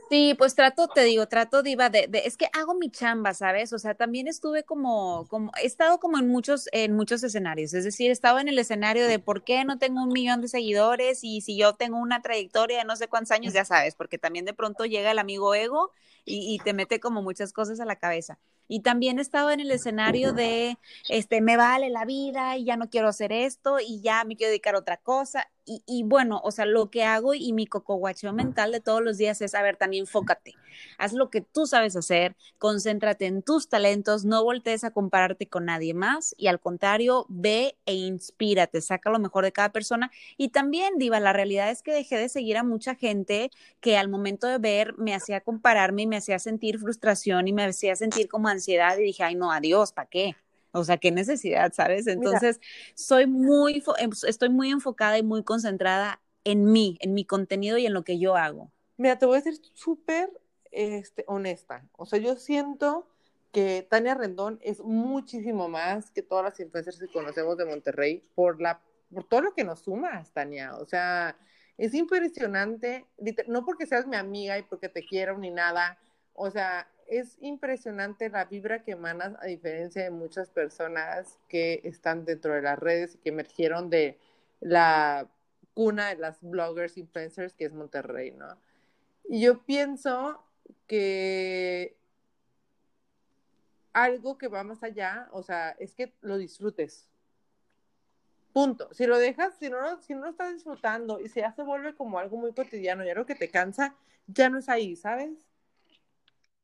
Sí, 0.09 0.33
pues 0.37 0.55
trato, 0.55 0.87
te 0.87 1.03
digo, 1.03 1.27
trato 1.27 1.61
diva 1.61 1.89
de, 1.89 2.07
de, 2.07 2.19
es 2.19 2.37
que 2.37 2.47
hago 2.53 2.73
mi 2.73 2.89
chamba, 2.89 3.33
¿sabes? 3.33 3.73
O 3.73 3.79
sea, 3.79 3.93
también 3.93 4.27
estuve 4.27 4.63
como, 4.63 5.27
como, 5.27 5.51
he 5.61 5.65
estado 5.65 5.99
como 5.99 6.19
en 6.19 6.29
muchos, 6.29 6.69
en 6.71 6.93
muchos 6.93 7.23
escenarios, 7.23 7.73
es 7.73 7.83
decir, 7.83 8.09
he 8.09 8.13
estado 8.13 8.39
en 8.39 8.47
el 8.47 8.59
escenario 8.59 9.07
de 9.07 9.19
por 9.19 9.43
qué 9.43 9.65
no 9.65 9.77
tengo 9.77 10.03
un 10.03 10.09
millón 10.09 10.39
de 10.41 10.47
seguidores 10.47 11.23
y 11.23 11.41
si 11.41 11.57
yo 11.57 11.73
tengo 11.73 11.97
una 11.97 12.21
trayectoria 12.21 12.77
de 12.77 12.85
no 12.85 12.95
sé 12.95 13.07
cuántos 13.09 13.31
años, 13.31 13.53
ya 13.53 13.65
sabes, 13.65 13.95
porque 13.95 14.17
también 14.17 14.45
de 14.45 14.53
pronto 14.53 14.85
llega 14.85 15.11
el 15.11 15.19
amigo 15.19 15.53
ego 15.53 15.91
y, 16.25 16.59
te 16.59 16.73
mete 16.73 16.99
como 16.99 17.21
muchas 17.21 17.53
cosas 17.53 17.79
a 17.79 17.85
la 17.85 17.97
cabeza. 17.97 18.39
Y 18.67 18.79
también 18.79 19.19
he 19.19 19.21
estado 19.21 19.51
en 19.51 19.59
el 19.59 19.71
escenario 19.71 20.33
de, 20.33 20.77
este, 21.09 21.41
me 21.41 21.57
vale 21.57 21.89
la 21.89 22.05
vida 22.05 22.57
y 22.57 22.65
ya 22.65 22.77
no 22.77 22.89
quiero 22.89 23.09
hacer 23.09 23.31
esto 23.33 23.77
y 23.79 24.01
ya 24.01 24.23
me 24.23 24.37
quiero 24.37 24.51
dedicar 24.51 24.75
a 24.75 24.79
otra 24.79 24.97
cosa. 24.97 25.49
Y, 25.65 25.83
y 25.85 26.03
bueno, 26.03 26.41
o 26.43 26.51
sea, 26.51 26.65
lo 26.65 26.89
que 26.89 27.03
hago 27.03 27.33
y 27.33 27.53
mi 27.53 27.67
cocoguacheo 27.67 28.33
mental 28.33 28.71
de 28.71 28.79
todos 28.79 29.01
los 29.01 29.17
días 29.17 29.41
es, 29.41 29.53
a 29.55 29.61
ver, 29.61 29.77
también 29.77 30.03
enfócate, 30.03 30.55
haz 30.97 31.13
lo 31.13 31.29
que 31.29 31.41
tú 31.41 31.65
sabes 31.65 31.95
hacer, 31.95 32.35
concéntrate 32.57 33.25
en 33.25 33.43
tus 33.43 33.69
talentos, 33.69 34.25
no 34.25 34.43
voltees 34.43 34.83
a 34.83 34.91
compararte 34.91 35.47
con 35.47 35.65
nadie 35.65 35.93
más 35.93 36.35
y 36.37 36.47
al 36.47 36.59
contrario, 36.59 37.25
ve 37.29 37.77
e 37.85 37.93
inspírate, 37.93 38.81
saca 38.81 39.09
lo 39.09 39.19
mejor 39.19 39.43
de 39.43 39.51
cada 39.51 39.71
persona. 39.71 40.11
Y 40.37 40.49
también, 40.49 40.97
Diva, 40.97 41.19
la 41.19 41.33
realidad 41.33 41.69
es 41.69 41.81
que 41.81 41.93
dejé 41.93 42.17
de 42.17 42.29
seguir 42.29 42.57
a 42.57 42.63
mucha 42.63 42.95
gente 42.95 43.51
que 43.79 43.97
al 43.97 44.09
momento 44.09 44.47
de 44.47 44.57
ver 44.57 44.97
me 44.97 45.15
hacía 45.15 45.41
compararme 45.41 46.03
y 46.03 46.07
me 46.13 46.17
hacía 46.17 46.37
sentir 46.37 46.77
frustración 46.77 47.47
y 47.47 47.53
me 47.53 47.65
hacía 47.65 47.95
sentir 47.95 48.27
como 48.27 48.47
ansiedad 48.47 48.95
y 48.99 49.03
dije, 49.03 49.23
ay, 49.23 49.33
no, 49.33 49.51
adiós, 49.51 49.93
¿para 49.93 50.07
qué? 50.07 50.35
O 50.71 50.83
sea, 50.83 50.97
qué 50.97 51.11
necesidad, 51.11 51.73
¿sabes? 51.73 52.05
Entonces, 52.05 52.61
soy 52.93 53.25
muy, 53.25 53.83
em, 53.97 54.11
estoy 54.27 54.49
muy 54.49 54.69
enfocada 54.69 55.17
y 55.17 55.23
muy 55.23 55.43
concentrada 55.43 56.21
en 56.43 56.71
mí, 56.71 56.97
en 57.01 57.15
mi 57.15 57.25
contenido 57.25 57.79
y 57.79 57.87
en 57.87 57.93
lo 57.93 58.03
que 58.03 58.19
yo 58.19 58.35
hago. 58.35 58.71
Mira, 58.97 59.17
te 59.17 59.25
voy 59.25 59.39
a 59.39 59.41
ser 59.41 59.55
súper 59.73 60.29
este, 60.71 61.23
honesta. 61.27 61.83
O 61.93 62.05
sea, 62.05 62.19
yo 62.19 62.35
siento 62.35 63.07
que 63.51 63.87
Tania 63.89 64.13
Rendón 64.13 64.59
es 64.61 64.81
muchísimo 64.81 65.67
más 65.67 66.11
que 66.11 66.21
todas 66.21 66.45
las 66.45 66.59
influencers 66.59 66.99
que 66.99 67.07
conocemos 67.07 67.57
de 67.57 67.65
Monterrey 67.65 68.23
por, 68.35 68.61
la, 68.61 68.81
por 69.11 69.23
todo 69.23 69.41
lo 69.41 69.53
que 69.55 69.63
nos 69.63 69.79
sumas, 69.79 70.31
Tania. 70.31 70.75
O 70.75 70.85
sea, 70.85 71.35
es 71.77 71.93
impresionante, 71.93 73.05
no 73.47 73.65
porque 73.65 73.85
seas 73.87 74.07
mi 74.07 74.15
amiga 74.15 74.57
y 74.57 74.63
porque 74.63 74.89
te 74.89 75.05
quiero 75.05 75.37
ni 75.37 75.49
nada, 75.49 75.97
o 76.33 76.49
sea, 76.51 76.87
es 77.07 77.37
impresionante 77.41 78.29
la 78.29 78.45
vibra 78.45 78.83
que 78.83 78.91
emanas 78.91 79.35
a 79.41 79.45
diferencia 79.45 80.03
de 80.03 80.09
muchas 80.09 80.49
personas 80.49 81.37
que 81.49 81.81
están 81.83 82.25
dentro 82.25 82.53
de 82.53 82.61
las 82.61 82.79
redes 82.79 83.15
y 83.15 83.17
que 83.19 83.29
emergieron 83.29 83.89
de 83.89 84.17
la 84.59 85.27
cuna 85.73 86.09
de 86.09 86.15
las 86.15 86.41
bloggers, 86.41 86.97
influencers, 86.97 87.53
que 87.53 87.65
es 87.65 87.73
Monterrey, 87.73 88.31
¿no? 88.31 88.57
Y 89.27 89.41
yo 89.41 89.63
pienso 89.63 90.43
que 90.87 91.95
algo 93.93 94.37
que 94.37 94.47
va 94.47 94.63
más 94.63 94.83
allá, 94.83 95.29
o 95.31 95.43
sea, 95.43 95.71
es 95.79 95.93
que 95.93 96.13
lo 96.21 96.37
disfrutes. 96.37 97.09
Punto. 98.53 98.89
Si 98.93 99.05
lo 99.07 99.17
dejas, 99.17 99.55
si 99.59 99.69
no, 99.69 99.99
si 100.01 100.13
no 100.13 100.21
lo 100.21 100.29
estás 100.29 100.53
disfrutando 100.53 101.19
y 101.19 101.27
si 101.29 101.41
ya 101.41 101.53
se 101.53 101.63
vuelve 101.63 101.95
como 101.95 102.19
algo 102.19 102.37
muy 102.37 102.53
cotidiano 102.53 103.03
y 103.03 103.09
algo 103.09 103.25
que 103.25 103.35
te 103.35 103.49
cansa, 103.49 103.95
ya 104.27 104.49
no 104.49 104.59
es 104.59 104.69
ahí, 104.69 104.95
¿sabes? 104.95 105.31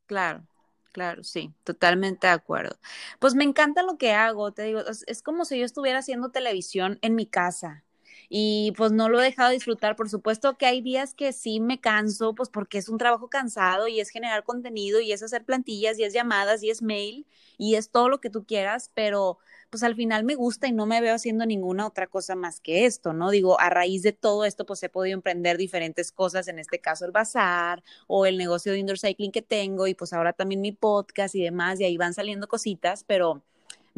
Claro, 0.05 0.47
claro, 0.91 1.23
sí, 1.23 1.53
totalmente 1.63 2.27
de 2.27 2.33
acuerdo. 2.33 2.79
Pues 3.19 3.35
me 3.35 3.43
encanta 3.43 3.83
lo 3.83 3.97
que 3.97 4.13
hago, 4.13 4.51
te 4.51 4.63
digo, 4.63 4.81
es, 5.07 5.21
como 5.23 5.45
si 5.45 5.59
yo 5.59 5.65
estuviera 5.65 5.99
haciendo 5.99 6.31
televisión 6.31 6.97
en 7.01 7.15
mi 7.15 7.27
casa. 7.27 7.83
Y 8.29 8.73
pues 8.77 8.91
no 8.91 9.09
lo 9.09 9.19
he 9.19 9.23
dejado 9.23 9.49
de 9.49 9.55
disfrutar. 9.55 9.95
Por 9.95 10.09
supuesto 10.09 10.57
que 10.57 10.67
hay 10.67 10.81
días 10.81 11.13
que 11.15 11.33
sí 11.33 11.59
me 11.59 11.81
canso, 11.81 12.35
pues 12.35 12.49
porque 12.49 12.77
es 12.77 12.87
un 12.87 12.99
trabajo 12.99 13.27
cansado 13.29 13.87
y 13.87 13.99
es 13.99 14.09
generar 14.09 14.43
contenido 14.43 15.01
y 15.01 15.11
es 15.11 15.23
hacer 15.23 15.43
plantillas 15.43 15.97
y 15.99 16.03
es 16.03 16.13
llamadas 16.13 16.63
y 16.63 16.69
es 16.69 16.81
mail 16.83 17.25
y 17.57 17.75
es 17.75 17.89
todo 17.89 18.07
lo 18.07 18.21
que 18.21 18.29
tú 18.29 18.45
quieras, 18.45 18.91
pero 18.93 19.39
pues 19.69 19.83
al 19.83 19.95
final 19.95 20.23
me 20.23 20.35
gusta 20.35 20.67
y 20.67 20.71
no 20.71 20.85
me 20.85 21.01
veo 21.01 21.13
haciendo 21.13 21.45
ninguna 21.45 21.85
otra 21.87 22.07
cosa 22.07 22.35
más 22.35 22.59
que 22.59 22.85
esto, 22.85 23.13
¿no? 23.13 23.29
Digo, 23.31 23.59
a 23.59 23.69
raíz 23.69 24.01
de 24.03 24.13
todo 24.13 24.45
esto, 24.45 24.65
pues 24.65 24.81
he 24.83 24.89
podido 24.89 25.15
emprender 25.15 25.57
diferentes 25.57 26.11
cosas, 26.11 26.47
en 26.47 26.59
este 26.59 26.79
caso 26.79 27.05
el 27.05 27.11
bazar 27.11 27.83
o 28.07 28.25
el 28.25 28.37
negocio 28.37 28.71
de 28.71 28.79
indoor 28.79 28.99
cycling 28.99 29.31
que 29.31 29.41
tengo 29.41 29.87
y 29.87 29.93
pues 29.93 30.13
ahora 30.13 30.33
también 30.33 30.61
mi 30.61 30.71
podcast 30.71 31.35
y 31.35 31.43
demás, 31.43 31.79
y 31.79 31.83
ahí 31.83 31.97
van 31.97 32.13
saliendo 32.13 32.47
cositas, 32.47 33.03
pero 33.03 33.43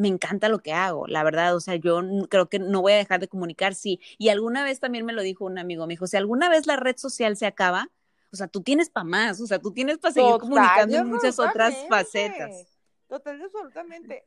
me 0.02 0.08
encanta 0.08 0.50
lo 0.50 0.60
que 0.60 0.74
hago, 0.74 1.06
la 1.06 1.24
verdad, 1.24 1.56
o 1.56 1.60
sea, 1.60 1.76
yo 1.76 2.02
creo 2.28 2.50
que 2.50 2.58
no 2.58 2.82
voy 2.82 2.94
a 2.94 2.98
dejar 2.98 3.20
de 3.20 3.28
comunicar, 3.28 3.76
sí. 3.76 4.00
Y 4.18 4.30
alguna 4.30 4.64
vez 4.64 4.80
también 4.80 5.06
me 5.06 5.14
lo 5.14 5.22
dijo 5.22 5.46
un 5.46 5.60
amigo, 5.60 5.86
me 5.86 5.94
dijo, 5.94 6.08
si 6.08 6.18
alguna 6.18 6.50
vez 6.50 6.66
la 6.66 6.76
red 6.76 6.98
social 6.98 7.38
se 7.38 7.46
acaba, 7.46 7.92
o 8.34 8.36
sea, 8.36 8.48
tú 8.48 8.62
tienes 8.62 8.90
para 8.90 9.04
más, 9.04 9.40
o 9.40 9.46
sea, 9.46 9.60
tú 9.60 9.72
tienes 9.72 10.00
para 10.00 10.14
seguir 10.14 10.38
comunicando 10.40 10.98
en 10.98 11.08
muchas 11.08 11.38
otras 11.38 11.76
facetas. 11.88 12.66
Total, 13.08 13.40
absolutamente. 13.44 14.26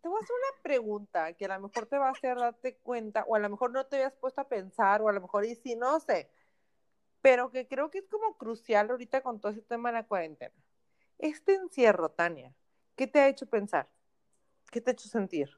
Te 0.00 0.08
voy 0.08 0.20
a 0.20 0.22
hacer 0.22 0.36
una 0.36 0.62
pregunta 0.62 1.32
que 1.32 1.46
a 1.46 1.56
lo 1.56 1.66
mejor 1.66 1.86
te 1.86 1.98
va 1.98 2.06
a 2.06 2.12
hacer 2.12 2.36
darte 2.36 2.76
cuenta, 2.76 3.24
o 3.26 3.34
a 3.34 3.40
lo 3.40 3.50
mejor 3.50 3.72
no 3.72 3.84
te 3.86 3.96
habías 3.96 4.14
puesto 4.14 4.42
a 4.42 4.48
pensar, 4.48 5.02
o 5.02 5.08
a 5.08 5.12
lo 5.12 5.20
mejor 5.20 5.44
y 5.44 5.56
sí, 5.56 5.74
no 5.74 5.98
sé, 5.98 6.30
pero 7.20 7.50
que 7.50 7.66
creo 7.66 7.90
que 7.90 7.98
es 7.98 8.06
como 8.06 8.36
crucial 8.36 8.88
ahorita 8.90 9.22
con 9.22 9.40
todo 9.40 9.50
ese 9.50 9.62
tema 9.62 9.88
de 9.88 9.94
la 9.94 10.06
cuarentena. 10.06 10.54
Este 11.18 11.54
encierro, 11.54 12.10
Tania, 12.10 12.54
¿qué 12.94 13.08
te 13.08 13.18
ha 13.18 13.26
hecho 13.26 13.46
pensar? 13.46 13.88
¿Qué 14.70 14.80
te 14.80 14.90
ha 14.90 14.92
hecho 14.92 15.08
sentir? 15.08 15.50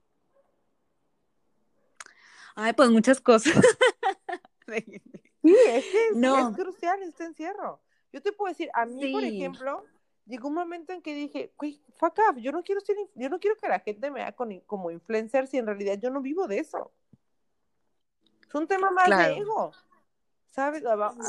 Ay, 2.55 2.73
pues 2.73 2.91
muchas 2.91 3.21
cosas. 3.21 3.55
sí, 4.67 5.01
es 5.45 5.85
que 5.85 6.09
es, 6.09 6.57
crucial 6.57 7.03
este 7.03 7.25
encierro. 7.25 7.81
Yo 8.13 8.23
te 8.23 8.33
puedo 8.33 8.51
decir, 8.51 8.71
a 8.75 8.87
mí, 8.87 9.13
por 9.13 9.23
ejemplo, 9.23 9.85
llegó 10.27 10.49
un 10.49 10.55
momento 10.55 10.93
en 10.93 11.03
que 11.03 11.15
dije, 11.15 11.53
fuck 11.99 12.19
up, 12.31 12.39
yo 12.39 12.53
no 12.53 12.63
quiero 12.63 12.81
ser, 12.81 12.97
yo 13.15 13.29
no 13.29 13.39
quiero 13.39 13.57
que 13.57 13.69
la 13.69 13.81
gente 13.81 14.11
me 14.11 14.21
vea 14.21 14.33
como 14.33 14.91
influencer 14.91 15.47
si 15.47 15.59
en 15.59 15.67
realidad 15.67 15.99
yo 16.01 16.11
no 16.11 16.21
vivo 16.21 16.47
de 16.49 16.59
eso. 16.59 16.93
Es 18.49 18.55
un 18.55 18.67
tema 18.67 18.91
más 18.91 19.09
de 19.09 19.37
ego. 19.37 19.73
¿Sabes? 20.51 20.83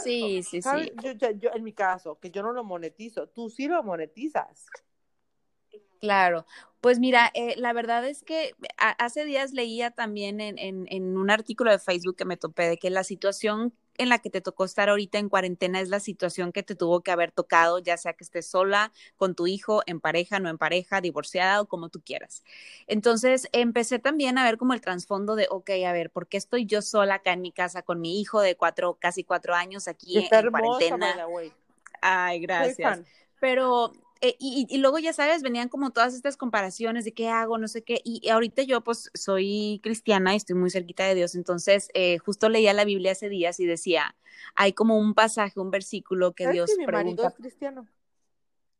Sí, 0.03 0.41
sí, 0.43 0.61
sí. 0.61 0.91
Yo, 1.03 1.31
yo, 1.31 1.51
en 1.53 1.63
mi 1.63 1.73
caso, 1.73 2.17
que 2.19 2.31
yo 2.31 2.41
no 2.41 2.53
lo 2.53 2.63
monetizo, 2.63 3.27
tú 3.27 3.49
sí 3.49 3.67
lo 3.67 3.83
monetizas. 3.83 4.65
Claro, 5.99 6.45
pues 6.81 6.99
mira, 6.99 7.29
eh, 7.33 7.55
la 7.57 7.73
verdad 7.73 8.07
es 8.07 8.23
que 8.23 8.53
hace 8.77 9.25
días 9.25 9.51
leía 9.51 9.91
también 9.91 10.39
en, 10.39 10.57
en, 10.57 10.85
en, 10.89 11.17
un 11.17 11.29
artículo 11.29 11.71
de 11.71 11.79
Facebook 11.79 12.15
que 12.15 12.23
me 12.23 12.37
topé 12.37 12.69
de 12.69 12.77
que 12.77 12.89
la 12.89 13.03
situación 13.03 13.73
en 13.97 14.07
la 14.07 14.19
que 14.19 14.29
te 14.29 14.39
tocó 14.39 14.63
estar 14.63 14.87
ahorita 14.87 15.17
en 15.17 15.27
cuarentena 15.27 15.81
es 15.81 15.89
la 15.89 15.99
situación 15.99 16.53
que 16.53 16.63
te 16.63 16.73
tuvo 16.73 17.01
que 17.01 17.11
haber 17.11 17.33
tocado, 17.33 17.79
ya 17.79 17.97
sea 17.97 18.13
que 18.13 18.23
estés 18.23 18.47
sola, 18.47 18.93
con 19.17 19.35
tu 19.35 19.45
hijo, 19.45 19.83
en 19.87 19.99
pareja, 19.99 20.39
no 20.39 20.49
en 20.49 20.57
pareja, 20.57 21.01
divorciada 21.01 21.59
o 21.59 21.65
como 21.65 21.89
tú 21.89 22.01
quieras. 22.01 22.43
Entonces 22.87 23.49
empecé 23.51 23.99
también 23.99 24.37
a 24.37 24.45
ver 24.45 24.57
como 24.57 24.73
el 24.73 24.79
trasfondo 24.79 25.35
de, 25.35 25.47
ok, 25.49 25.71
a 25.85 25.91
ver, 25.91 26.11
¿por 26.11 26.27
qué 26.27 26.37
estoy 26.37 26.65
yo 26.65 26.81
sola 26.81 27.15
acá 27.15 27.33
en 27.33 27.41
mi 27.41 27.51
casa 27.51 27.81
con 27.81 27.99
mi 27.99 28.21
hijo 28.21 28.39
de 28.39 28.55
cuatro, 28.55 28.97
casi 29.01 29.25
cuatro 29.25 29.53
años 29.53 29.89
aquí 29.89 30.17
en, 30.31 30.49
cuarentena? 30.49 31.27
Ay, 32.01 32.39
gracias. 32.39 33.01
Pero 33.41 33.91
eh, 34.21 34.35
y, 34.37 34.77
luego 34.79 34.99
ya 34.99 35.13
sabes, 35.13 35.41
venían 35.41 35.69
como 35.69 35.91
todas 35.91 36.13
estas 36.13 36.35
comparaciones 36.35 37.05
de 37.05 37.13
qué 37.13 37.29
hago, 37.29 37.57
no 37.57 37.69
sé 37.69 37.83
qué, 37.83 38.01
y, 38.03 38.27
ahorita 38.27 38.63
yo 38.63 38.81
pues 38.81 39.09
soy 39.13 39.79
cristiana 39.81 40.33
y 40.33 40.37
estoy 40.37 40.57
muy 40.57 40.69
cerquita 40.69 41.05
de 41.05 41.15
Dios, 41.15 41.35
entonces 41.35 41.89
eh, 41.93 42.17
justo 42.17 42.49
leía 42.49 42.73
la 42.73 42.83
Biblia 42.83 43.13
hace 43.13 43.29
días 43.29 43.61
y 43.61 43.65
decía, 43.65 44.15
hay 44.55 44.73
como 44.73 44.97
un 44.97 45.13
pasaje, 45.13 45.59
un 45.61 45.71
versículo 45.71 46.33
que 46.33 46.49
Dios 46.49 46.69
que 46.69 46.85
mi 46.85 46.91
Marido 46.91 47.25
es 47.27 47.33
cristiano. 47.33 47.87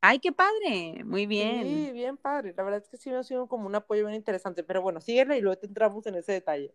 Ay, 0.02 0.20
qué 0.20 0.32
padre, 0.34 1.04
muy 1.06 1.26
bien. 1.26 1.64
Sí, 1.64 1.92
bien 1.94 2.18
padre, 2.18 2.54
la 2.56 2.64
verdad 2.64 2.82
es 2.82 2.90
que 2.90 2.98
sí 2.98 3.10
me 3.10 3.18
ha 3.18 3.24
sido 3.24 3.48
como 3.48 3.66
un 3.66 3.76
apoyo 3.76 4.06
bien 4.06 4.16
interesante, 4.16 4.64
pero 4.64 4.82
bueno, 4.82 5.00
síguela 5.00 5.38
y 5.38 5.42
luego 5.42 5.60
entramos 5.64 6.06
en 6.06 6.16
ese 6.16 6.34
detalle. 6.34 6.74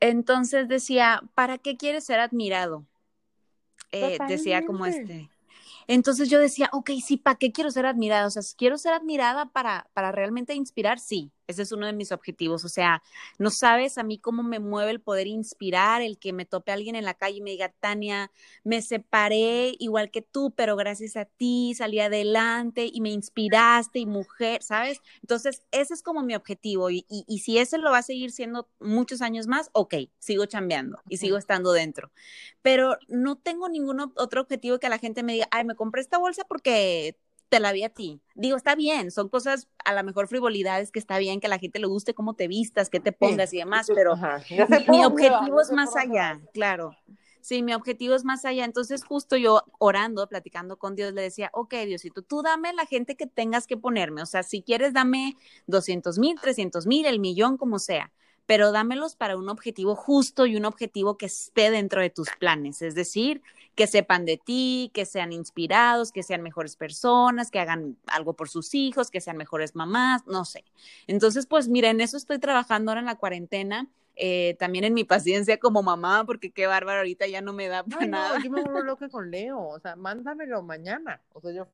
Entonces 0.00 0.68
decía, 0.68 1.22
¿para 1.34 1.58
qué 1.58 1.76
quieres 1.76 2.04
ser 2.04 2.20
admirado? 2.20 2.86
Eh, 3.92 4.18
decía 4.26 4.64
como 4.66 4.86
este, 4.86 5.30
entonces 5.88 6.30
yo 6.30 6.38
decía, 6.40 6.70
ok, 6.72 6.90
sí, 7.04 7.16
¿para 7.18 7.36
qué 7.38 7.52
quiero 7.52 7.70
ser 7.70 7.86
admirada? 7.86 8.26
O 8.26 8.30
sea, 8.30 8.42
quiero 8.56 8.78
ser 8.78 8.92
admirada 8.94 9.46
para, 9.52 9.88
para 9.94 10.12
realmente 10.12 10.54
inspirar, 10.54 10.98
sí, 11.00 11.32
ese 11.46 11.62
es 11.62 11.72
uno 11.72 11.86
de 11.86 11.92
mis 11.92 12.12
objetivos. 12.12 12.64
O 12.64 12.68
sea, 12.68 13.02
no 13.38 13.50
sabes 13.50 13.98
a 13.98 14.02
mí 14.02 14.18
cómo 14.18 14.42
me 14.42 14.58
mueve 14.58 14.90
el 14.90 15.00
poder 15.00 15.26
inspirar, 15.26 16.02
el 16.02 16.18
que 16.18 16.32
me 16.32 16.46
tope 16.46 16.72
alguien 16.72 16.96
en 16.96 17.04
la 17.04 17.14
calle 17.14 17.38
y 17.38 17.42
me 17.42 17.50
diga, 17.50 17.70
Tania, 17.80 18.30
me 18.62 18.82
separé 18.82 19.74
igual 19.78 20.10
que 20.10 20.22
tú, 20.22 20.52
pero 20.56 20.76
gracias 20.76 21.16
a 21.16 21.24
ti 21.24 21.74
salí 21.76 22.00
adelante 22.00 22.88
y 22.92 23.00
me 23.00 23.10
inspiraste 23.10 23.98
y 23.98 24.06
mujer, 24.06 24.62
¿sabes? 24.62 25.00
Entonces, 25.22 25.62
ese 25.70 25.94
es 25.94 26.02
como 26.02 26.22
mi 26.22 26.34
objetivo. 26.34 26.90
Y, 26.90 27.06
y, 27.08 27.38
si 27.38 27.58
ese 27.58 27.78
lo 27.78 27.90
va 27.90 27.98
a 27.98 28.02
seguir 28.02 28.30
siendo 28.32 28.68
muchos 28.80 29.22
años 29.22 29.46
más, 29.46 29.70
ok, 29.72 29.94
sigo 30.18 30.46
chambeando 30.46 31.00
y 31.08 31.18
sigo 31.18 31.36
estando 31.36 31.72
dentro. 31.72 32.10
Pero 32.62 32.98
no 33.08 33.36
tengo 33.36 33.68
ningún 33.68 34.00
otro 34.00 34.40
objetivo 34.40 34.78
que 34.78 34.88
la 34.88 34.98
gente 34.98 35.22
me 35.22 35.34
diga, 35.34 35.48
ay, 35.50 35.64
me 35.64 35.74
compré 35.74 36.00
esta 36.00 36.18
bolsa 36.18 36.44
porque 36.48 37.16
te 37.54 37.60
la 37.60 37.70
vi 37.70 37.84
a 37.84 37.88
ti. 37.88 38.20
Digo, 38.34 38.56
está 38.56 38.74
bien, 38.74 39.12
son 39.12 39.28
cosas, 39.28 39.68
a 39.84 39.94
lo 39.94 40.02
mejor 40.02 40.26
frivolidades 40.26 40.90
que 40.90 40.98
está 40.98 41.18
bien 41.18 41.38
que 41.38 41.46
a 41.46 41.50
la 41.50 41.60
gente 41.60 41.78
le 41.78 41.86
guste 41.86 42.12
cómo 42.12 42.34
te 42.34 42.48
vistas, 42.48 42.90
qué 42.90 42.98
te 42.98 43.12
pongas 43.12 43.54
y 43.54 43.58
demás, 43.58 43.86
pero 43.94 44.16
mi, 44.88 45.04
objetivo 45.04 45.60
es 45.60 45.70
más 45.70 45.94
allá, 45.94 46.40
claro. 46.52 46.96
Sí, 47.40 47.62
mi 47.62 47.72
objetivo 47.72 48.16
es 48.16 48.24
más 48.24 48.44
allá. 48.44 48.64
Entonces, 48.64 49.04
justo 49.04 49.36
yo 49.36 49.62
orando, 49.78 50.26
platicando 50.28 50.78
con 50.78 50.96
Dios, 50.96 51.12
le 51.12 51.22
decía, 51.22 51.50
ok, 51.52 51.74
Diosito, 51.86 52.22
tú 52.22 52.42
dame 52.42 52.72
la 52.72 52.86
gente 52.86 53.16
que 53.16 53.28
tengas 53.28 53.68
que 53.68 53.76
ponerme. 53.76 54.22
O 54.22 54.26
sea, 54.26 54.42
si 54.42 54.62
quieres, 54.62 54.94
dame 54.94 55.36
200 55.68 56.18
mil, 56.18 56.40
300 56.40 56.86
mil, 56.86 57.06
el 57.06 57.20
millón, 57.20 57.56
como 57.56 57.78
sea 57.78 58.10
pero 58.46 58.72
dámelos 58.72 59.16
para 59.16 59.36
un 59.36 59.48
objetivo 59.48 59.94
justo 59.94 60.46
y 60.46 60.56
un 60.56 60.64
objetivo 60.64 61.16
que 61.16 61.26
esté 61.26 61.70
dentro 61.70 62.00
de 62.00 62.10
tus 62.10 62.28
planes, 62.38 62.82
es 62.82 62.94
decir, 62.94 63.42
que 63.74 63.86
sepan 63.86 64.24
de 64.24 64.36
ti, 64.36 64.90
que 64.94 65.06
sean 65.06 65.32
inspirados, 65.32 66.12
que 66.12 66.22
sean 66.22 66.42
mejores 66.42 66.76
personas, 66.76 67.50
que 67.50 67.58
hagan 67.58 67.96
algo 68.06 68.34
por 68.34 68.48
sus 68.48 68.74
hijos, 68.74 69.10
que 69.10 69.20
sean 69.20 69.36
mejores 69.36 69.74
mamás, 69.74 70.26
no 70.26 70.44
sé. 70.44 70.64
Entonces, 71.06 71.46
pues 71.46 71.68
mira, 71.68 71.90
en 71.90 72.00
eso 72.00 72.16
estoy 72.16 72.38
trabajando 72.38 72.90
ahora 72.90 73.00
en 73.00 73.06
la 73.06 73.16
cuarentena. 73.16 73.88
Eh, 74.16 74.54
también 74.60 74.84
en 74.84 74.94
mi 74.94 75.02
paciencia 75.02 75.58
como 75.58 75.82
mamá, 75.82 76.24
porque 76.24 76.52
qué 76.52 76.68
bárbaro, 76.68 76.98
ahorita 76.98 77.26
ya 77.26 77.40
no 77.40 77.52
me 77.52 77.66
da 77.66 77.82
para 77.82 78.06
nada. 78.06 78.38
Yo 78.44 78.48
me 78.48 78.62
vuelvo 78.62 78.80
loca 78.84 79.08
con 79.08 79.30
Leo, 79.30 79.60
o 79.60 79.80
sea, 79.80 79.96
mándamelo 79.96 80.62
mañana, 80.62 81.20
o 81.32 81.40
sea, 81.40 81.50
yo... 81.50 81.66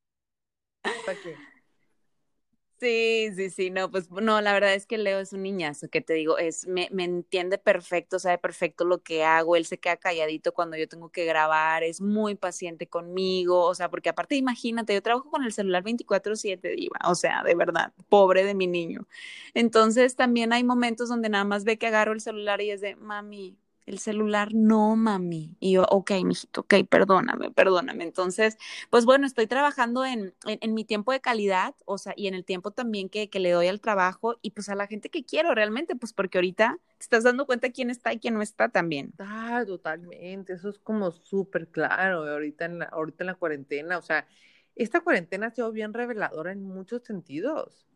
Sí, 2.81 3.29
sí, 3.35 3.51
sí, 3.51 3.69
no, 3.69 3.91
pues 3.91 4.09
no, 4.09 4.41
la 4.41 4.53
verdad 4.53 4.73
es 4.73 4.87
que 4.87 4.97
Leo 4.97 5.19
es 5.19 5.33
un 5.33 5.43
niñazo, 5.43 5.87
que 5.87 6.01
te 6.01 6.13
digo, 6.15 6.39
es, 6.39 6.65
me, 6.65 6.89
me, 6.91 7.03
entiende 7.03 7.59
perfecto, 7.59 8.17
sabe 8.17 8.39
perfecto 8.39 8.85
lo 8.85 9.03
que 9.03 9.23
hago, 9.23 9.55
él 9.55 9.67
se 9.67 9.77
queda 9.79 9.97
calladito 9.97 10.51
cuando 10.51 10.75
yo 10.77 10.87
tengo 10.89 11.09
que 11.09 11.23
grabar, 11.25 11.83
es 11.83 12.01
muy 12.01 12.33
paciente 12.33 12.87
conmigo, 12.87 13.65
o 13.67 13.75
sea, 13.75 13.91
porque 13.91 14.09
aparte 14.09 14.35
imagínate, 14.35 14.95
yo 14.95 15.03
trabajo 15.03 15.29
con 15.29 15.43
el 15.43 15.53
celular 15.53 15.83
24/7, 15.83 16.69
diva, 16.75 16.97
o 17.05 17.13
sea, 17.13 17.43
de 17.43 17.53
verdad, 17.53 17.93
pobre 18.09 18.43
de 18.43 18.55
mi 18.55 18.65
niño. 18.65 19.07
Entonces 19.53 20.15
también 20.15 20.51
hay 20.51 20.63
momentos 20.63 21.07
donde 21.07 21.29
nada 21.29 21.43
más 21.43 21.63
ve 21.63 21.77
que 21.77 21.85
agarro 21.85 22.13
el 22.13 22.21
celular 22.21 22.61
y 22.61 22.71
es 22.71 22.81
de, 22.81 22.95
mami, 22.95 23.59
el 23.85 23.99
celular, 23.99 24.53
no, 24.53 24.95
mami. 24.95 25.55
Y 25.59 25.73
yo, 25.73 25.85
ok, 25.89 26.11
mijito, 26.23 26.61
ok, 26.61 26.75
perdóname, 26.89 27.51
perdóname. 27.51 28.03
Entonces, 28.03 28.57
pues 28.89 29.05
bueno, 29.05 29.25
estoy 29.25 29.47
trabajando 29.47 30.05
en, 30.05 30.33
en, 30.45 30.73
mi 30.73 30.85
tiempo 30.85 31.11
de 31.11 31.19
calidad, 31.19 31.75
o 31.85 31.97
sea, 31.97 32.13
y 32.15 32.27
en 32.27 32.33
el 32.33 32.45
tiempo 32.45 32.71
también 32.71 33.09
que, 33.09 33.29
que, 33.29 33.39
le 33.39 33.51
doy 33.51 33.67
al 33.67 33.81
trabajo 33.81 34.37
y 34.41 34.51
pues 34.51 34.69
a 34.69 34.75
la 34.75 34.87
gente 34.87 35.09
que 35.09 35.25
quiero 35.25 35.53
realmente, 35.55 35.95
pues 35.95 36.13
porque 36.13 36.37
ahorita 36.37 36.77
te 36.97 37.03
estás 37.03 37.23
dando 37.23 37.45
cuenta 37.45 37.71
quién 37.71 37.89
está 37.89 38.13
y 38.13 38.19
quién 38.19 38.35
no 38.35 38.41
está 38.41 38.69
también. 38.69 39.13
Ah, 39.19 39.63
totalmente, 39.65 40.53
eso 40.53 40.69
es 40.69 40.77
como 40.79 41.11
súper 41.11 41.67
claro, 41.67 42.27
ahorita 42.27 42.65
en, 42.65 42.79
la, 42.79 42.85
ahorita 42.85 43.23
en 43.23 43.27
la 43.27 43.35
cuarentena, 43.35 43.97
o 43.97 44.01
sea, 44.01 44.27
esta 44.75 45.01
cuarentena 45.01 45.47
ha 45.47 45.51
sido 45.51 45.71
bien 45.71 45.93
reveladora 45.93 46.51
en 46.51 46.63
muchos 46.63 47.03
sentidos. 47.03 47.87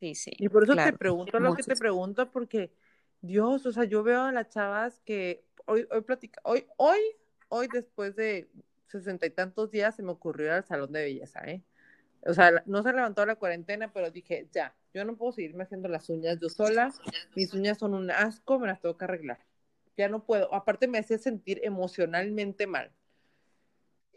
Sí, 0.00 0.14
sí. 0.14 0.30
Y 0.38 0.48
por 0.48 0.62
eso 0.64 0.76
te 0.76 0.92
pregunto 0.92 1.40
lo 1.40 1.54
que 1.54 1.62
te 1.62 1.74
pregunto, 1.74 2.30
porque 2.30 2.70
Dios, 3.20 3.66
o 3.66 3.72
sea, 3.72 3.84
yo 3.84 4.02
veo 4.02 4.22
a 4.22 4.32
las 4.32 4.48
chavas 4.48 5.00
que 5.04 5.44
hoy, 5.66 5.86
hoy 5.90 6.00
platica, 6.02 6.40
hoy, 6.44 6.66
hoy, 6.76 6.98
hoy 7.48 7.68
después 7.72 8.16
de 8.16 8.48
sesenta 8.86 9.26
y 9.26 9.30
tantos 9.30 9.70
días 9.70 9.96
se 9.96 10.02
me 10.02 10.12
ocurrió 10.12 10.46
ir 10.46 10.52
al 10.52 10.64
salón 10.64 10.92
de 10.92 11.02
belleza, 11.02 11.40
¿eh? 11.44 11.62
O 12.26 12.34
sea, 12.34 12.62
no 12.66 12.82
se 12.82 12.92
levantó 12.92 13.24
la 13.26 13.36
cuarentena, 13.36 13.92
pero 13.92 14.10
dije, 14.10 14.48
ya, 14.52 14.74
yo 14.92 15.04
no 15.04 15.16
puedo 15.16 15.32
seguirme 15.32 15.64
haciendo 15.64 15.88
las 15.88 16.08
uñas 16.08 16.38
yo 16.40 16.48
sola, 16.48 16.92
mis 17.36 17.54
uñas 17.54 17.78
son 17.78 17.94
un 17.94 18.10
asco, 18.10 18.58
me 18.58 18.66
las 18.66 18.80
tengo 18.80 18.96
que 18.96 19.04
arreglar. 19.04 19.38
Ya 19.96 20.08
no 20.08 20.24
puedo, 20.24 20.52
aparte 20.54 20.88
me 20.88 20.98
hacía 20.98 21.18
sentir 21.18 21.60
emocionalmente 21.62 22.66
mal. 22.66 22.92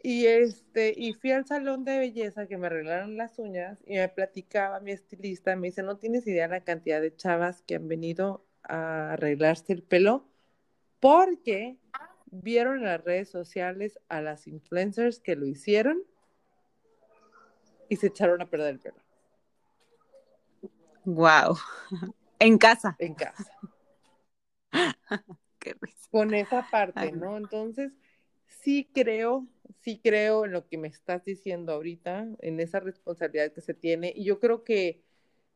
Y 0.02 0.26
este, 0.26 0.94
y 0.96 1.12
fui 1.12 1.30
al 1.30 1.46
salón 1.46 1.84
de 1.84 1.98
belleza 1.98 2.48
que 2.48 2.58
me 2.58 2.66
arreglaron 2.66 3.16
las 3.16 3.38
uñas 3.38 3.78
y 3.86 3.94
me 3.94 4.08
platicaba 4.08 4.80
mi 4.80 4.90
estilista, 4.90 5.54
me 5.54 5.68
dice, 5.68 5.84
no 5.84 5.96
tienes 5.98 6.26
idea 6.26 6.48
la 6.48 6.64
cantidad 6.64 7.00
de 7.00 7.14
chavas 7.14 7.62
que 7.62 7.76
han 7.76 7.86
venido 7.86 8.44
a 8.64 9.12
arreglarse 9.12 9.72
el 9.72 9.82
pelo 9.82 10.28
porque 11.00 11.78
vieron 12.26 12.78
en 12.78 12.84
las 12.84 13.02
redes 13.02 13.30
sociales 13.30 13.98
a 14.08 14.20
las 14.20 14.46
influencers 14.46 15.20
que 15.20 15.36
lo 15.36 15.46
hicieron 15.46 16.02
y 17.88 17.96
se 17.96 18.06
echaron 18.06 18.40
a 18.40 18.48
perder 18.48 18.74
el 18.74 18.80
pelo. 18.80 19.02
Wow. 21.04 21.56
En 22.38 22.58
casa. 22.58 22.96
En 22.98 23.14
casa. 23.14 23.56
Qué 25.60 25.76
risa. 25.80 26.08
Con 26.10 26.34
esa 26.34 26.66
parte. 26.68 27.12
¿no? 27.12 27.36
Entonces, 27.36 27.92
sí 28.48 28.90
creo, 28.92 29.46
sí 29.80 30.00
creo 30.02 30.44
en 30.44 30.50
lo 30.50 30.66
que 30.66 30.76
me 30.76 30.88
estás 30.88 31.24
diciendo 31.24 31.72
ahorita, 31.72 32.26
en 32.40 32.58
esa 32.58 32.80
responsabilidad 32.80 33.52
que 33.52 33.60
se 33.60 33.74
tiene. 33.74 34.12
Y 34.16 34.24
yo 34.24 34.40
creo 34.40 34.64
que, 34.64 35.04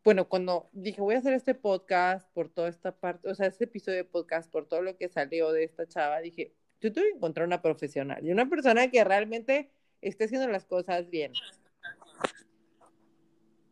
bueno, 0.07 0.29
cuando 0.29 0.71
dije 0.71 1.01
voy 1.01 1.17
a 1.17 1.19
hacer 1.19 1.33
este 1.33 1.57
podcast 1.57 2.33
por 2.33 2.49
toda 2.49 2.69
esta 2.69 2.93
parte, 2.93 3.29
o 3.29 3.35
sea, 3.35 3.49
este 3.49 3.65
episodio 3.65 3.97
de 3.99 4.05
podcast, 4.05 4.49
por 4.49 4.69
todo 4.69 4.81
lo 4.81 4.97
que 4.97 5.09
salió 5.09 5.51
de 5.51 5.65
esta 5.65 5.89
chava, 5.89 6.21
dije, 6.21 6.53
yo 6.81 6.93
tengo 6.93 7.09
que 7.09 7.17
encontrar 7.17 7.45
una 7.45 7.61
profesional 7.61 8.25
y 8.25 8.31
una 8.31 8.49
persona 8.49 8.89
que 8.89 9.03
realmente 9.03 9.69
esté 10.01 10.27
haciendo 10.27 10.47
las 10.47 10.65
cosas 10.65 11.11
bien. 11.11 11.33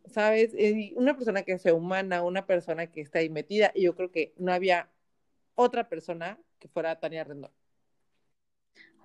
¿Sabes? 0.07 0.57
Una 0.97 1.15
persona 1.15 1.45
que 1.45 1.57
sea 1.57 1.73
humana, 1.73 2.25
una 2.25 2.47
persona 2.47 2.89
que 2.89 3.03
esté 3.03 3.21
ahí 3.21 3.31
metida, 3.31 3.71
y 3.73 3.85
yo 3.85 3.95
creo 3.95 4.11
que 4.11 4.35
no 4.37 4.53
había 4.53 4.91
otra 5.55 5.89
persona 5.89 6.41
que 6.59 6.67
fuera 6.67 6.99
Tania 6.99 7.23
Rendón. 7.23 7.53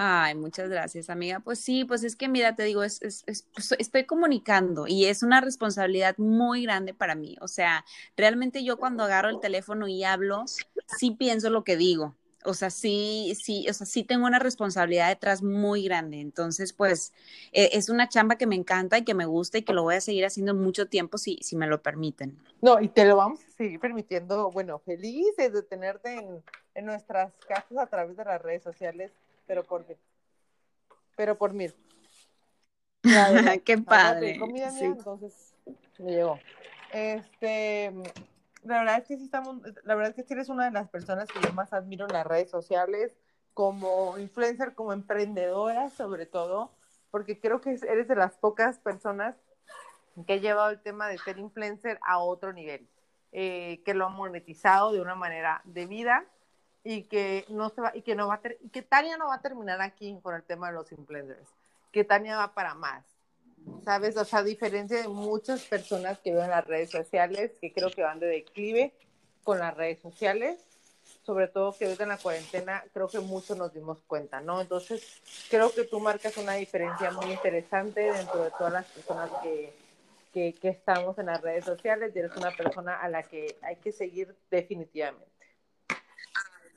Ay, 0.02 0.34
muchas 0.34 0.70
gracias, 0.70 1.10
amiga. 1.10 1.42
Pues 1.42 1.60
sí, 1.60 1.84
pues 1.84 2.06
es 2.06 2.16
que 2.16 2.30
mira, 2.30 2.56
te 2.56 2.64
digo, 2.64 2.84
es, 2.84 3.02
es, 3.02 3.24
es- 3.28 3.46
pues 3.54 3.74
estoy 3.80 4.06
comunicando 4.06 4.88
y 4.88 5.06
es 5.06 5.24
una 5.24 5.42
responsabilidad 5.42 6.18
muy 6.18 6.64
grande 6.64 6.94
para 6.94 7.16
mí. 7.16 7.36
O 7.42 7.50
sea, 7.50 7.84
realmente 8.16 8.64
yo 8.64 8.78
cuando 8.78 9.04
agarro 9.04 9.28
el 9.28 9.42
teléfono 9.42 9.90
y 9.90 10.06
hablo, 10.06 10.46
sí 10.98 11.12
pienso 11.12 11.50
lo 11.50 11.66
que 11.66 11.76
digo. 11.76 12.16
O 12.46 12.54
sea, 12.54 12.70
sí, 12.70 13.34
sí, 13.44 13.68
o 13.70 13.74
sea, 13.74 13.86
sí 13.86 14.06
tengo 14.06 14.26
una 14.26 14.40
responsabilidad 14.40 15.10
detrás 15.10 15.44
muy 15.44 15.84
grande. 15.84 16.22
Entonces, 16.22 16.72
pues, 16.72 17.12
eh, 17.52 17.72
es 17.74 17.90
una 17.90 18.08
chamba 18.08 18.38
que 18.38 18.48
me 18.48 18.56
encanta 18.56 18.98
y 18.98 19.04
que 19.04 19.14
me 19.14 19.26
gusta 19.26 19.58
y 19.58 19.64
que 19.64 19.74
lo 19.74 19.84
voy 19.84 19.96
a 19.96 20.02
seguir 20.02 20.26
haciendo 20.26 20.56
mucho 20.56 20.88
tiempo 20.88 21.18
si, 21.18 21.40
si 21.42 21.58
me 21.58 21.68
lo 21.68 21.82
permiten. 21.82 22.38
No, 22.62 22.80
y 22.80 22.88
te 22.88 23.04
lo 23.04 23.18
vamos 23.18 23.42
a 23.44 23.52
seguir 23.52 23.82
permitiendo, 23.82 24.50
bueno, 24.52 24.80
felices 24.80 25.52
de 25.52 25.62
tenerte 25.64 26.14
en, 26.14 26.42
en 26.76 26.86
nuestras 26.86 27.34
casas 27.50 27.78
a 27.78 27.88
través 27.88 28.16
de 28.16 28.24
las 28.24 28.42
redes 28.42 28.64
sociales, 28.64 29.12
pero 29.50 29.64
por 29.64 29.88
mí. 29.88 29.96
Pero 31.18 31.36
por 31.36 31.54
mí. 31.54 31.66
Qué 33.66 33.80
padre. 33.80 34.38
mía, 34.48 34.70
sí. 34.70 34.86
entonces 34.86 35.56
me 35.98 36.12
llegó. 36.12 36.40
Este, 36.94 37.92
la 38.64 38.78
verdad 38.78 39.00
es 39.00 39.08
que 39.08 39.18
sí 39.18 39.24
estamos, 39.24 39.58
la 39.84 39.96
verdad 39.96 40.12
es 40.12 40.16
que 40.16 40.22
sí 40.22 40.34
eres 40.34 40.50
una 40.50 40.66
de 40.66 40.72
las 40.72 40.88
personas 40.90 41.28
que 41.30 41.42
yo 41.42 41.52
más 41.54 41.74
admiro 41.74 42.06
en 42.06 42.14
las 42.14 42.28
redes 42.28 42.52
sociales, 42.52 43.18
como 43.56 44.20
influencer, 44.20 44.76
como 44.76 44.94
emprendedora, 44.94 45.90
sobre 45.90 46.28
todo, 46.28 46.72
porque 47.10 47.40
creo 47.40 47.60
que 47.60 47.72
eres 47.72 48.08
de 48.08 48.16
las 48.16 48.38
pocas 48.38 48.78
personas 48.78 49.36
que 50.28 50.34
ha 50.34 50.38
llevado 50.38 50.70
el 50.70 50.80
tema 50.80 51.08
de 51.08 51.18
ser 51.18 51.40
influencer 51.40 52.00
a 52.04 52.20
otro 52.20 52.54
nivel, 52.54 52.88
eh, 53.32 53.82
que 53.84 53.96
lo 53.96 54.06
ha 54.06 54.10
monetizado 54.10 54.92
de 54.92 55.02
una 55.02 55.16
manera 55.16 55.64
debida 55.66 56.24
y 56.84 57.04
que 57.04 57.46
no 57.50 57.70
se 57.70 57.82
va 57.82 57.92
y 57.96 58.02
que 58.02 58.16
no 58.16 58.28
va 58.28 58.36
a 58.36 58.42
ter- 58.42 58.58
y 58.62 58.70
que 58.70 58.82
Tania 58.82 59.18
no 59.18 59.28
va 59.28 59.36
a 59.36 59.42
terminar 59.42 59.82
aquí 59.82 60.18
con 60.22 60.36
el 60.36 60.44
tema 60.44 60.68
de 60.68 60.74
los 60.76 60.92
influencers, 60.92 61.48
que 61.92 62.04
Tania 62.04 62.38
va 62.38 62.54
para 62.54 62.74
más. 62.74 63.04
¿Sabes? 63.84 64.16
O 64.18 64.24
sea, 64.24 64.40
a 64.40 64.44
diferencia 64.44 65.02
de 65.02 65.08
muchas 65.10 65.64
personas 65.64 66.18
que 66.20 66.32
veo 66.32 66.44
en 66.44 66.50
las 66.50 66.66
redes 66.66 66.90
sociales, 66.90 67.52
que 67.60 67.74
creo 67.74 67.92
que 67.92 68.02
van 68.02 68.20
de 68.20 68.28
declive 68.28 68.94
con 69.44 69.60
las 69.60 69.76
redes 69.76 70.00
sociales, 70.00 70.60
sobre 71.24 71.48
todo 71.48 71.76
que 71.78 71.86
ahorita 71.86 72.04
en 72.04 72.10
la 72.10 72.18
cuarentena, 72.18 72.84
creo 72.94 73.08
que 73.08 73.20
muchos 73.20 73.58
nos 73.58 73.74
dimos 73.74 74.00
cuenta, 74.08 74.40
¿no? 74.42 74.62
Entonces, 74.62 75.22
creo 75.50 75.72
que 75.72 75.84
tú 75.84 76.00
marcas 76.00 76.38
una 76.38 76.54
diferencia 76.54 77.12
muy 77.12 77.32
interesante 77.32 78.02
dentro 78.02 78.44
de 78.44 78.52
todas 78.52 78.74
las 78.74 78.86
personas 78.88 79.30
que, 79.44 79.74
que, 80.34 80.54
que 80.56 80.70
estamos 80.70 81.18
en 81.20 81.28
las 81.28 81.42
redes 81.42 81.66
sociales 81.66 82.14
y 82.16 82.20
eres 82.20 82.36
una 82.38 82.52
persona 82.52 83.00
a 83.00 83.10
la 83.10 83.24
que 83.24 83.58
hay 83.62 83.76
que 83.76 83.92
seguir 83.92 84.36
definitivamente. 84.50 85.29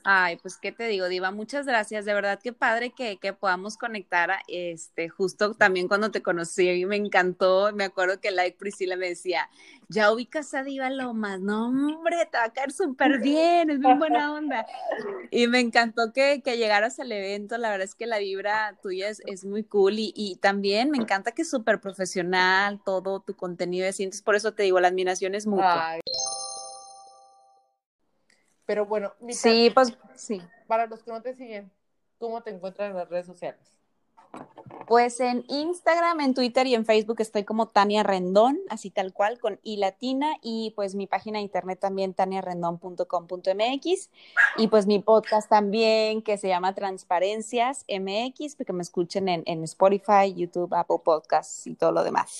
Ay, 0.05 0.37
pues 0.37 0.57
qué 0.57 0.73
te 0.73 0.89
digo, 0.89 1.09
Diva, 1.09 1.31
muchas 1.31 1.65
gracias. 1.65 2.05
De 2.05 2.13
verdad, 2.13 2.41
qué 2.43 2.53
padre 2.53 2.91
que, 2.91 3.19
que 3.19 3.33
podamos 3.33 3.77
conectar. 3.77 4.31
Este, 4.49 5.09
justo 5.09 5.55
también 5.55 5.87
cuando 5.87 6.11
te 6.11 6.23
conocí, 6.23 6.85
me 6.87 6.97
encantó. 6.97 7.73
Me 7.73 7.85
acuerdo 7.85 8.21
que 8.21 8.33
Like 8.33 8.57
Priscila 8.59 8.97
me 8.97 9.09
decía, 9.09 9.49
ya 9.89 10.13
ubicas 10.13 10.55
a 10.55 10.65
Diva 10.65 10.91
Lomas. 10.91 11.41
No, 11.41 11.69
hombre, 11.69 12.17
te 12.31 12.37
va 12.37 12.45
a 12.45 12.53
caer 12.53 12.73
súper 12.73 13.21
bien, 13.21 13.71
es 13.71 13.79
muy 13.79 13.95
buena 13.95 14.35
onda. 14.35 14.67
Y 15.31 15.47
me 15.47 15.61
encantó 15.61 16.13
que, 16.13 16.43
que 16.43 16.57
llegaras 16.57 16.99
al 16.99 17.13
evento. 17.13 17.57
La 17.57 17.71
verdad 17.71 17.85
es 17.85 17.95
que 17.95 18.07
la 18.07 18.19
vibra 18.19 18.77
tuya 18.83 19.09
es, 19.09 19.45
muy 19.45 19.63
cool 19.63 19.99
y, 19.99 20.13
y 20.17 20.37
también 20.37 20.91
me 20.91 20.99
encanta 20.99 21.33
que 21.33 21.43
es 21.43 21.51
súper 21.51 21.81
profesional 21.81 22.81
todo 22.85 23.21
tu 23.21 23.37
contenido. 23.37 23.89
así. 23.89 24.03
Entonces, 24.03 24.23
por 24.23 24.35
eso 24.35 24.53
te 24.53 24.65
digo, 24.65 24.81
la 24.81 24.89
admiración 24.89 25.37
es 25.37 25.47
mutua. 25.47 25.91
Ay. 25.91 26.01
Pero 28.67 28.87
bueno, 28.87 29.13
mi 29.21 29.33
Sí, 29.35 29.71
pues 29.75 29.97
sí. 30.15 30.41
para 30.67 30.87
los 30.87 31.03
que 31.03 31.11
no 31.11 31.23
te 31.23 31.35
siguen, 31.35 31.71
¿cómo 32.19 32.43
te 32.43 32.51
encuentran 32.51 32.91
en 32.91 32.97
las 32.97 33.09
redes 33.09 33.27
sociales? 33.27 33.73
Pues 34.87 35.21
en 35.21 35.45
Instagram, 35.49 36.21
en 36.21 36.35
Twitter 36.35 36.67
y 36.67 36.75
en 36.75 36.85
Facebook 36.85 37.21
estoy 37.21 37.45
como 37.45 37.69
Tania 37.69 38.03
Rendón, 38.03 38.59
así 38.69 38.91
tal 38.91 39.13
cual, 39.13 39.39
con 39.39 39.61
I 39.63 39.77
latina, 39.77 40.37
y 40.43 40.73
pues 40.75 40.95
mi 40.95 41.07
página 41.07 41.39
de 41.39 41.45
internet 41.45 41.79
también 41.81 42.15
taniarendón.com.mx, 42.15 44.11
y 44.57 44.69
pues 44.69 44.87
mi 44.87 44.99
podcast 44.99 45.49
también 45.49 46.23
que 46.23 46.37
se 46.37 46.49
llama 46.49 46.75
Transparencias 46.75 47.85
MX, 47.89 48.57
que 48.57 48.73
me 48.73 48.83
escuchen 48.83 49.29
en, 49.29 49.43
en 49.47 49.63
Spotify, 49.65 50.35
YouTube, 50.35 50.75
Apple 50.75 51.01
Podcasts 51.05 51.67
y 51.67 51.75
todo 51.75 51.93
lo 51.93 52.03
demás. 52.03 52.31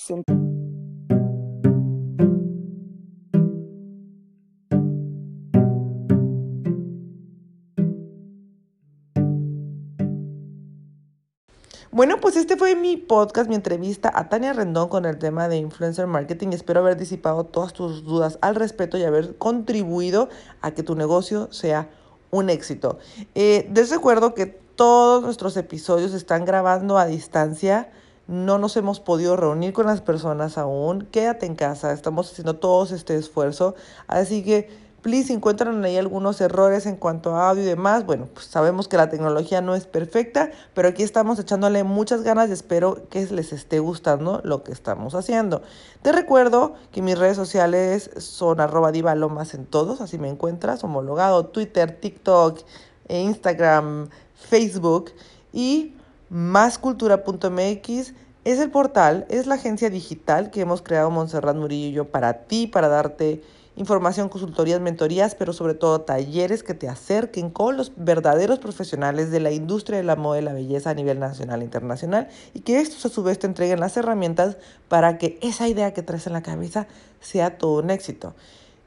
Bueno, 11.93 12.19
pues 12.19 12.37
este 12.37 12.57
fue 12.57 12.75
mi 12.75 12.97
podcast, 12.97 13.47
mi 13.47 13.53
entrevista 13.53 14.11
a 14.15 14.27
Tania 14.27 14.51
Rendón 14.51 14.89
con 14.89 15.05
el 15.05 15.19
tema 15.19 15.47
de 15.47 15.57
influencer 15.57 16.07
marketing. 16.07 16.47
Espero 16.47 16.79
haber 16.79 16.97
disipado 16.97 17.43
todas 17.43 17.71
tus 17.71 18.03
dudas 18.03 18.39
al 18.41 18.55
respecto 18.55 18.97
y 18.97 19.03
haber 19.03 19.37
contribuido 19.37 20.27
a 20.61 20.71
que 20.71 20.81
tu 20.81 20.95
negocio 20.95 21.53
sea 21.53 21.91
un 22.31 22.49
éxito. 22.49 22.97
Eh, 23.35 23.69
les 23.75 23.91
recuerdo 23.91 24.33
que 24.33 24.47
todos 24.47 25.21
nuestros 25.21 25.55
episodios 25.55 26.15
están 26.15 26.45
grabando 26.45 26.97
a 26.97 27.05
distancia. 27.05 27.91
No 28.25 28.57
nos 28.57 28.75
hemos 28.75 28.99
podido 28.99 29.35
reunir 29.35 29.71
con 29.73 29.85
las 29.85 30.01
personas 30.01 30.57
aún. 30.57 31.07
Quédate 31.11 31.45
en 31.45 31.53
casa. 31.53 31.93
Estamos 31.93 32.31
haciendo 32.31 32.55
todos 32.55 32.91
este 32.91 33.15
esfuerzo. 33.15 33.75
Así 34.07 34.43
que 34.43 34.67
Please, 35.03 35.27
si 35.27 35.33
encuentran 35.33 35.83
ahí 35.83 35.97
algunos 35.97 36.39
errores 36.39 36.85
en 36.85 36.95
cuanto 36.95 37.35
a 37.35 37.49
audio 37.49 37.61
y 37.61 37.65
demás, 37.65 38.05
bueno, 38.05 38.29
pues 38.33 38.45
sabemos 38.45 38.87
que 38.87 38.95
la 38.95 39.09
tecnología 39.09 39.59
no 39.59 39.75
es 39.75 39.85
perfecta, 39.85 40.49
pero 40.73 40.87
aquí 40.87 41.03
estamos 41.03 41.37
echándole 41.39 41.83
muchas 41.83 42.23
ganas 42.23 42.49
y 42.49 42.53
espero 42.53 43.09
que 43.09 43.25
les 43.27 43.51
esté 43.51 43.79
gustando 43.79 44.39
lo 44.45 44.63
que 44.63 44.71
estamos 44.71 45.13
haciendo. 45.13 45.61
Te 46.03 46.13
recuerdo 46.13 46.75
que 46.93 47.01
mis 47.01 47.19
redes 47.19 47.35
sociales 47.35 48.11
son 48.15 48.61
arroba 48.61 48.93
divalomas 48.93 49.53
en 49.53 49.65
todos, 49.65 49.99
así 49.99 50.17
me 50.17 50.29
encuentras, 50.29 50.85
homologado, 50.85 51.47
Twitter, 51.47 51.99
TikTok, 51.99 52.61
e 53.09 53.19
Instagram, 53.19 54.07
Facebook 54.33 55.11
y 55.51 55.95
máscultura.mx 56.29 58.13
es 58.45 58.59
el 58.59 58.71
portal, 58.71 59.25
es 59.29 59.47
la 59.47 59.55
agencia 59.55 59.89
digital 59.89 60.49
que 60.49 60.61
hemos 60.61 60.81
creado 60.81 61.11
Montserrat 61.11 61.57
Murillo 61.57 62.05
para 62.05 62.45
ti, 62.45 62.67
para 62.67 62.87
darte 62.87 63.43
información, 63.75 64.29
consultorías, 64.29 64.79
mentorías, 64.81 65.35
pero 65.35 65.51
sobre 65.51 65.73
todo 65.73 66.01
talleres 66.01 66.63
que 66.63 66.73
te 66.73 66.87
acerquen 66.87 67.49
con 67.49 67.75
los 67.75 67.91
verdaderos 67.95 68.59
profesionales 68.59 69.31
de 69.31 69.39
la 69.39 69.51
industria 69.51 69.97
de 69.97 70.03
la 70.03 70.15
moda 70.15 70.39
y 70.39 70.43
la 70.43 70.53
belleza 70.53 70.91
a 70.91 70.93
nivel 70.93 71.19
nacional 71.19 71.61
e 71.61 71.65
internacional 71.65 72.27
y 72.53 72.59
que 72.59 72.79
estos 72.79 73.05
a 73.05 73.09
su 73.09 73.23
vez 73.23 73.39
te 73.39 73.47
entreguen 73.47 73.79
las 73.79 73.97
herramientas 73.97 74.57
para 74.89 75.17
que 75.17 75.39
esa 75.41 75.67
idea 75.67 75.93
que 75.93 76.03
traes 76.03 76.27
en 76.27 76.33
la 76.33 76.43
cabeza 76.43 76.87
sea 77.19 77.57
todo 77.57 77.81
un 77.81 77.89
éxito. 77.89 78.35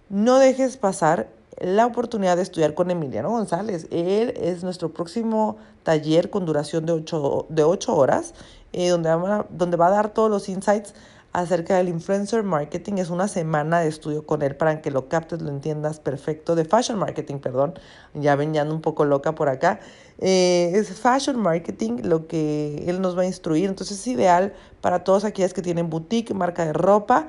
No 0.08 0.38
dejes 0.38 0.76
pasar 0.76 1.28
la 1.58 1.86
oportunidad 1.86 2.36
de 2.36 2.42
estudiar 2.42 2.74
con 2.74 2.90
Emiliano 2.90 3.30
González. 3.30 3.88
Él 3.90 4.34
es 4.36 4.62
nuestro 4.62 4.92
próximo 4.92 5.56
taller 5.82 6.30
con 6.30 6.44
duración 6.44 6.86
de 6.86 6.92
8 6.92 7.46
de 7.48 7.64
ocho 7.64 7.96
horas, 7.96 8.34
eh, 8.72 8.90
donde, 8.90 9.10
donde 9.50 9.76
va 9.76 9.86
a 9.88 9.90
dar 9.90 10.10
todos 10.10 10.30
los 10.30 10.48
insights 10.48 10.94
acerca 11.36 11.76
del 11.76 11.90
influencer 11.90 12.42
marketing. 12.42 12.94
Es 12.94 13.10
una 13.10 13.28
semana 13.28 13.80
de 13.80 13.88
estudio 13.88 14.24
con 14.24 14.40
él 14.40 14.56
para 14.56 14.80
que 14.80 14.90
lo 14.90 15.10
captes, 15.10 15.42
lo 15.42 15.50
entiendas 15.50 16.00
perfecto. 16.00 16.54
De 16.54 16.64
fashion 16.64 16.98
marketing, 16.98 17.40
perdón. 17.40 17.74
Ya 18.14 18.36
ven, 18.36 18.54
ya 18.54 18.62
ando 18.62 18.74
un 18.74 18.80
poco 18.80 19.04
loca 19.04 19.34
por 19.34 19.50
acá. 19.50 19.80
Eh, 20.18 20.72
es 20.74 20.88
fashion 20.98 21.38
marketing 21.38 21.98
lo 22.04 22.26
que 22.26 22.84
él 22.86 23.02
nos 23.02 23.18
va 23.18 23.22
a 23.22 23.26
instruir. 23.26 23.68
Entonces 23.68 23.98
es 24.00 24.06
ideal 24.06 24.54
para 24.80 25.04
todos 25.04 25.24
aquellas 25.24 25.52
que 25.52 25.60
tienen 25.60 25.90
boutique, 25.90 26.32
marca 26.32 26.64
de 26.64 26.72
ropa. 26.72 27.28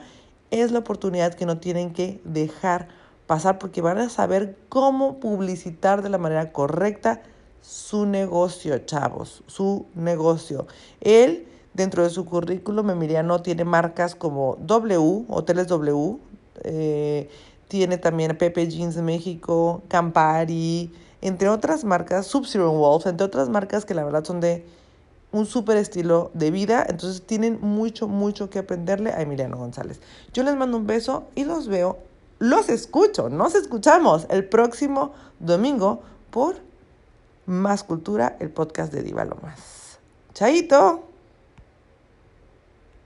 Es 0.51 0.71
la 0.71 0.79
oportunidad 0.79 1.33
que 1.33 1.45
no 1.45 1.57
tienen 1.57 1.91
que 1.91 2.21
dejar 2.23 2.87
pasar 3.27 3.59
porque 3.59 3.81
van 3.81 3.97
a 3.97 4.07
saber 4.07 4.57
cómo 4.69 5.19
publicitar 5.19 6.01
de 6.01 6.07
la 6.07 6.17
manera 6.17 6.53
correcta 6.53 7.23
su 7.59 8.05
negocio, 8.05 8.77
chavos, 8.85 9.43
su 9.47 9.87
negocio. 9.95 10.65
Él, 11.01 11.46
dentro 11.77 12.03
de 12.03 12.09
su 12.09 12.25
currículum, 12.25 12.89
Emiliano 12.89 13.41
tiene 13.41 13.63
marcas 13.63 14.15
como 14.15 14.57
W, 14.61 15.25
Hoteles 15.29 15.67
W, 15.67 16.17
eh, 16.63 17.29
tiene 17.67 17.99
también 17.99 18.35
Pepe 18.35 18.67
Jeans 18.67 18.97
México, 18.97 19.83
Campari, 19.87 20.91
entre 21.21 21.49
otras 21.49 21.85
marcas, 21.85 22.25
Sub-Zero 22.25 22.71
Wolf, 22.71 23.05
entre 23.05 23.25
otras 23.25 23.49
marcas 23.49 23.85
que 23.85 23.93
la 23.93 24.03
verdad 24.03 24.25
son 24.25 24.39
de 24.39 24.65
un 25.31 25.45
súper 25.45 25.77
estilo 25.77 26.31
de 26.33 26.49
vida. 26.49 26.83
Entonces 26.89 27.21
tienen 27.21 27.59
mucho, 27.61 28.07
mucho 28.07 28.49
que 28.49 28.59
aprenderle 28.59 29.11
a 29.11 29.21
Emiliano 29.21 29.57
González. 29.57 30.01
Yo 30.33 30.43
les 30.43 30.55
mando 30.55 30.77
un 30.77 30.87
beso 30.87 31.25
y 31.35 31.43
los 31.43 31.67
veo, 31.67 31.99
los 32.39 32.69
escucho, 32.69 33.29
nos 33.29 33.53
escuchamos 33.53 34.25
el 34.31 34.45
próximo 34.45 35.13
domingo 35.39 36.01
por 36.31 36.55
Más 37.45 37.83
Cultura, 37.83 38.35
el 38.39 38.49
podcast 38.49 38.91
de 38.91 39.03
Diva 39.03 39.25
Lomas. 39.25 39.99
Chaito. 40.33 41.16